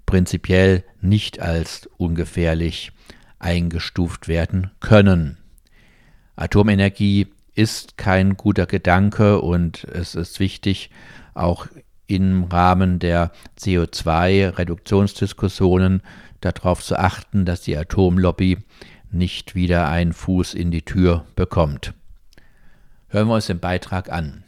prinzipiell 0.08 0.84
nicht 1.00 1.40
als 1.40 1.88
ungefährlich 1.98 2.92
eingestuft 3.38 4.28
werden 4.28 4.72
können. 4.80 5.38
Atomenergie 6.36 7.28
ist 7.54 8.00
kein 8.00 8.36
guter 8.36 8.66
Gedanke 8.66 9.40
und 9.40 9.84
es 9.84 10.16
ist 10.16 10.40
wichtig, 10.40 10.90
auch 11.36 11.68
im 12.08 12.46
Rahmen 12.46 12.98
der 12.98 13.32
CO2-Reduktionsdiskussionen 13.60 16.02
darauf 16.42 16.84
zu 16.84 16.98
achten, 16.98 17.46
dass 17.46 17.62
die 17.62 17.78
Atomlobby 17.78 18.58
nicht 19.12 19.54
wieder 19.54 19.88
einen 19.88 20.14
Fuß 20.14 20.56
in 20.56 20.72
die 20.72 20.82
Tür 20.82 21.26
bekommt. 21.36 21.94
Hören 23.10 23.28
wir 23.28 23.36
uns 23.36 23.46
den 23.46 23.60
Beitrag 23.60 24.12
an. 24.12 24.44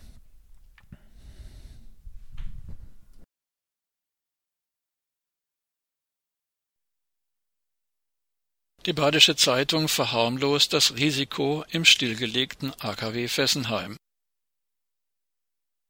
Die 8.85 8.93
Badische 8.93 9.35
Zeitung 9.35 9.89
verharmlost 9.89 10.71
das 10.71 10.95
Risiko 10.95 11.65
im 11.69 11.83
stillgelegten 11.83 12.73
AKW 12.79 13.27
Fessenheim. 13.27 13.97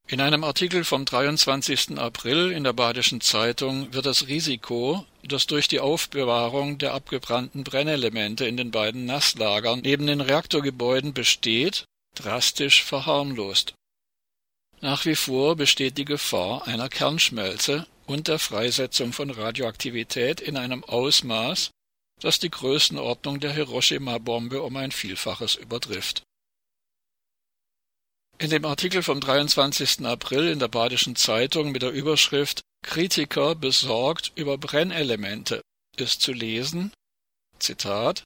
In 0.07 0.21
einem 0.21 0.43
Artikel 0.43 0.83
vom 0.83 1.05
23. 1.05 1.99
April 1.99 2.51
in 2.51 2.63
der 2.63 2.73
Badischen 2.73 3.21
Zeitung 3.21 3.93
wird 3.93 4.07
das 4.07 4.27
Risiko, 4.27 5.05
das 5.21 5.45
durch 5.45 5.67
die 5.67 5.79
Aufbewahrung 5.79 6.79
der 6.79 6.95
abgebrannten 6.95 7.63
Brennelemente 7.63 8.47
in 8.47 8.57
den 8.57 8.71
beiden 8.71 9.05
Nasslagern 9.05 9.81
neben 9.81 10.07
den 10.07 10.19
Reaktorgebäuden 10.19 11.13
besteht, 11.13 11.85
drastisch 12.15 12.83
verharmlost. 12.83 13.75
Nach 14.81 15.05
wie 15.05 15.15
vor 15.15 15.55
besteht 15.55 15.99
die 15.99 16.05
Gefahr 16.05 16.65
einer 16.65 16.89
Kernschmelze 16.89 17.85
und 18.07 18.27
der 18.27 18.39
Freisetzung 18.39 19.13
von 19.13 19.29
Radioaktivität 19.29 20.41
in 20.41 20.57
einem 20.57 20.83
Ausmaß, 20.83 21.69
das 22.20 22.39
die 22.39 22.49
Größenordnung 22.49 23.39
der 23.39 23.53
Hiroshima-Bombe 23.53 24.61
um 24.61 24.76
ein 24.78 24.91
Vielfaches 24.91 25.55
übertrifft. 25.55 26.24
In 28.38 28.49
dem 28.49 28.65
Artikel 28.65 29.03
vom 29.03 29.20
23. 29.20 30.05
April 30.05 30.47
in 30.47 30.59
der 30.59 30.70
Badischen 30.70 31.15
Zeitung 31.15 31.72
mit 31.72 31.82
der 31.82 31.91
Überschrift 31.91 32.61
Kritiker 32.84 33.55
besorgt 33.55 34.32
über 34.36 34.57
Brennelemente 34.57 35.61
ist 35.97 36.22
zu 36.22 36.32
lesen, 36.32 36.93
Zitat, 37.59 38.24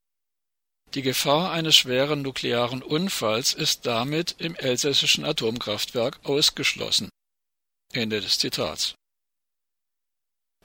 die 0.93 1.01
Gefahr 1.01 1.51
eines 1.51 1.75
schweren 1.75 2.21
nuklearen 2.21 2.83
Unfalls 2.83 3.55
ist 3.55 3.87
damit 3.87 4.35
im 4.37 4.55
elsässischen 4.55 5.25
Atomkraftwerk 5.25 6.19
ausgeschlossen. 6.23 7.09
Ende 7.93 8.21
des 8.21 8.37
Zitats. 8.37 8.93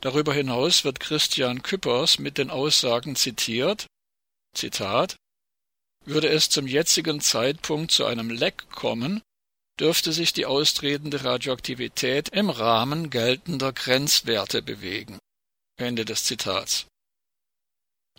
Darüber 0.01 0.33
hinaus 0.33 0.85
wird 0.85 1.01
Christian 1.01 1.63
Küppers 1.63 2.19
mit 2.19 2.39
den 2.39 2.51
Aussagen 2.51 3.17
zitiert, 3.17 3.87
Zitat, 4.55 5.17
würde 6.05 6.29
es 6.29 6.49
zum 6.49 6.67
jetzigen 6.67 7.21
Zeitpunkt 7.21 7.91
zu 7.91 8.05
einem 8.05 8.31
Leck 8.31 8.71
kommen, 8.71 9.23
dürfte 9.79 10.13
sich 10.13 10.33
die 10.33 10.47
austretende 10.47 11.25
Radioaktivität 11.25 12.29
im 12.31 12.51
Rahmen 12.51 13.11
geltender 13.11 13.73
Grenzwerte 13.73 14.63
bewegen. 14.63 15.19
Ende 15.77 16.05
des 16.05 16.25
Zitats. 16.25 16.87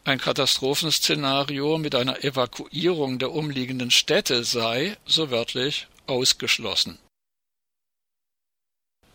Ein 0.05 0.19
Katastrophenszenario 0.19 1.77
mit 1.77 1.93
einer 1.93 2.23
Evakuierung 2.23 3.19
der 3.19 3.31
umliegenden 3.31 3.91
Städte 3.91 4.45
sei, 4.45 4.97
so 5.05 5.29
wörtlich, 5.29 5.87
ausgeschlossen. 6.07 6.97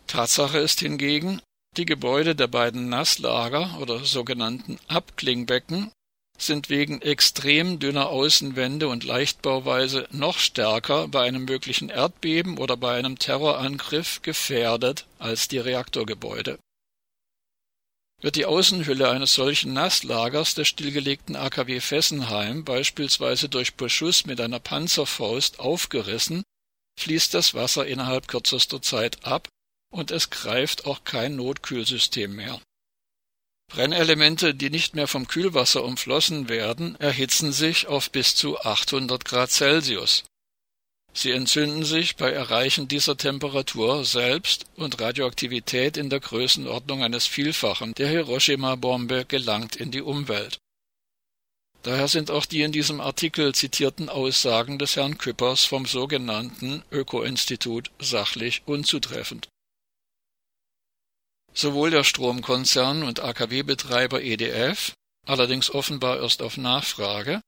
Tatsache 0.07 0.59
ist 0.59 0.81
hingegen, 0.81 1.41
die 1.77 1.87
Gebäude 1.87 2.35
der 2.35 2.47
beiden 2.47 2.89
Nasslager 2.89 3.79
oder 3.81 4.05
sogenannten 4.05 4.79
Abklingbecken 4.89 5.91
sind 6.39 6.69
wegen 6.69 7.01
extrem 7.01 7.79
dünner 7.79 8.09
Außenwände 8.09 8.89
und 8.89 9.05
Leichtbauweise 9.05 10.09
noch 10.11 10.39
stärker 10.39 11.09
bei 11.09 11.23
einem 11.23 11.45
möglichen 11.45 11.89
Erdbeben 11.91 12.59
oder 12.59 12.77
bei 12.77 12.97
einem 12.97 13.19
Terrorangriff 13.19 14.23
gefährdet 14.23 15.07
als 15.19 15.49
die 15.49 15.59
Reaktorgebäude. 15.59 16.59
Wird 18.21 18.37
die 18.37 18.47
Außenhülle 18.47 19.11
eines 19.11 19.35
solchen 19.35 19.75
Nasslagers 19.75 20.55
des 20.55 20.69
stillgelegten 20.69 21.37
AKW 21.37 21.81
Fessenheim 21.81 22.65
beispielsweise 22.65 23.49
durch 23.49 23.75
Beschuss 23.75 24.25
mit 24.25 24.41
einer 24.41 24.61
Panzerfaust 24.61 25.61
aufgerissen, 25.61 26.43
fließt 26.99 27.35
das 27.35 27.55
Wasser 27.55 27.87
innerhalb 27.87 28.29
kürzester 28.29 28.81
Zeit 28.81 29.25
ab 29.25 29.49
und 29.95 30.11
es 30.11 30.31
greift 30.31 30.87
auch 30.87 31.05
kein 31.05 31.37
Notkühlsystem 31.37 32.35
mehr. 32.35 32.61
Brennelemente, 33.69 34.55
die 34.55 34.69
nicht 34.69 34.95
mehr 34.95 35.07
vom 35.07 35.27
Kühlwasser 35.27 35.85
umflossen 35.85 36.49
werden, 36.49 36.97
erhitzen 37.01 37.53
sich 37.53 37.87
auf 37.87 38.11
bis 38.11 38.35
zu 38.35 38.59
800 38.61 39.25
Grad 39.25 39.51
Celsius. 39.51 40.25
Sie 41.13 41.31
entzünden 41.31 41.85
sich 41.85 42.17
bei 42.17 42.33
Erreichen 42.33 42.89
dieser 42.89 43.17
Temperatur 43.17 44.05
selbst 44.05 44.67
und 44.75 45.01
Radioaktivität 45.01 45.97
in 45.97 46.11
der 46.11 46.19
Größenordnung 46.19 47.05
eines 47.05 47.27
Vielfachen 47.27 47.95
der 47.95 48.09
Hiroshima-Bombe 48.09 49.25
gelangt 49.25 49.77
in 49.77 49.93
die 49.93 50.03
Umwelt. 50.03 50.59
Daher 51.85 52.09
sind 52.09 52.33
auch 52.33 52.47
die 52.47 52.63
in 52.63 52.73
diesem 52.73 53.01
Artikel 53.01 53.55
zitierten 53.55 54.09
Aussagen 54.09 54.79
des 54.79 54.97
Herrn 54.97 55.19
Küppers 55.19 55.65
vom 55.65 55.87
sogenannten 55.87 56.83
Öko-Institut 56.91 57.93
sachlich 58.01 58.63
unzutreffend. 58.67 59.49
Sowohl 61.55 61.91
der 61.91 62.05
Stromkonzern 62.05 63.05
und 63.05 63.21
AKW-Betreiber 63.21 64.21
EDF, 64.21 64.93
allerdings 65.27 65.71
offenbar 65.71 66.21
erst 66.21 66.43
auf 66.43 66.57
Nachfrage, 66.57 67.41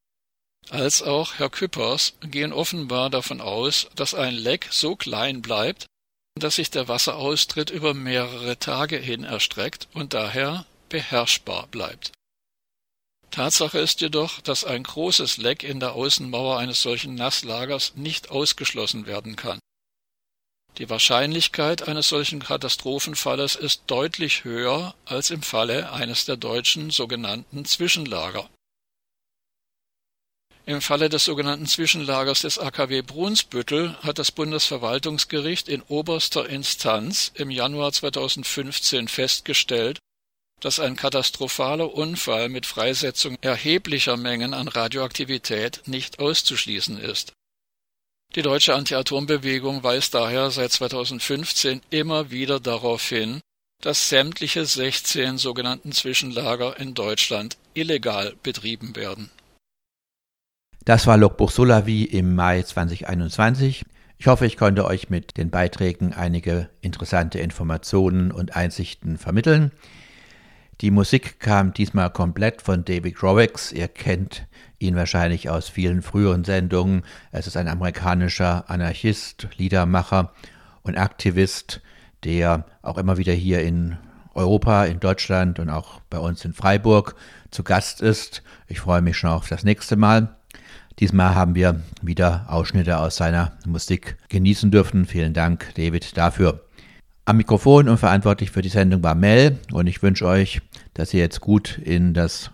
als 0.70 1.02
auch 1.02 1.34
Herr 1.34 1.50
Küppers 1.50 2.14
gehen 2.20 2.52
offenbar 2.52 3.10
davon 3.10 3.40
aus, 3.40 3.88
dass 3.94 4.14
ein 4.14 4.34
Leck 4.34 4.68
so 4.70 4.96
klein 4.96 5.42
bleibt, 5.42 5.86
dass 6.38 6.56
sich 6.56 6.70
der 6.70 6.88
Wasseraustritt 6.88 7.70
über 7.70 7.94
mehrere 7.94 8.58
Tage 8.58 8.96
hin 8.96 9.24
erstreckt 9.24 9.88
und 9.94 10.12
daher 10.12 10.66
beherrschbar 10.88 11.66
bleibt. 11.68 12.12
Tatsache 13.30 13.78
ist 13.78 14.00
jedoch, 14.00 14.40
dass 14.40 14.64
ein 14.64 14.82
großes 14.82 15.36
Leck 15.36 15.62
in 15.62 15.80
der 15.80 15.92
Außenmauer 15.92 16.58
eines 16.58 16.82
solchen 16.82 17.14
Nasslagers 17.14 17.94
nicht 17.96 18.30
ausgeschlossen 18.30 19.06
werden 19.06 19.36
kann. 19.36 19.58
Die 20.78 20.90
Wahrscheinlichkeit 20.90 21.88
eines 21.88 22.10
solchen 22.10 22.40
Katastrophenfalles 22.40 23.56
ist 23.56 23.84
deutlich 23.86 24.44
höher 24.44 24.94
als 25.06 25.30
im 25.30 25.40
Falle 25.42 25.90
eines 25.92 26.26
der 26.26 26.36
deutschen 26.36 26.90
sogenannten 26.90 27.64
Zwischenlager. 27.64 28.50
Im 30.66 30.82
Falle 30.82 31.08
des 31.08 31.24
sogenannten 31.24 31.66
Zwischenlagers 31.66 32.42
des 32.42 32.58
AKW 32.58 33.00
Brunsbüttel 33.02 33.96
hat 34.02 34.18
das 34.18 34.32
Bundesverwaltungsgericht 34.32 35.68
in 35.68 35.80
oberster 35.82 36.46
Instanz 36.46 37.30
im 37.34 37.50
Januar 37.50 37.92
2015 37.92 39.08
festgestellt, 39.08 39.98
dass 40.60 40.80
ein 40.80 40.96
katastrophaler 40.96 41.94
Unfall 41.94 42.48
mit 42.48 42.66
Freisetzung 42.66 43.38
erheblicher 43.40 44.16
Mengen 44.16 44.52
an 44.52 44.68
Radioaktivität 44.68 45.82
nicht 45.86 46.18
auszuschließen 46.18 46.98
ist 46.98 47.35
die 48.34 48.42
deutsche 48.42 48.74
Anti-Atom-Bewegung 48.74 49.82
weist 49.82 50.14
daher 50.14 50.50
seit 50.50 50.72
2015 50.72 51.80
immer 51.90 52.30
wieder 52.30 52.60
darauf 52.60 53.08
hin, 53.08 53.40
dass 53.80 54.08
sämtliche 54.08 54.64
16 54.64 55.38
sogenannten 55.38 55.92
Zwischenlager 55.92 56.78
in 56.78 56.94
Deutschland 56.94 57.56
illegal 57.74 58.34
betrieben 58.42 58.96
werden. 58.96 59.30
Das 60.84 61.06
war 61.06 61.16
Logbuch 61.16 61.50
Solavi 61.50 62.04
im 62.04 62.34
Mai 62.34 62.62
2021. 62.62 63.84
Ich 64.18 64.26
hoffe, 64.28 64.46
ich 64.46 64.56
konnte 64.56 64.84
euch 64.84 65.10
mit 65.10 65.36
den 65.36 65.50
Beiträgen 65.50 66.12
einige 66.12 66.70
interessante 66.80 67.38
Informationen 67.38 68.32
und 68.32 68.56
Einsichten 68.56 69.18
vermitteln. 69.18 69.72
Die 70.80 70.90
Musik 70.90 71.40
kam 71.40 71.74
diesmal 71.74 72.10
komplett 72.10 72.62
von 72.62 72.84
David 72.84 73.22
Rowex. 73.22 73.72
Ihr 73.72 73.88
kennt 73.88 74.46
ihn 74.78 74.96
wahrscheinlich 74.96 75.50
aus 75.50 75.68
vielen 75.68 76.02
früheren 76.02 76.44
Sendungen. 76.44 77.02
Es 77.32 77.46
ist 77.46 77.56
ein 77.56 77.68
amerikanischer 77.68 78.68
Anarchist, 78.68 79.48
Liedermacher 79.56 80.32
und 80.82 80.96
Aktivist, 80.96 81.80
der 82.24 82.66
auch 82.82 82.98
immer 82.98 83.16
wieder 83.18 83.32
hier 83.32 83.62
in 83.62 83.96
Europa, 84.34 84.84
in 84.84 85.00
Deutschland 85.00 85.58
und 85.58 85.70
auch 85.70 86.00
bei 86.10 86.18
uns 86.18 86.44
in 86.44 86.52
Freiburg 86.52 87.16
zu 87.50 87.64
Gast 87.64 88.00
ist. 88.02 88.42
Ich 88.68 88.80
freue 88.80 89.00
mich 89.00 89.16
schon 89.16 89.30
auf 89.30 89.48
das 89.48 89.64
nächste 89.64 89.96
Mal. 89.96 90.36
Diesmal 90.98 91.34
haben 91.34 91.54
wir 91.54 91.82
wieder 92.00 92.46
Ausschnitte 92.48 92.98
aus 92.98 93.16
seiner 93.16 93.52
Musik 93.66 94.16
genießen 94.28 94.70
dürfen. 94.70 95.06
Vielen 95.06 95.34
Dank, 95.34 95.74
David, 95.74 96.16
dafür. 96.16 96.62
Am 97.26 97.38
Mikrofon 97.38 97.88
und 97.88 97.98
verantwortlich 97.98 98.50
für 98.50 98.62
die 98.62 98.68
Sendung 98.68 99.02
war 99.02 99.14
Mel 99.14 99.58
und 99.72 99.88
ich 99.88 100.02
wünsche 100.02 100.26
euch, 100.26 100.62
dass 100.94 101.12
ihr 101.12 101.20
jetzt 101.20 101.40
gut 101.40 101.76
in 101.78 102.14
das 102.14 102.50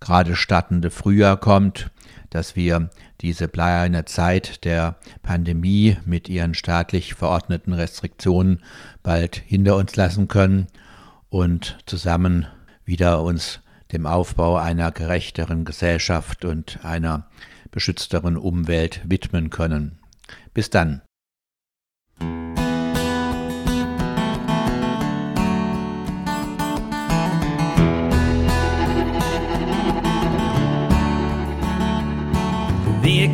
gerade 0.00 0.36
startende 0.36 0.90
Frühjahr 0.90 1.36
kommt, 1.36 1.90
dass 2.30 2.56
wir 2.56 2.90
diese 3.20 3.48
bleierne 3.48 4.04
Zeit 4.04 4.64
der 4.64 4.96
Pandemie 5.22 5.96
mit 6.04 6.28
ihren 6.28 6.54
staatlich 6.54 7.14
verordneten 7.14 7.72
Restriktionen 7.72 8.62
bald 9.02 9.36
hinter 9.36 9.76
uns 9.76 9.96
lassen 9.96 10.28
können 10.28 10.66
und 11.30 11.78
zusammen 11.86 12.46
wieder 12.84 13.22
uns 13.22 13.60
dem 13.92 14.06
Aufbau 14.06 14.56
einer 14.56 14.90
gerechteren 14.90 15.64
Gesellschaft 15.64 16.44
und 16.44 16.84
einer 16.84 17.28
beschützteren 17.70 18.36
Umwelt 18.36 19.00
widmen 19.04 19.50
können. 19.50 19.98
Bis 20.54 20.70
dann. 20.70 21.02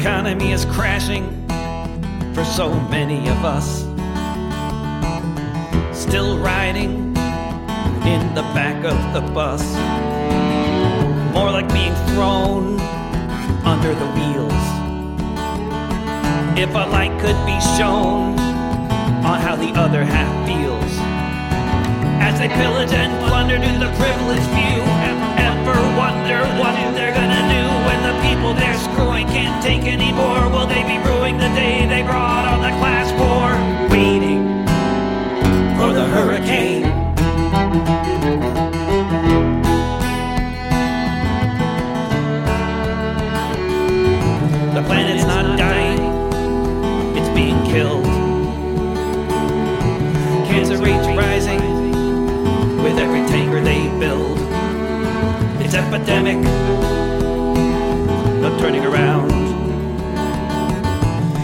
Economy 0.03 0.51
is 0.51 0.65
crashing 0.65 1.31
for 2.35 2.45
so 2.45 2.75
many 2.91 3.29
of 3.29 3.45
us. 3.45 3.83
Still 5.97 6.39
riding 6.39 7.15
in 8.03 8.35
the 8.35 8.43
back 8.51 8.85
of 8.85 8.99
the 9.15 9.21
bus. 9.33 9.63
More 11.33 11.53
like 11.53 11.73
being 11.73 11.95
thrown 12.11 12.81
under 13.63 13.95
the 13.95 14.09
wheels. 14.19 14.65
If 16.59 16.71
a 16.75 16.85
light 16.91 17.15
could 17.23 17.39
be 17.47 17.59
shown 17.79 18.35
on 19.23 19.39
how 19.39 19.55
the 19.55 19.71
other 19.79 20.03
half 20.03 20.35
feels. 20.49 20.93
As 22.19 22.41
they 22.41 22.49
pillage 22.49 22.91
and 22.91 23.13
plunder 23.29 23.55
to 23.55 23.73
the 23.79 23.93
privileged 24.03 24.49
few, 24.51 24.83
ever 25.39 25.79
wonder 25.95 26.43
what 26.59 26.75
they're 26.97 27.15
gonna 27.15 27.45
do 27.55 27.65
when 27.87 28.01
the 28.03 28.15
people 28.27 28.53
they're 28.55 28.83
take 29.63 29.85
anymore? 29.85 30.51
Will 30.51 30.67
they 30.67 30.83
be 30.83 30.99
ruining 31.07 31.39
the 31.39 31.47
day 31.55 31.87
they 31.87 32.03
brought 32.03 32.45
on 32.45 32.63
the 32.63 32.77
class 32.81 33.13
war? 33.13 33.55
Waiting 33.89 34.43
for 35.79 35.93
the 35.93 36.05
hurricane. 36.05 36.83
The 44.75 44.83
planet's 44.83 45.25
not 45.27 45.57
dying, 45.57 46.01
it's 47.17 47.29
being 47.29 47.63
killed. 47.65 48.05
Cancer 50.47 50.79
rates 50.79 51.07
rising 51.17 51.63
with 52.83 52.99
every 52.99 53.25
tanker 53.29 53.61
they 53.61 53.87
build. 54.01 54.39
It's 55.63 55.75
epidemic, 55.75 56.39
no 58.41 58.59
turning 58.59 58.85
around. 58.85 59.32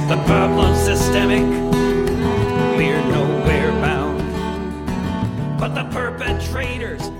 The 0.08 0.16
problem's 0.24 0.78
systemic. 0.78 1.42
We're 2.78 3.04
nowhere 3.10 3.70
bound. 3.72 5.60
But 5.60 5.74
the 5.74 5.84
perpetrators 5.90 7.10